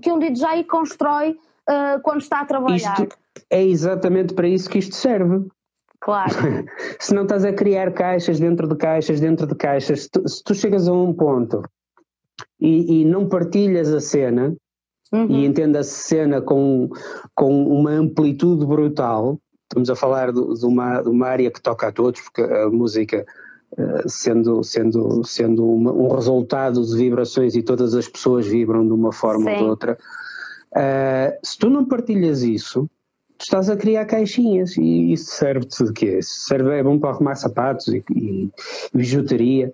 que, 0.00 0.12
um, 0.12 0.18
DJ 0.18 0.64
constrói 0.64 1.30
uh, 1.68 2.00
quando 2.02 2.20
está 2.20 2.40
a 2.40 2.44
trabalhar. 2.44 3.00
Isto 3.00 3.08
é 3.50 3.62
exatamente 3.62 4.34
para 4.34 4.48
isso 4.48 4.68
que 4.68 4.78
isto 4.78 4.94
serve. 4.94 5.46
Claro. 6.00 6.32
se 6.98 7.14
não 7.14 7.22
estás 7.22 7.44
a 7.44 7.52
criar 7.52 7.92
caixas 7.92 8.40
dentro 8.40 8.66
de 8.66 8.76
caixas, 8.76 9.20
dentro 9.20 9.46
de 9.46 9.54
caixas, 9.54 10.02
se 10.02 10.10
tu, 10.10 10.28
se 10.28 10.42
tu 10.42 10.54
chegas 10.54 10.88
a 10.88 10.92
um 10.92 11.12
ponto 11.12 11.62
e, 12.60 13.02
e 13.02 13.04
não 13.04 13.28
partilhas 13.28 13.92
a 13.92 14.00
cena, 14.00 14.54
uhum. 15.12 15.30
e 15.30 15.44
entendas 15.44 15.88
a 15.88 15.90
cena 15.90 16.40
com, 16.40 16.88
com 17.34 17.64
uma 17.66 17.90
amplitude 17.90 18.64
brutal, 18.66 19.38
estamos 19.72 19.88
a 19.88 19.96
falar 19.96 20.32
de, 20.32 20.54
de, 20.54 20.66
uma, 20.66 21.00
de 21.00 21.08
uma 21.08 21.26
área 21.26 21.50
que 21.50 21.60
toca 21.60 21.88
a 21.88 21.92
todos, 21.92 22.20
porque 22.20 22.42
a 22.42 22.68
música 22.68 23.26
Uh, 23.74 24.06
sendo, 24.06 24.62
sendo, 24.62 25.24
sendo 25.24 25.66
uma, 25.66 25.90
um 25.90 26.14
resultado 26.14 26.84
de 26.84 26.94
vibrações 26.94 27.54
e 27.54 27.62
todas 27.62 27.94
as 27.94 28.06
pessoas 28.06 28.46
vibram 28.46 28.86
de 28.86 28.92
uma 28.92 29.14
forma 29.14 29.50
Sim. 29.50 29.56
ou 29.56 29.56
de 29.56 29.64
outra. 29.64 29.98
Uh, 30.72 31.38
se 31.42 31.56
tu 31.56 31.70
não 31.70 31.82
partilhas 31.86 32.42
isso, 32.42 32.86
tu 33.38 33.44
estás 33.44 33.70
a 33.70 33.76
criar 33.78 34.04
caixinhas 34.04 34.76
e 34.76 35.14
isso 35.14 35.30
serve-te 35.30 35.84
de 35.84 35.92
quê? 35.94 36.18
Serve, 36.20 36.78
é 36.78 36.82
bom 36.82 36.98
para 36.98 37.12
arrumar 37.12 37.34
sapatos 37.34 37.88
e, 37.88 38.04
e 38.14 38.50
bijuteria. 38.92 39.72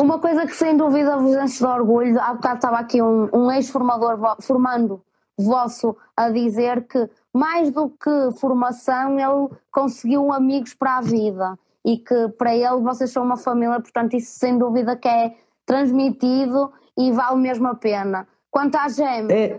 Uma 0.00 0.20
coisa 0.20 0.46
que 0.46 0.54
sem 0.54 0.76
dúvida 0.76 1.16
vos 1.16 1.34
enche 1.34 1.58
de 1.58 1.66
orgulho, 1.66 2.20
há 2.20 2.34
bocado 2.34 2.58
estava 2.58 2.78
aqui 2.78 3.02
um, 3.02 3.28
um 3.32 3.50
ex-formador 3.50 4.16
formando 4.42 5.02
vosso 5.36 5.96
a 6.16 6.30
dizer 6.30 6.86
que 6.86 7.08
mais 7.38 7.70
do 7.70 7.88
que 7.88 8.32
formação, 8.40 9.16
ele 9.16 9.56
conseguiu 9.70 10.32
amigos 10.32 10.74
para 10.74 10.98
a 10.98 11.00
vida 11.00 11.56
e 11.86 11.96
que 11.98 12.28
para 12.36 12.54
ele 12.54 12.80
vocês 12.82 13.10
são 13.10 13.22
uma 13.22 13.36
família, 13.36 13.80
portanto, 13.80 14.14
isso 14.16 14.38
sem 14.38 14.58
dúvida 14.58 14.96
que 14.96 15.06
é 15.06 15.36
transmitido 15.64 16.72
e 16.98 17.12
vale 17.12 17.36
mesmo 17.36 17.68
a 17.68 17.76
pena. 17.76 18.26
Quanto 18.50 18.74
à 18.74 18.88
GEM. 18.88 19.28
É, 19.30 19.58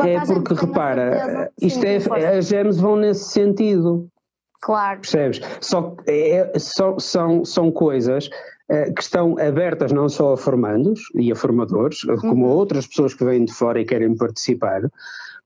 é 0.00 0.24
porque 0.24 0.54
repara, 0.54 1.52
isto 1.60 1.84
é, 1.84 1.96
as 2.38 2.46
GEMs 2.46 2.80
vão 2.80 2.96
nesse 2.96 3.24
sentido. 3.30 4.08
Claro. 4.62 5.00
Percebes? 5.00 5.40
Só, 5.60 5.94
é, 6.06 6.58
só, 6.58 6.98
são, 6.98 7.44
são 7.44 7.70
coisas 7.70 8.30
eh, 8.68 8.90
que 8.90 9.02
estão 9.02 9.38
abertas 9.38 9.92
não 9.92 10.08
só 10.08 10.32
a 10.32 10.36
formandos 10.36 11.00
e 11.14 11.30
a 11.30 11.36
formadores, 11.36 12.00
como 12.20 12.46
a 12.46 12.48
uhum. 12.48 12.56
outras 12.56 12.86
pessoas 12.86 13.14
que 13.14 13.24
vêm 13.24 13.44
de 13.44 13.52
fora 13.52 13.80
e 13.80 13.84
querem 13.84 14.16
participar, 14.16 14.80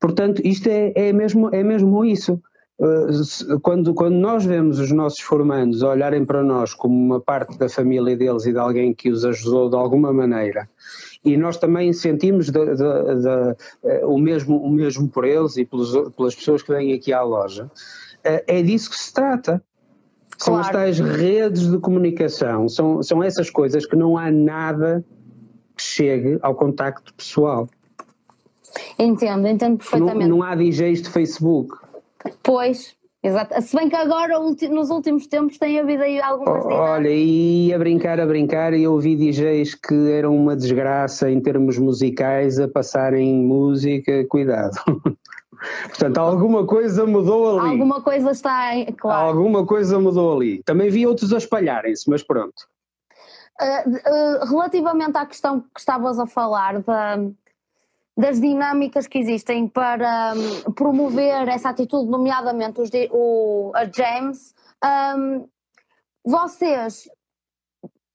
Portanto, 0.01 0.41
isto 0.43 0.69
é, 0.69 0.93
é, 0.97 1.13
mesmo, 1.13 1.55
é 1.55 1.63
mesmo 1.63 2.05
isso. 2.05 2.41
Uh, 2.79 3.61
quando, 3.61 3.93
quando 3.93 4.15
nós 4.15 4.43
vemos 4.47 4.79
os 4.79 4.91
nossos 4.91 5.21
formandos 5.21 5.83
olharem 5.83 6.25
para 6.25 6.43
nós 6.43 6.73
como 6.73 6.95
uma 6.95 7.21
parte 7.21 7.59
da 7.59 7.69
família 7.69 8.17
deles 8.17 8.47
e 8.47 8.53
de 8.53 8.59
alguém 8.59 8.95
que 8.95 9.11
os 9.11 9.23
ajudou 9.23 9.69
de 9.69 9.77
alguma 9.77 10.15
maneira, 10.15 10.67
e 11.23 11.37
nós 11.37 11.59
também 11.59 11.93
sentimos 11.93 12.47
de, 12.47 12.53
de, 12.53 12.77
de, 12.77 13.57
uh, 13.85 14.07
o, 14.07 14.19
mesmo, 14.19 14.57
o 14.57 14.71
mesmo 14.71 15.07
por 15.11 15.27
eles 15.27 15.59
e 15.59 15.67
pelos, 15.67 15.93
pelas 16.17 16.35
pessoas 16.35 16.63
que 16.63 16.73
vêm 16.73 16.95
aqui 16.95 17.13
à 17.13 17.23
loja, 17.23 17.67
uh, 17.67 18.43
é 18.47 18.63
disso 18.63 18.89
que 18.89 18.97
se 18.97 19.13
trata. 19.13 19.63
São 20.39 20.55
claro. 20.55 20.67
as 20.67 20.73
tais 20.73 20.99
redes 20.99 21.71
de 21.71 21.77
comunicação, 21.77 22.67
são, 22.67 23.03
são 23.03 23.23
essas 23.23 23.51
coisas 23.51 23.85
que 23.85 23.95
não 23.95 24.17
há 24.17 24.31
nada 24.31 25.05
que 25.77 25.83
chegue 25.83 26.39
ao 26.41 26.55
contacto 26.55 27.13
pessoal. 27.13 27.69
Entendo, 28.99 29.47
entendo 29.47 29.79
perfeitamente. 29.79 30.29
Não, 30.29 30.39
não 30.39 30.43
há 30.43 30.55
DJs 30.55 31.03
de 31.03 31.11
Facebook. 31.11 31.77
Pois, 32.43 32.97
Exato. 33.23 33.61
Se 33.61 33.77
bem 33.77 33.91
que 33.91 33.97
agora, 33.97 34.39
nos 34.39 34.89
últimos 34.89 35.27
tempos, 35.27 35.59
tem 35.59 35.79
havido 35.79 36.03
aí 36.03 36.21
algumas. 36.21 36.64
Olha, 36.64 37.11
e 37.11 37.73
a 37.73 37.79
brincar, 37.79 38.18
a 38.18 38.25
brincar, 38.25 38.73
eu 38.73 38.95
ouvi 38.95 39.14
DJs 39.14 39.75
que 39.75 40.11
eram 40.12 40.35
uma 40.35 40.57
desgraça 40.57 41.31
em 41.31 41.39
termos 41.39 41.77
musicais 41.77 42.59
a 42.59 42.66
passarem 42.66 43.35
música, 43.45 44.25
cuidado. 44.27 44.75
Portanto, 45.89 46.16
alguma 46.16 46.66
coisa 46.66 47.05
mudou 47.05 47.61
ali. 47.61 47.73
Alguma 47.73 48.01
coisa 48.01 48.31
está, 48.31 48.71
claro. 48.97 49.29
Alguma 49.29 49.66
coisa 49.66 50.01
mudou 50.01 50.35
ali. 50.35 50.62
Também 50.62 50.89
vi 50.89 51.07
outros 51.07 51.31
a 51.35 51.37
espalharem-se, 51.37 52.09
mas 52.09 52.23
pronto. 52.23 52.66
Uh, 53.61 53.91
uh, 53.91 54.47
relativamente 54.49 55.18
à 55.18 55.27
questão 55.27 55.61
que 55.61 55.81
estavas 55.81 56.18
a 56.18 56.25
falar 56.25 56.81
da 56.81 57.18
das 58.21 58.39
dinâmicas 58.39 59.07
que 59.07 59.18
existem 59.18 59.66
para 59.66 60.35
um, 60.66 60.73
promover 60.73 61.49
essa 61.49 61.71
atitude, 61.71 62.11
nomeadamente 62.11 62.81
os, 62.81 62.91
o, 63.11 63.73
a 63.75 63.85
James, 63.87 64.55
um, 65.16 65.49
vocês 66.25 67.09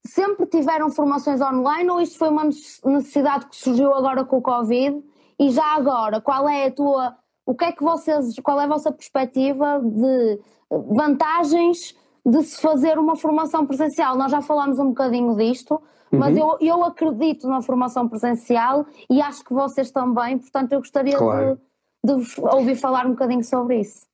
sempre 0.06 0.46
tiveram 0.46 0.92
formações 0.92 1.42
online 1.42 1.90
ou 1.90 2.00
isto 2.00 2.20
foi 2.20 2.30
uma 2.30 2.44
necessidade 2.46 3.48
que 3.48 3.56
surgiu 3.56 3.96
agora 3.96 4.24
com 4.24 4.38
o 4.38 4.42
Covid? 4.42 5.04
E 5.40 5.50
já 5.50 5.76
agora, 5.76 6.22
qual 6.22 6.48
é 6.48 6.68
a 6.68 6.72
tua, 6.72 7.18
o 7.44 7.56
que 7.56 7.66
é 7.66 7.72
que 7.72 7.84
vocês, 7.84 8.36
qual 8.44 8.62
é 8.62 8.66
a 8.66 8.68
vossa 8.68 8.92
perspectiva 8.92 9.82
de 9.84 10.40
vantagens 10.70 11.96
de 12.24 12.44
se 12.44 12.62
fazer 12.62 13.00
uma 13.00 13.16
formação 13.16 13.66
presencial? 13.66 14.16
Nós 14.16 14.32
já 14.32 14.42
falámos 14.42 14.78
um 14.78 14.90
bocadinho 14.90 15.36
disto, 15.36 15.82
mas 16.12 16.36
uhum. 16.36 16.58
eu, 16.60 16.76
eu 16.76 16.84
acredito 16.84 17.48
na 17.48 17.62
formação 17.62 18.08
presencial 18.08 18.86
e 19.10 19.22
acho 19.22 19.44
que 19.44 19.54
vocês 19.54 19.92
também, 19.92 20.38
portanto 20.38 20.72
eu 20.72 20.80
gostaria 20.80 21.18
claro. 21.18 21.60
de, 22.04 22.16
de 22.16 22.42
ouvir 22.42 22.76
falar 22.76 23.06
um 23.06 23.12
bocadinho 23.12 23.44
sobre 23.44 23.80
isso. 23.80 24.06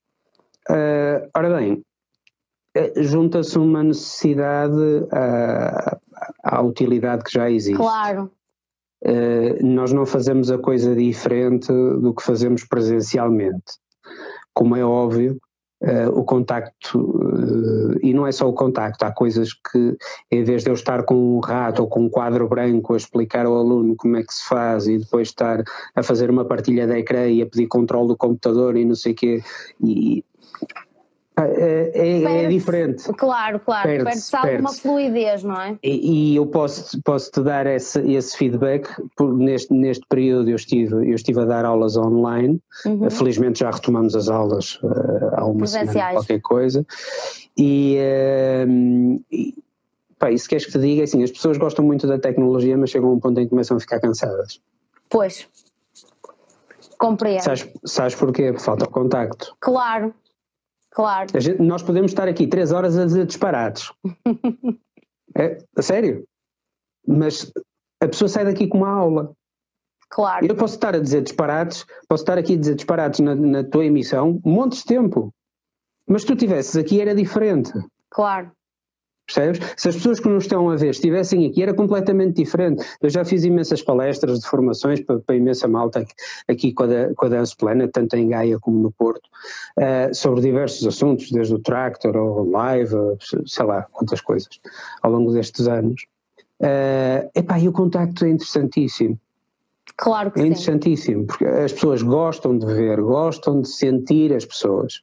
Uh, 0.69 1.29
ora 1.35 1.57
bem, 1.57 1.83
eh, 2.75 3.03
junta-se 3.03 3.57
uma 3.57 3.83
necessidade 3.83 5.07
à, 5.11 5.99
à, 6.43 6.61
utilidade 6.61 7.23
que 7.23 7.31
já 7.31 7.49
existe. 7.49 7.77
Claro. 7.77 8.31
Uh, 9.03 9.65
nós 9.65 9.91
não 9.91 10.05
fazemos 10.05 10.51
a 10.51 10.59
coisa 10.59 10.95
diferente 10.95 11.67
do 11.67 12.13
que 12.13 12.23
fazemos 12.23 12.63
presencialmente. 12.63 13.79
Como 14.53 14.75
é 14.75 14.85
óbvio, 14.85 15.39
uh, 15.81 16.09
o 16.17 16.23
contacto, 16.23 16.99
uh, 16.99 17.99
e 18.01 18.13
não 18.13 18.25
é 18.25 18.31
só 18.31 18.47
o 18.47 18.53
contacto, 18.53 19.03
há 19.03 19.11
coisas 19.11 19.53
que, 19.53 19.97
em 20.31 20.43
vez 20.43 20.63
de 20.63 20.69
eu 20.69 20.73
estar 20.73 21.03
com 21.03 21.37
um 21.37 21.39
rato 21.39 21.81
ou 21.81 21.87
com 21.87 22.01
um 22.01 22.09
quadro 22.09 22.47
branco 22.47 22.93
a 22.93 22.97
explicar 22.97 23.45
ao 23.45 23.57
aluno 23.57 23.95
como 23.95 24.17
é 24.17 24.23
que 24.23 24.33
se 24.33 24.47
faz 24.47 24.87
e 24.87 24.97
depois 24.97 25.29
estar 25.29 25.63
a 25.95 26.03
fazer 26.03 26.29
uma 26.29 26.45
partilha 26.45 26.87
de 26.87 26.97
ecrã 26.97 27.27
e 27.27 27.41
a 27.41 27.45
pedir 27.45 27.67
controle 27.67 28.09
do 28.09 28.17
computador 28.17 28.77
e 28.77 28.85
não 28.85 28.95
sei 28.95 29.13
o 29.13 29.15
quê, 29.15 29.41
e, 29.83 30.23
é, 31.47 31.91
é, 31.93 32.43
é, 32.43 32.47
diferente. 32.47 33.03
Claro, 33.13 33.59
claro, 33.59 33.87
perde-se 33.87 34.31
perde 34.31 34.49
alguma 34.49 34.73
fluidez, 34.73 35.43
não 35.43 35.59
é? 35.59 35.77
E, 35.83 36.33
e, 36.33 36.35
eu 36.35 36.45
posso, 36.45 37.01
posso 37.03 37.31
te 37.31 37.41
dar 37.41 37.65
esse, 37.67 37.99
esse 38.11 38.37
feedback, 38.37 38.89
neste, 39.19 39.73
neste 39.73 40.05
período 40.07 40.49
eu 40.49 40.55
estive, 40.55 40.93
eu 40.95 41.15
estive 41.15 41.41
a 41.41 41.45
dar 41.45 41.65
aulas 41.65 41.97
online, 41.97 42.61
uhum. 42.85 43.09
felizmente 43.09 43.59
já 43.59 43.71
retomamos 43.71 44.15
as 44.15 44.29
aulas 44.29 44.79
uh, 44.83 45.35
há 45.35 45.45
uma 45.45 45.67
semana, 45.67 46.11
qualquer 46.13 46.41
coisa, 46.41 46.85
e, 47.57 47.97
uh, 47.99 49.23
e 49.31 49.55
pá, 50.17 50.31
isso 50.31 50.47
queres 50.47 50.65
que 50.65 50.71
te 50.71 50.79
diga, 50.79 51.03
assim, 51.03 51.23
as 51.23 51.31
pessoas 51.31 51.57
gostam 51.57 51.83
muito 51.83 52.05
da 52.07 52.19
tecnologia, 52.19 52.77
mas 52.77 52.89
chegam 52.89 53.09
a 53.09 53.13
um 53.13 53.19
ponto 53.19 53.39
em 53.39 53.43
que 53.45 53.49
começam 53.49 53.77
a 53.77 53.79
ficar 53.79 53.99
cansadas. 53.99 54.61
Pois, 55.09 55.47
compreendo. 56.97 57.41
Sabes, 57.41 57.67
sabes 57.83 58.15
porquê? 58.15 58.53
Falta 58.57 58.85
o 58.85 58.89
contacto. 58.89 59.55
Claro. 59.59 60.13
Claro. 60.91 61.27
Gente, 61.39 61.61
nós 61.61 61.81
podemos 61.81 62.11
estar 62.11 62.27
aqui 62.27 62.47
três 62.47 62.71
horas 62.71 62.97
a 62.97 63.05
dizer 63.05 63.25
disparates. 63.25 63.91
é, 65.35 65.57
a 65.75 65.81
sério. 65.81 66.25
Mas 67.07 67.51
a 68.01 68.07
pessoa 68.07 68.27
sai 68.27 68.45
daqui 68.45 68.67
com 68.67 68.79
uma 68.79 68.89
aula. 68.89 69.33
Claro. 70.09 70.45
Eu 70.45 70.55
posso 70.55 70.75
estar 70.75 70.93
a 70.93 70.99
dizer 70.99 71.21
disparates, 71.21 71.85
posso 72.07 72.23
estar 72.23 72.37
aqui 72.37 72.55
a 72.55 72.57
dizer 72.57 72.75
disparates 72.75 73.21
na, 73.21 73.33
na 73.33 73.63
tua 73.63 73.85
emissão, 73.85 74.41
montes 74.43 74.79
de 74.79 74.85
tempo. 74.85 75.33
Mas 76.05 76.23
se 76.23 76.27
tu 76.27 76.33
estivesses 76.33 76.75
aqui 76.75 76.99
era 76.99 77.15
diferente. 77.15 77.71
Claro. 78.09 78.51
Percebes? 79.33 79.73
Se 79.77 79.89
as 79.89 79.95
pessoas 79.95 80.19
que 80.19 80.29
nos 80.29 80.43
estão 80.43 80.69
a 80.69 80.75
ver 80.75 80.89
estivessem 80.89 81.45
aqui, 81.45 81.61
era 81.61 81.73
completamente 81.73 82.35
diferente. 82.35 82.85
Eu 83.01 83.09
já 83.09 83.23
fiz 83.23 83.43
imensas 83.43 83.81
palestras 83.81 84.39
de 84.39 84.47
formações 84.47 84.99
para, 85.01 85.19
para 85.19 85.35
imensa 85.35 85.67
malta 85.67 86.05
aqui 86.47 86.73
com 86.73 86.83
a, 86.83 87.13
com 87.15 87.25
a 87.25 87.29
Dance 87.29 87.55
Planet, 87.55 87.91
tanto 87.91 88.15
em 88.15 88.29
Gaia 88.29 88.59
como 88.59 88.81
no 88.81 88.91
Porto, 88.91 89.27
uh, 89.77 90.13
sobre 90.13 90.41
diversos 90.41 90.85
assuntos, 90.85 91.31
desde 91.31 91.53
o 91.53 91.59
Tractor 91.59 92.15
ao 92.15 92.45
Live, 92.45 92.95
sei 93.45 93.65
lá, 93.65 93.83
quantas 93.91 94.21
coisas, 94.21 94.59
ao 95.01 95.11
longo 95.11 95.31
destes 95.31 95.67
anos. 95.67 96.05
Uh, 96.59 97.29
epá, 97.33 97.59
e 97.59 97.67
o 97.67 97.71
contacto 97.71 98.25
é 98.25 98.29
interessantíssimo. 98.29 99.19
Claro 99.97 100.31
que 100.31 100.39
é 100.39 100.43
sim. 100.43 100.49
interessantíssimo, 100.49 101.25
porque 101.25 101.45
as 101.45 101.73
pessoas 101.73 102.01
gostam 102.01 102.57
de 102.57 102.65
ver, 102.65 103.01
gostam 103.01 103.61
de 103.61 103.67
sentir 103.67 104.33
as 104.33 104.45
pessoas. 104.45 105.01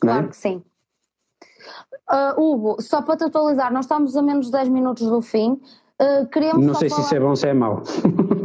Claro 0.00 0.26
é? 0.26 0.28
que 0.28 0.36
sim. 0.36 0.62
Uh, 2.08 2.40
Hugo, 2.40 2.76
só 2.80 3.02
para 3.02 3.16
te 3.16 3.24
atualizar, 3.24 3.72
nós 3.72 3.84
estamos 3.84 4.16
a 4.16 4.22
menos 4.22 4.46
de 4.46 4.52
10 4.52 4.68
minutos 4.68 5.08
do 5.08 5.20
fim. 5.20 5.60
Uh, 6.00 6.26
queríamos 6.30 6.64
não 6.64 6.74
sei 6.74 6.88
falar... 6.88 7.00
se 7.00 7.06
isso 7.06 7.14
é 7.16 7.20
bom 7.20 7.30
ou 7.30 7.36
se 7.36 7.48
é 7.48 7.54
mau. 7.54 7.82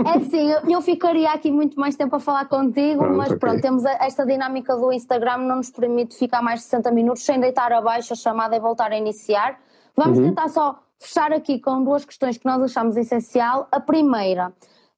É 0.05 0.19
sim, 0.21 0.49
eu, 0.49 0.61
eu, 0.67 0.81
ficaria 0.81 1.29
aqui 1.31 1.51
muito 1.51 1.79
mais 1.79 1.95
tempo 1.95 2.15
a 2.15 2.19
falar 2.19 2.45
contigo, 2.45 2.99
pronto, 2.99 3.17
mas 3.17 3.27
okay. 3.27 3.39
pronto, 3.39 3.61
temos 3.61 3.85
a, 3.85 3.91
esta 4.05 4.25
dinâmica 4.25 4.75
do 4.75 4.91
Instagram, 4.91 5.37
não 5.39 5.57
nos 5.57 5.69
permite 5.69 6.15
ficar 6.15 6.41
mais 6.41 6.61
de 6.61 6.65
60 6.65 6.91
minutos 6.91 7.23
sem 7.23 7.39
deitar 7.39 7.71
abaixo 7.71 8.13
a 8.13 8.15
chamada 8.15 8.55
e 8.55 8.59
voltar 8.59 8.91
a 8.91 8.97
iniciar. 8.97 9.59
Vamos 9.95 10.17
uhum. 10.17 10.25
tentar 10.25 10.47
só 10.47 10.79
fechar 10.97 11.31
aqui 11.31 11.59
com 11.59 11.83
duas 11.83 12.03
questões 12.03 12.37
que 12.37 12.45
nós 12.45 12.63
achamos 12.63 12.97
essencial. 12.97 13.67
A 13.71 13.79
primeira, 13.79 14.51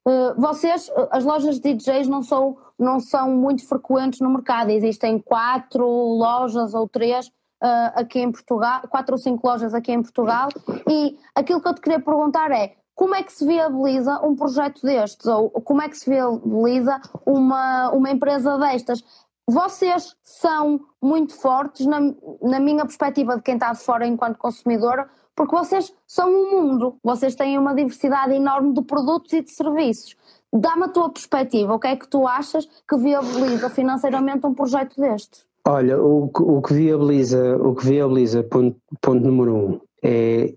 uh, 0.06 0.40
vocês, 0.40 0.90
as 1.10 1.24
lojas 1.24 1.58
de 1.58 1.74
DJs 1.74 2.08
não 2.08 2.22
são, 2.22 2.56
não 2.78 2.98
são 2.98 3.30
muito 3.30 3.66
frequentes 3.68 4.20
no 4.20 4.30
mercado, 4.30 4.70
existem 4.70 5.18
quatro 5.18 5.86
lojas 5.86 6.72
ou 6.72 6.88
três 6.88 7.30
uh, 7.64 7.92
aqui 7.94 8.20
em 8.20 8.30
Portugal, 8.30 8.82
quatro 8.88 9.14
ou 9.14 9.18
cinco 9.18 9.48
lojas 9.48 9.72
aqui 9.72 9.90
em 9.92 10.02
Portugal, 10.02 10.48
e 10.88 11.18
aquilo 11.34 11.60
que 11.60 11.68
eu 11.68 11.74
te 11.74 11.80
queria 11.80 12.00
perguntar 12.00 12.50
é 12.50 12.76
como 12.94 13.14
é 13.14 13.22
que 13.22 13.32
se 13.32 13.44
viabiliza 13.44 14.20
um 14.20 14.36
projeto 14.36 14.82
destes, 14.82 15.26
ou 15.26 15.50
como 15.50 15.82
é 15.82 15.88
que 15.88 15.96
se 15.96 16.08
viabiliza 16.08 17.00
uma, 17.26 17.90
uma 17.90 18.10
empresa 18.10 18.56
destas? 18.58 19.02
Vocês 19.46 20.16
são 20.22 20.80
muito 21.02 21.34
fortes, 21.34 21.86
na, 21.86 21.98
na 22.40 22.60
minha 22.60 22.84
perspectiva 22.84 23.36
de 23.36 23.42
quem 23.42 23.54
está 23.54 23.72
de 23.72 23.80
fora 23.80 24.06
enquanto 24.06 24.38
consumidora, 24.38 25.08
porque 25.34 25.56
vocês 25.56 25.92
são 26.06 26.30
um 26.30 26.50
mundo, 26.52 26.96
vocês 27.02 27.34
têm 27.34 27.58
uma 27.58 27.74
diversidade 27.74 28.32
enorme 28.32 28.72
de 28.72 28.82
produtos 28.82 29.32
e 29.32 29.42
de 29.42 29.50
serviços. 29.50 30.16
Dá-me 30.52 30.84
a 30.84 30.88
tua 30.88 31.10
perspectiva, 31.10 31.74
o 31.74 31.80
que 31.80 31.88
é 31.88 31.96
que 31.96 32.06
tu 32.06 32.28
achas 32.28 32.64
que 32.88 32.96
viabiliza 32.96 33.68
financeiramente 33.68 34.46
um 34.46 34.54
projeto 34.54 35.00
destes? 35.00 35.44
Olha, 35.66 36.00
o, 36.00 36.30
o 36.34 36.60
que 36.60 36.74
viabiliza, 36.74 37.56
o 37.56 37.74
que 37.74 37.86
viabiliza 37.86 38.42
ponto, 38.42 38.76
ponto 39.00 39.26
número 39.26 39.56
um, 39.56 39.80
é 40.02 40.52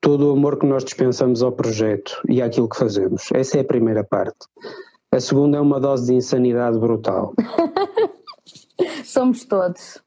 todo 0.00 0.28
o 0.28 0.32
amor 0.32 0.58
que 0.58 0.66
nós 0.66 0.84
dispensamos 0.84 1.42
ao 1.42 1.52
projeto 1.52 2.20
e 2.28 2.42
àquilo 2.42 2.68
que 2.68 2.76
fazemos. 2.76 3.30
Essa 3.32 3.58
é 3.58 3.60
a 3.62 3.64
primeira 3.64 4.04
parte. 4.04 4.46
A 5.10 5.18
segunda 5.20 5.56
é 5.56 5.60
uma 5.60 5.80
dose 5.80 6.06
de 6.06 6.14
insanidade 6.14 6.78
brutal. 6.78 7.32
Somos 9.04 9.46
todos. 9.46 10.02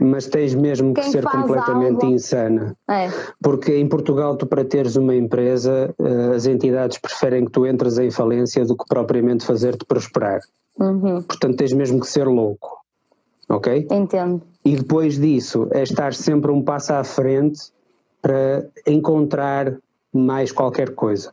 Mas 0.00 0.26
tens 0.26 0.54
mesmo 0.54 0.92
Quem 0.92 1.04
que 1.04 1.10
ser 1.10 1.24
completamente 1.24 2.04
algo... 2.04 2.14
insana. 2.14 2.76
É. 2.90 3.08
Porque 3.40 3.76
em 3.76 3.88
Portugal, 3.88 4.36
tu 4.36 4.46
para 4.46 4.64
teres 4.64 4.96
uma 4.96 5.14
empresa, 5.14 5.94
eh, 5.98 6.34
as 6.34 6.46
entidades 6.46 6.98
preferem 6.98 7.44
que 7.44 7.52
tu 7.52 7.66
entres 7.66 7.98
em 7.98 8.10
falência 8.10 8.64
do 8.64 8.76
que 8.76 8.84
propriamente 8.86 9.46
fazer-te 9.46 9.84
prosperar. 9.84 10.40
Uhum. 10.78 11.22
Portanto, 11.22 11.56
tens 11.56 11.72
mesmo 11.72 12.00
que 12.00 12.06
ser 12.06 12.26
louco 12.26 12.85
ok? 13.48 13.86
Entendo. 13.90 14.42
E 14.64 14.76
depois 14.76 15.18
disso 15.18 15.68
é 15.72 15.82
estar 15.82 16.12
sempre 16.14 16.50
um 16.50 16.62
passo 16.62 16.92
à 16.92 17.04
frente 17.04 17.72
para 18.20 18.66
encontrar 18.86 19.76
mais 20.12 20.50
qualquer 20.50 20.94
coisa. 20.94 21.32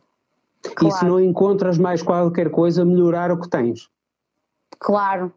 Claro. 0.74 0.94
E 0.94 0.98
se 0.98 1.04
não 1.04 1.20
encontras 1.20 1.78
mais 1.78 2.02
qualquer 2.02 2.50
coisa, 2.50 2.84
melhorar 2.84 3.30
o 3.30 3.40
que 3.40 3.48
tens. 3.48 3.88
Claro. 4.78 5.32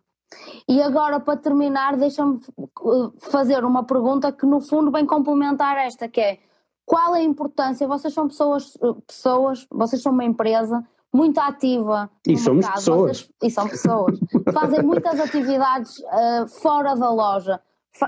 E 0.68 0.82
agora, 0.82 1.20
para 1.20 1.38
terminar, 1.38 1.98
deixa-me 1.98 2.40
uh, 2.82 3.14
fazer 3.18 3.64
uma 3.64 3.84
pergunta 3.84 4.32
que, 4.32 4.46
no 4.46 4.60
fundo, 4.60 4.92
vem 4.92 5.06
complementar 5.06 5.78
esta, 5.78 6.08
que 6.08 6.20
é 6.20 6.40
qual 6.86 7.16
é 7.16 7.20
a 7.20 7.24
importância? 7.24 7.88
Vocês 7.88 8.14
são 8.14 8.28
pessoas, 8.28 8.76
uh, 8.76 8.96
pessoas 9.08 9.68
vocês 9.72 10.02
são 10.02 10.12
uma 10.12 10.26
empresa 10.26 10.86
muito 11.14 11.40
ativa. 11.40 12.10
E 12.28 12.38
somos 12.38 12.66
mercado. 12.66 12.76
pessoas. 12.76 13.18
Vocês, 13.18 13.30
e 13.44 13.50
são 13.50 13.68
pessoas. 13.68 14.20
Fazem 14.54 14.84
muitas 14.84 15.20
atividades 15.20 16.00
uh, 16.00 16.48
fora 16.62 16.96
da 16.96 17.10
loja. 17.10 17.60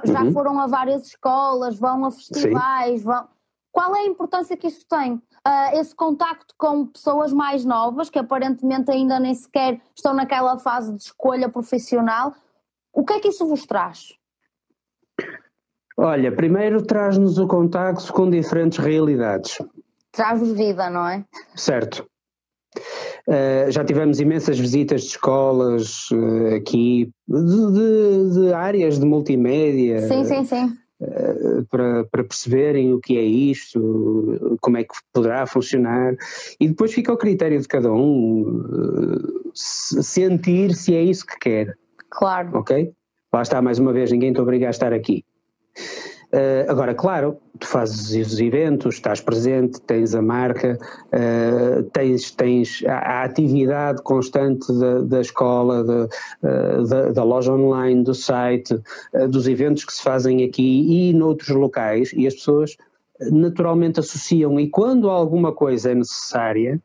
Já 0.06 0.24
uhum. 0.24 0.32
foram 0.32 0.60
a 0.60 0.68
várias 0.68 1.08
escolas, 1.08 1.80
vão 1.80 2.06
a 2.06 2.12
festivais, 2.12 3.04
vão. 3.04 3.28
Qual 3.72 3.96
é 3.96 4.02
a 4.02 4.06
importância 4.06 4.58
que 4.58 4.68
isso 4.68 4.86
tem? 4.88 5.14
Uh, 5.14 5.80
esse 5.80 5.96
contacto 5.96 6.54
com 6.58 6.86
pessoas 6.86 7.32
mais 7.32 7.64
novas, 7.64 8.10
que 8.10 8.20
aparentemente 8.20 8.92
ainda 8.92 9.20
nem 9.20 9.34
sequer 9.34 9.82
estão 9.96 10.14
naquela 10.14 10.58
fase 10.58 10.94
de 10.94 11.02
escolha 11.02 11.50
profissional, 11.50 12.34
o 12.94 13.06
que 13.06 13.14
é 13.14 13.20
que 13.20 13.30
isso 13.30 13.48
vos 13.48 13.66
traz? 13.66 14.14
Olha, 15.98 16.34
primeiro 16.34 16.82
traz-nos 16.82 17.38
o 17.38 17.48
contacto 17.48 18.12
com 18.14 18.30
diferentes 18.30 18.78
realidades. 18.78 19.58
Traz-vos 20.12 20.54
vida, 20.54 20.90
não 20.90 21.08
é? 21.08 21.26
Certo. 21.56 22.10
Uh, 23.28 23.72
já 23.72 23.84
tivemos 23.84 24.20
imensas 24.20 24.60
visitas 24.60 25.02
de 25.02 25.08
escolas 25.10 26.10
uh, 26.12 26.56
aqui, 26.56 27.12
de, 27.28 27.72
de, 27.72 28.34
de, 28.34 28.54
áreas 28.54 29.00
de 29.00 29.06
multimédia. 29.06 30.08
Sim, 30.08 30.24
sim, 30.24 30.44
sim. 30.46 30.78
Uh, 31.00 31.66
para, 31.70 32.04
para 32.06 32.24
perceberem 32.24 32.94
o 32.94 33.00
que 33.00 33.18
é 33.18 33.22
isto, 33.22 34.58
como 34.62 34.78
é 34.78 34.84
que 34.84 34.94
poderá 35.14 35.46
funcionar, 35.46 36.16
e 36.60 36.68
depois 36.68 36.94
fica 36.94 37.12
ao 37.12 37.18
critério 37.18 37.60
de 37.60 37.68
cada 37.68 37.92
um 37.92 38.64
sentir 39.54 40.74
se 40.74 40.96
é 40.96 41.02
isso 41.02 41.26
que 41.26 41.38
quer. 41.40 41.78
Claro. 42.10 42.58
Ok? 42.58 42.92
Lá 43.32 43.42
está, 43.42 43.62
mais 43.62 43.78
uma 43.78 43.94
vez, 43.94 44.12
ninguém 44.12 44.34
te 44.34 44.42
obriga 44.42 44.68
a 44.68 44.72
estar 44.72 44.92
aqui. 44.92 45.24
Uh, 46.32 46.70
agora, 46.70 46.94
claro, 46.94 47.40
tu 47.58 47.66
fazes 47.66 48.28
os 48.28 48.40
eventos, 48.40 48.96
estás 48.96 49.20
presente, 49.20 49.82
tens 49.82 50.14
a 50.14 50.22
marca, 50.22 50.78
uh, 51.08 51.84
tens, 51.92 52.30
tens 52.30 52.84
a, 52.86 52.98
a, 52.98 53.24
atividade 53.24 54.04
constante 54.04 54.72
da, 54.72 55.02
da 55.02 55.22
escola, 55.22 55.84
da, 55.84 56.08
uh, 56.44 56.84
da, 56.88 57.12
da, 57.14 57.24
loja 57.24 57.52
online, 57.52 58.04
do 58.04 58.14
site, 58.14 58.80
dos 59.28 59.48
eventos 59.48 59.84
que 59.84 59.92
se 59.92 60.04
fazem 60.04 60.44
aqui 60.44 61.10
e 61.10 61.14
noutros 61.14 61.50
locais, 61.50 62.14
e 62.14 62.28
as 62.28 62.36
pessoas 62.36 62.78
naturalmente 63.32 64.00
associam, 64.00 64.60
e 64.60 64.70
quando 64.70 65.10
alguma 65.10 65.52
coisa 65.52 65.92
é 65.92 65.96
necessária, 65.96 66.80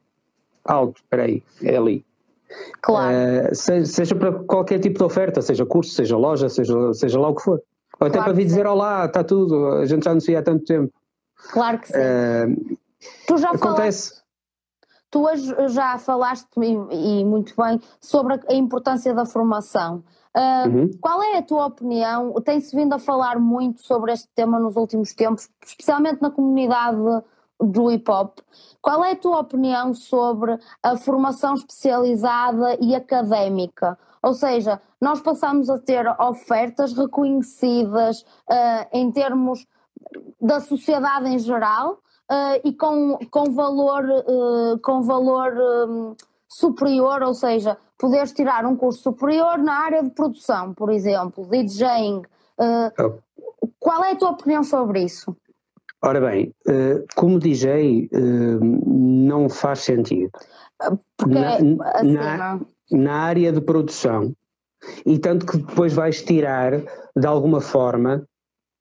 alto, 0.65 1.03
espera 1.03 1.25
aí, 1.25 1.43
é 1.63 1.77
ali. 1.77 2.03
Claro. 2.81 3.55
seja, 3.55 3.85
seja 3.85 4.15
para 4.15 4.33
qualquer 4.33 4.79
tipo 4.79 4.99
de 4.99 5.05
oferta, 5.05 5.43
seja 5.43 5.67
curso, 5.67 5.91
seja 5.93 6.17
loja, 6.17 6.49
seja, 6.49 6.95
seja 6.95 7.21
lá 7.21 7.29
o 7.29 7.35
que 7.35 7.43
for. 7.43 7.61
Ou 8.01 8.07
até 8.07 8.19
claro 8.19 8.25
para 8.25 8.33
vir 8.33 8.45
dizer 8.45 8.67
olá, 8.67 9.05
está 9.07 9.23
tudo, 9.23 9.69
a 9.75 9.87
gente 9.87 10.05
já 10.05 10.13
não 10.13 10.21
se 10.21 10.27
via 10.27 10.41
há 10.41 10.43
tanto 10.43 10.65
tempo. 10.65 10.93
Claro 11.51 11.79
que 11.79 11.89
sim. 11.89 11.99
Uh, 11.99 12.79
tu 13.27 13.37
já 13.39 13.51
acontece. 13.51 14.23
Falaste, 15.13 15.55
tu 15.55 15.69
já 15.69 15.99
falaste 15.99 16.49
e, 16.57 17.21
e, 17.21 17.25
muito 17.25 17.55
bem 17.57 17.81
sobre 18.01 18.41
a 18.49 18.55
importância 18.55 19.15
da 19.15 19.25
formação. 19.25 20.03
Uh, 20.37 20.69
uhum. 20.69 20.91
Qual 21.01 21.23
é 21.23 21.39
a 21.39 21.43
tua 21.43 21.67
opinião? 21.67 22.33
Tem-se 22.45 22.75
vindo 22.75 22.93
a 22.95 22.99
falar 22.99 23.39
muito 23.39 23.83
sobre 23.83 24.13
este 24.13 24.29
tema 24.35 24.59
nos 24.59 24.75
últimos 24.75 25.15
tempos, 25.15 25.49
especialmente 25.65 26.21
na 26.21 26.31
comunidade 26.31 26.99
do 27.61 27.91
hip 27.91 28.11
hop. 28.11 28.39
Qual 28.81 29.05
é 29.05 29.13
a 29.13 29.17
tua 29.17 29.41
opinião 29.41 29.95
sobre 29.95 30.59
a 30.83 30.97
formação 30.97 31.55
especializada 31.55 32.77
e 32.81 32.95
académica? 32.95 33.99
Ou 34.23 34.35
seja, 34.35 34.81
nós 35.01 35.21
passamos 35.21 35.69
a 35.69 35.79
ter 35.79 36.07
ofertas 36.21 36.93
reconhecidas 36.95 38.23
uh, 38.51 38.87
em 38.93 39.11
termos 39.13 39.67
da 40.41 40.61
sociedade 40.61 41.29
em 41.29 41.39
geral 41.39 41.99
uh, 42.31 42.61
e 42.65 42.73
com, 42.73 43.19
com 43.31 43.53
valor, 43.53 44.05
uh, 44.05 44.79
com 44.81 45.03
valor 45.03 45.53
um, 45.89 46.17
superior, 46.49 47.23
ou 47.23 47.35
seja, 47.35 47.77
poderes 47.99 48.33
tirar 48.33 48.65
um 48.65 48.77
curso 48.77 49.03
superior 49.03 49.59
na 49.59 49.75
área 49.85 50.03
de 50.03 50.11
produção, 50.11 50.73
por 50.73 50.91
exemplo, 50.91 51.47
DJing. 51.47 52.23
Oh. 52.59 53.19
Qual 53.79 54.05
é 54.05 54.13
a 54.13 54.17
tua 54.17 54.31
opinião 54.31 54.63
sobre 54.63 55.05
isso? 55.05 55.37
Ora 56.07 56.21
bem, 56.21 56.53
como 57.17 57.39
DJ, 57.39 58.11
não 58.87 59.49
faz 59.49 59.81
sentido. 59.81 60.31
Porque 61.17 61.35
na, 61.35 61.55
assim, 61.55 62.13
na, 62.13 62.61
na 62.91 63.15
área 63.15 63.51
de 63.51 63.61
produção 63.61 64.35
e 65.07 65.19
tanto 65.19 65.47
que 65.47 65.59
depois 65.59 65.95
vais 65.95 66.23
tirar 66.23 66.83
de 67.17 67.27
alguma 67.27 67.61
forma 67.61 68.27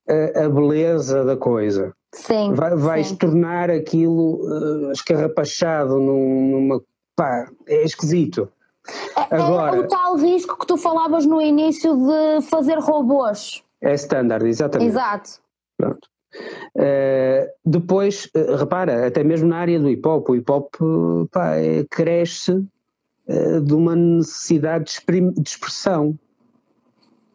a, 0.10 0.46
a 0.46 0.50
beleza 0.50 1.24
da 1.24 1.38
coisa. 1.38 1.94
Sim. 2.14 2.54
Vai, 2.54 2.76
vais 2.76 3.08
sim. 3.08 3.16
tornar 3.16 3.70
aquilo 3.70 4.42
uh, 4.44 4.92
escarrapachado 4.92 6.00
num, 6.00 6.52
numa. 6.52 6.82
pá, 7.16 7.50
é 7.68 7.84
esquisito. 7.84 8.50
É, 9.16 9.36
Agora, 9.36 9.78
é 9.78 9.80
o 9.80 9.88
tal 9.88 10.18
risco 10.18 10.60
que 10.60 10.68
tu 10.68 10.78
falavas 10.78 11.26
no 11.26 11.42
início 11.42 11.96
de 11.96 12.42
fazer 12.48 12.78
robôs. 12.80 13.64
É 13.82 13.94
standard, 13.94 14.46
exatamente. 14.46 14.90
Exato. 14.90 15.30
Pronto. 15.78 16.13
Uh, 16.76 17.48
depois, 17.66 18.30
uh, 18.36 18.56
repara, 18.56 19.08
até 19.08 19.24
mesmo 19.24 19.48
na 19.48 19.58
área 19.58 19.80
do 19.80 19.90
hip 19.90 20.08
hop, 20.08 20.30
o 20.30 20.36
hip 20.36 20.52
hop 20.52 20.76
pá, 21.32 21.56
é, 21.56 21.86
cresce 21.90 22.52
uh, 22.52 23.62
de 23.62 23.74
uma 23.74 23.96
necessidade 23.96 25.00
de, 25.08 25.32
de, 25.32 25.50
expressão. 25.50 26.18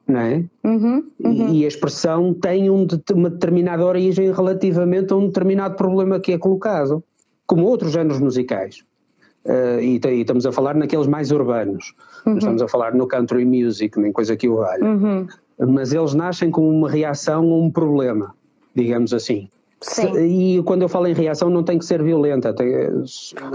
Não 0.07 0.21
é? 0.21 0.45
Uhum, 0.65 1.05
uhum. 1.23 1.49
E, 1.51 1.61
e, 1.61 1.65
a 1.65 1.69
expressão 1.69 2.33
tem 2.33 2.71
um, 2.71 2.87
uma 3.13 3.29
determinada 3.29 3.85
origem 3.85 4.33
relativamente 4.33 5.13
a 5.13 5.17
um 5.17 5.27
determinado 5.27 5.77
problema 5.77 6.19
que 6.19 6.33
é 6.33 6.39
colocado, 6.39 7.05
como 7.47 7.67
outros 7.67 7.93
géneros 7.93 8.19
musicais. 8.19 8.83
Uh, 9.45 9.81
e, 9.81 10.01
e, 10.03 10.21
estamos 10.21 10.45
a 10.47 10.53
falar 10.53 10.75
naqueles 10.75 11.07
mais 11.07 11.31
urbanos, 11.31 11.95
uhum. 12.27 12.39
estamos 12.39 12.61
a 12.61 12.69
falar 12.69 12.95
no 12.95 13.07
country 13.07 13.45
music, 13.45 13.99
nem 13.99 14.13
coisa 14.13 14.37
que 14.37 14.49
o 14.49 14.57
valha. 14.57 14.85
Uhum. 14.85 15.27
Mas 15.59 15.93
eles 15.93 16.15
nascem 16.15 16.51
como 16.51 16.69
uma 16.69 16.91
reação 16.91 17.43
a 17.43 17.57
um 17.59 17.71
problema, 17.71 18.35
digamos 18.75 19.13
assim. 19.13 19.49
Sim. 19.81 20.57
E 20.57 20.63
quando 20.65 20.83
eu 20.83 20.89
falo 20.89 21.07
em 21.07 21.13
reação 21.13 21.49
não 21.49 21.63
tem 21.63 21.79
que 21.79 21.85
ser 21.85 22.03
violenta. 22.03 22.53
Tem, 22.53 22.69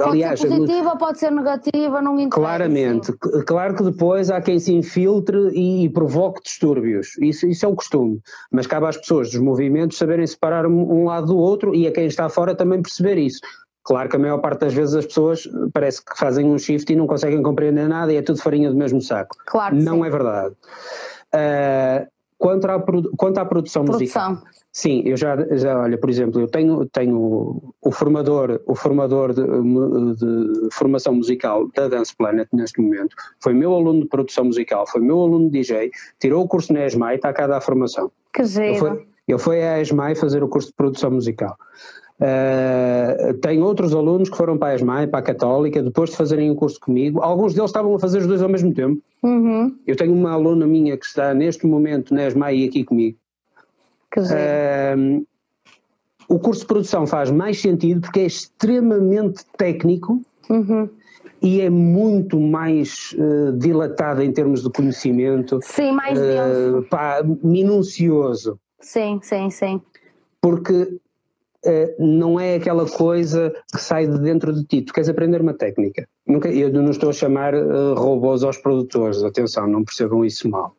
aliás, 0.05 0.39
pode 0.39 0.53
ser 0.53 0.57
positiva, 0.57 0.95
pode 0.95 1.19
ser 1.19 1.31
negativa, 1.31 2.01
não 2.01 2.13
interessa. 2.13 2.29
Claramente. 2.29 3.13
Claro 3.45 3.75
que 3.75 3.83
depois 3.83 4.29
há 4.29 4.39
quem 4.39 4.57
se 4.57 4.73
infiltre 4.73 5.49
e, 5.53 5.83
e, 5.83 5.89
provoque 5.89 6.41
distúrbios. 6.41 7.17
Isso, 7.19 7.45
isso 7.47 7.65
é 7.65 7.67
o 7.67 7.75
costume. 7.75 8.21
Mas 8.49 8.65
cabe 8.67 8.87
às 8.87 8.95
pessoas 8.95 9.31
dos 9.31 9.41
movimentos 9.41 9.97
saberem 9.97 10.25
separar 10.25 10.65
um, 10.65 11.01
um 11.01 11.05
lado 11.05 11.27
do 11.27 11.37
outro 11.37 11.75
e 11.75 11.87
a 11.87 11.91
quem 11.91 12.05
está 12.05 12.29
fora 12.29 12.55
também 12.55 12.81
perceber 12.81 13.17
isso. 13.17 13.41
Claro 13.83 14.07
que 14.07 14.15
a 14.15 14.19
maior 14.19 14.37
parte 14.37 14.61
das 14.61 14.73
vezes 14.73 14.95
as 14.95 15.05
pessoas 15.05 15.45
parece 15.73 16.03
que 16.05 16.17
fazem 16.17 16.45
um 16.45 16.57
shift 16.57 16.91
e 16.91 16.95
não 16.95 17.05
conseguem 17.05 17.43
compreender 17.43 17.89
nada 17.89 18.13
e 18.13 18.15
é 18.15 18.21
tudo 18.21 18.41
farinha 18.41 18.69
do 18.69 18.77
mesmo 18.77 19.01
saco. 19.01 19.35
Claro 19.45 19.75
não 19.75 19.97
sim. 19.97 20.05
é 20.05 20.09
verdade. 20.09 20.55
Uh, 21.35 22.07
quanto, 22.37 22.65
à, 22.65 22.81
quanto 23.17 23.37
à 23.39 23.45
produção, 23.45 23.83
produção. 23.83 24.31
musical. 24.31 24.53
Sim, 24.75 25.03
eu 25.05 25.15
já, 25.15 25.37
já, 25.55 25.79
olha, 25.79 25.99
por 25.99 26.09
exemplo, 26.09 26.41
eu 26.41 26.47
tenho, 26.47 26.83
tenho 26.87 27.61
o 27.79 27.91
formador, 27.91 28.59
o 28.65 28.73
formador 28.73 29.31
de, 29.31 29.43
de 29.43 30.69
formação 30.71 31.13
musical 31.13 31.69
da 31.75 31.87
Dance 31.87 32.15
Planet 32.15 32.47
neste 32.51 32.81
momento, 32.81 33.15
foi 33.39 33.53
meu 33.53 33.71
aluno 33.75 34.01
de 34.01 34.07
produção 34.07 34.45
musical, 34.45 34.87
foi 34.87 34.99
meu 34.99 35.21
aluno 35.21 35.45
de 35.51 35.59
DJ, 35.59 35.91
tirou 36.19 36.43
o 36.43 36.47
curso 36.47 36.73
na 36.73 36.87
ESMAI 36.87 37.13
e 37.13 37.15
está 37.17 37.31
cá 37.31 37.43
a 37.43 37.47
dar 37.47 37.61
formação. 37.61 38.11
Que 38.33 38.43
giro. 38.45 38.65
Ele 38.65 38.79
foi, 38.79 39.05
ele 39.27 39.37
foi 39.37 39.63
à 39.63 39.79
ESMAI 39.79 40.15
fazer 40.15 40.43
o 40.43 40.47
curso 40.47 40.69
de 40.69 40.73
produção 40.73 41.11
musical. 41.11 41.55
Uh, 42.19 43.33
tenho 43.41 43.63
outros 43.63 43.93
alunos 43.93 44.27
que 44.27 44.37
foram 44.37 44.57
para 44.57 44.69
a 44.69 44.75
ESMAI, 44.75 45.05
para 45.05 45.19
a 45.19 45.23
Católica, 45.23 45.83
depois 45.83 46.09
de 46.09 46.15
fazerem 46.15 46.49
o 46.49 46.55
curso 46.55 46.79
comigo. 46.79 47.21
Alguns 47.21 47.53
deles 47.53 47.69
estavam 47.69 47.93
a 47.93 47.99
fazer 47.99 48.19
os 48.19 48.27
dois 48.27 48.41
ao 48.41 48.49
mesmo 48.49 48.73
tempo. 48.73 48.99
Uhum. 49.21 49.75
Eu 49.85 49.95
tenho 49.95 50.13
uma 50.13 50.31
aluna 50.31 50.65
minha 50.65 50.97
que 50.97 51.05
está 51.05 51.31
neste 51.31 51.67
momento 51.67 52.11
na 52.11 52.25
ESMAI 52.25 52.57
e 52.57 52.67
aqui 52.67 52.83
comigo. 52.83 53.17
Uh, 54.19 55.25
o 56.27 56.39
curso 56.39 56.61
de 56.61 56.67
produção 56.67 57.05
faz 57.05 57.29
mais 57.29 57.59
sentido 57.61 58.01
porque 58.01 58.21
é 58.21 58.25
extremamente 58.25 59.45
técnico 59.57 60.21
uhum. 60.49 60.89
e 61.41 61.61
é 61.61 61.69
muito 61.69 62.39
mais 62.39 63.15
uh, 63.17 63.51
dilatado 63.57 64.21
em 64.21 64.31
termos 64.31 64.63
de 64.63 64.69
conhecimento. 64.69 65.59
Sim, 65.61 65.91
mais 65.91 66.17
uh, 66.17 66.83
pá, 66.89 67.21
minucioso. 67.43 68.57
Sim, 68.79 69.19
sim, 69.21 69.49
sim. 69.49 69.81
Porque 70.41 70.73
uh, 70.73 71.95
não 71.99 72.39
é 72.39 72.55
aquela 72.55 72.89
coisa 72.89 73.53
que 73.71 73.81
sai 73.81 74.07
de 74.07 74.19
dentro 74.19 74.53
de 74.53 74.63
ti. 74.65 74.81
Tu 74.81 74.93
queres 74.93 75.09
aprender 75.09 75.41
uma 75.41 75.53
técnica. 75.53 76.07
Nunca, 76.25 76.49
eu 76.49 76.71
não 76.71 76.89
estou 76.91 77.09
a 77.09 77.13
chamar 77.13 77.53
uh, 77.53 77.93
robôs 77.95 78.43
aos 78.43 78.57
produtores, 78.57 79.23
atenção, 79.23 79.67
não 79.67 79.83
percebam 79.83 80.23
isso 80.25 80.49
mal. 80.49 80.75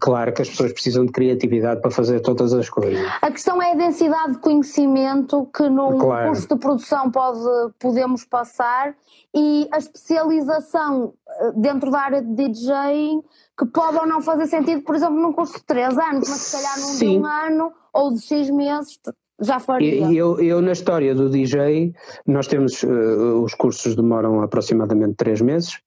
Claro 0.00 0.32
que 0.32 0.42
as 0.42 0.48
pessoas 0.48 0.72
precisam 0.72 1.04
de 1.04 1.12
criatividade 1.12 1.80
para 1.80 1.90
fazer 1.90 2.20
todas 2.20 2.52
as 2.54 2.68
coisas. 2.68 3.06
A 3.20 3.30
questão 3.30 3.60
é 3.62 3.72
a 3.72 3.74
densidade 3.74 4.32
de 4.32 4.38
conhecimento 4.38 5.48
que 5.54 5.68
num 5.68 5.98
claro. 5.98 6.28
curso 6.28 6.48
de 6.48 6.56
produção 6.56 7.10
pode, 7.10 7.40
podemos 7.78 8.24
passar 8.24 8.94
e 9.34 9.68
a 9.70 9.78
especialização 9.78 11.12
eh, 11.28 11.52
dentro 11.56 11.90
da 11.90 12.00
área 12.00 12.22
de 12.22 12.34
DJ 12.34 13.20
que 13.58 13.66
pode 13.66 13.98
ou 13.98 14.06
não 14.06 14.22
fazer 14.22 14.46
sentido, 14.46 14.82
por 14.82 14.94
exemplo, 14.94 15.20
num 15.20 15.32
curso 15.32 15.58
de 15.58 15.64
3 15.64 15.98
anos, 15.98 16.28
mas 16.28 16.38
se 16.38 16.56
calhar 16.56 16.80
num 16.80 16.98
de 16.98 17.18
um 17.18 17.26
ano 17.26 17.72
ou 17.92 18.12
de 18.14 18.20
X 18.22 18.50
meses 18.50 18.98
já 19.40 19.58
faria. 19.58 20.10
Eu, 20.12 20.40
eu, 20.40 20.62
na 20.62 20.72
história 20.72 21.14
do 21.14 21.28
DJ, 21.28 21.92
nós 22.26 22.46
temos, 22.46 22.82
uh, 22.82 23.42
os 23.42 23.54
cursos 23.54 23.94
demoram 23.94 24.40
aproximadamente 24.40 25.14
3 25.16 25.40
meses, 25.40 25.80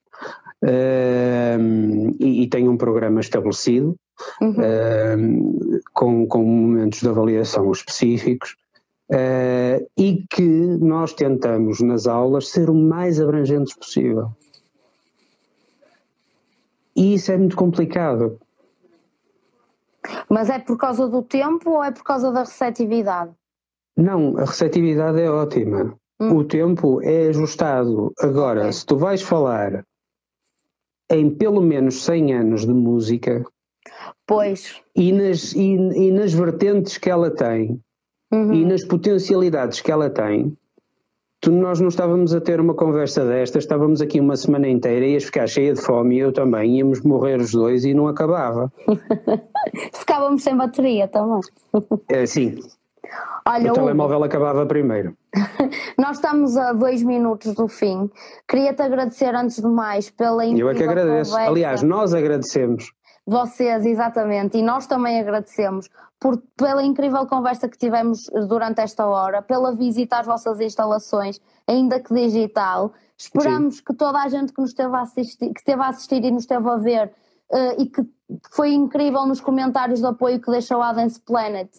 uh, 0.64 2.16
e, 2.20 2.44
e, 2.44 2.48
tem 2.48 2.70
um 2.70 2.78
programa 2.78 3.20
estabelecido 3.20 3.96
uhum. 4.42 4.52
uh, 4.52 5.80
com, 5.94 6.28
com 6.28 6.44
momentos 6.44 7.00
de 7.00 7.10
avaliação 7.10 7.72
específicos 7.72 8.56
uh, 9.12 9.86
e 9.98 10.26
que 10.30 10.44
nós 10.44 11.14
tentamos 11.14 11.82
nas 11.82 12.08
aulas 12.08 12.50
ser 12.50 12.70
o 12.70 12.76
mais 12.76 13.20
abrangentes 13.20 13.76
possível. 13.76 14.32
E 16.96 17.16
isso 17.16 17.32
é 17.32 17.38
muito 17.38 17.58
complicado. 17.58 18.40
Mas 20.30 20.50
é 20.50 20.60
por 20.60 20.78
causa 20.78 21.08
do 21.08 21.22
tempo 21.22 21.72
ou 21.72 21.84
é 21.84 21.92
por 21.92 22.04
causa 22.04 22.32
da 22.32 22.42
receptividade? 22.42 23.32
Não, 23.98 24.38
a 24.38 24.46
receptividade 24.46 25.20
é 25.20 25.30
ótima. 25.30 25.94
Hum. 26.20 26.38
O 26.38 26.44
tempo 26.46 27.02
é 27.02 27.28
ajustado. 27.28 28.14
Agora, 28.20 28.62
okay. 28.62 28.74
se 28.74 28.86
tu 28.86 28.98
vais 28.98 29.22
falar 29.22 29.84
em 31.12 31.30
pelo 31.30 31.62
menos 31.62 32.04
100 32.04 32.34
anos 32.34 32.66
de 32.66 32.74
música. 32.74 33.46
Pois. 34.26 34.82
E 34.96 35.12
nas, 35.12 35.54
e, 35.54 35.76
e 35.76 36.12
nas 36.12 36.34
vertentes 36.34 36.98
que 36.98 37.10
ela 37.10 37.30
tem 37.30 37.80
uhum. 38.32 38.54
e 38.54 38.66
nas 38.66 38.84
potencialidades 38.84 39.82
que 39.82 39.92
ela 39.92 40.10
tem, 40.10 40.56
tu, 41.42 41.52
nós 41.52 41.80
não 41.80 41.88
estávamos 41.88 42.34
a 42.34 42.42
ter 42.42 42.60
uma 42.60 42.74
conversa 42.74 43.26
desta, 43.26 43.60
estávamos 43.60 44.02
aqui 44.02 44.20
uma 44.20 44.36
semana 44.36 44.68
inteira, 44.68 45.06
ias 45.06 45.26
ficar 45.26 45.48
cheia 45.48 45.74
de 45.74 45.82
fome 45.82 46.16
e 46.16 46.20
eu 46.20 46.32
também, 46.32 46.78
íamos 46.78 47.02
morrer 47.02 47.40
os 47.40 47.52
dois 47.52 47.86
e 47.86 47.94
não 47.94 48.08
acabava. 48.08 48.72
Ficávamos 49.94 50.44
sem 50.44 50.56
bateria 50.58 51.08
também. 51.08 51.42
É, 52.10 52.26
sim, 52.26 52.60
Olha, 53.48 53.72
o 53.72 53.74
telemóvel 53.76 54.18
Hugo, 54.18 54.26
acabava 54.26 54.66
primeiro. 54.66 55.16
Nós 55.98 56.18
estamos 56.18 56.58
a 56.58 56.74
dois 56.74 57.04
minutos 57.04 57.54
do 57.54 57.68
fim. 57.68 58.10
Queria-te 58.48 58.82
agradecer 58.82 59.34
antes 59.36 59.62
de 59.62 59.68
mais 59.68 60.10
pela 60.10 60.46
Eu 60.46 60.70
é 60.70 60.74
que 60.74 60.84
agradeço. 60.84 61.32
Conversa. 61.32 61.52
Aliás, 61.52 61.84
nós 61.84 62.14
agradecemos. 62.14 62.92
Vocês, 63.26 63.86
exatamente, 63.86 64.58
e 64.58 64.62
nós 64.62 64.86
também 64.86 65.20
agradecemos 65.20 65.90
por, 66.20 66.42
pela 66.56 66.84
incrível 66.84 67.26
conversa 67.26 67.68
que 67.68 67.78
tivemos 67.78 68.30
durante 68.48 68.82
esta 68.82 69.06
hora, 69.06 69.42
pela 69.42 69.76
visita 69.76 70.18
às 70.18 70.26
vossas 70.26 70.60
instalações, 70.60 71.42
ainda 71.68 72.00
que 72.00 72.14
digital. 72.14 72.94
Esperamos 73.18 73.78
Sim. 73.78 73.84
que 73.86 73.94
toda 73.94 74.22
a 74.22 74.28
gente 74.28 74.54
que 74.54 74.62
nos 74.62 74.72
esteve 74.72 74.96
a 74.96 75.02
assistir, 75.02 75.54
que 75.54 75.60
esteve 75.60 75.82
a 75.82 75.88
assistir 75.88 76.24
e 76.24 76.32
nos 76.32 76.44
esteve 76.44 76.70
a 76.70 76.76
ver 76.78 77.12
uh, 77.52 77.82
e 77.82 77.86
que 77.88 78.02
foi 78.52 78.74
incrível 78.74 79.26
nos 79.26 79.42
comentários 79.42 80.00
de 80.00 80.06
apoio 80.06 80.42
que 80.42 80.52
deixou 80.52 80.82
a 80.82 80.94
Dance 80.94 81.20
Planet. 81.20 81.70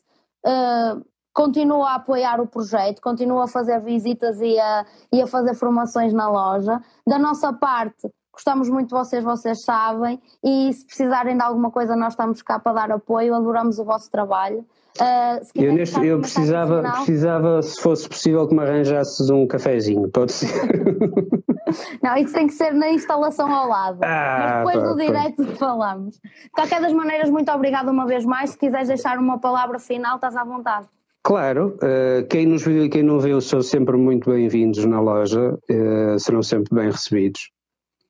Uh, 0.44 1.04
continua 1.36 1.90
a 1.90 1.94
apoiar 1.96 2.40
o 2.40 2.46
projeto, 2.46 3.02
continua 3.02 3.44
a 3.44 3.46
fazer 3.46 3.78
visitas 3.82 4.40
e 4.40 4.58
a, 4.58 4.86
e 5.12 5.20
a 5.20 5.26
fazer 5.26 5.54
formações 5.54 6.14
na 6.14 6.30
loja. 6.30 6.80
Da 7.06 7.18
nossa 7.18 7.52
parte, 7.52 8.08
gostamos 8.32 8.70
muito 8.70 8.88
de 8.88 8.94
vocês, 8.94 9.22
vocês 9.22 9.62
sabem, 9.62 10.18
e 10.42 10.72
se 10.72 10.86
precisarem 10.86 11.36
de 11.36 11.42
alguma 11.42 11.70
coisa, 11.70 11.94
nós 11.94 12.14
estamos 12.14 12.40
cá 12.40 12.58
para 12.58 12.72
dar 12.72 12.90
apoio, 12.90 13.34
adoramos 13.34 13.78
o 13.78 13.84
vosso 13.84 14.10
trabalho. 14.10 14.64
Uh, 14.98 15.44
eu, 15.54 15.74
neste, 15.74 16.02
eu 16.06 16.18
precisava, 16.18 16.80
precisava, 16.80 17.60
se 17.60 17.82
fosse 17.82 18.08
possível, 18.08 18.48
que 18.48 18.54
me 18.54 18.62
arranjasses 18.62 19.28
um 19.28 19.46
cafezinho, 19.46 20.08
pode 20.08 20.32
ser. 20.32 20.48
Não, 22.02 22.16
isso 22.16 22.32
tem 22.32 22.46
que 22.46 22.54
ser 22.54 22.72
na 22.72 22.88
instalação 22.88 23.52
ao 23.52 23.68
lado. 23.68 23.98
Ah, 24.02 24.62
Mas 24.64 24.74
depois 24.74 24.88
do 24.88 24.96
direto 24.96 25.44
falamos. 25.58 26.14
De 26.14 26.50
qualquer 26.50 26.80
das 26.80 26.94
maneiras, 26.94 27.28
muito 27.28 27.52
obrigado 27.52 27.90
uma 27.90 28.06
vez 28.06 28.24
mais. 28.24 28.50
Se 28.50 28.58
quiseres 28.58 28.88
deixar 28.88 29.18
uma 29.18 29.38
palavra 29.38 29.78
final, 29.78 30.14
estás 30.14 30.34
à 30.34 30.42
vontade. 30.42 30.88
Claro, 31.26 31.76
uh, 31.82 32.24
quem 32.28 32.46
nos 32.46 32.64
viu 32.64 32.84
e 32.84 32.88
quem 32.88 33.02
não 33.02 33.18
viu 33.18 33.40
são 33.40 33.60
sempre 33.60 33.96
muito 33.96 34.30
bem-vindos 34.30 34.84
na 34.84 35.00
loja, 35.00 35.58
uh, 35.68 36.20
serão 36.20 36.40
sempre 36.40 36.72
bem 36.72 36.88
recebidos 36.88 37.50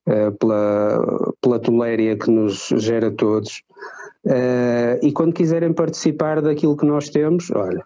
uh, 0.07 0.33
pela, 0.33 1.33
pela 1.41 1.59
toléria 1.59 2.14
que 2.14 2.31
nos 2.31 2.69
gera 2.77 3.11
todos. 3.11 3.62
e 5.03 5.11
quando 5.12 5.33
quiserem 5.33 5.73
participar 5.73 6.43
daquilo 6.43 6.77
que 6.77 6.85
nós 6.85 7.09
temos, 7.09 7.51
olha. 7.53 7.83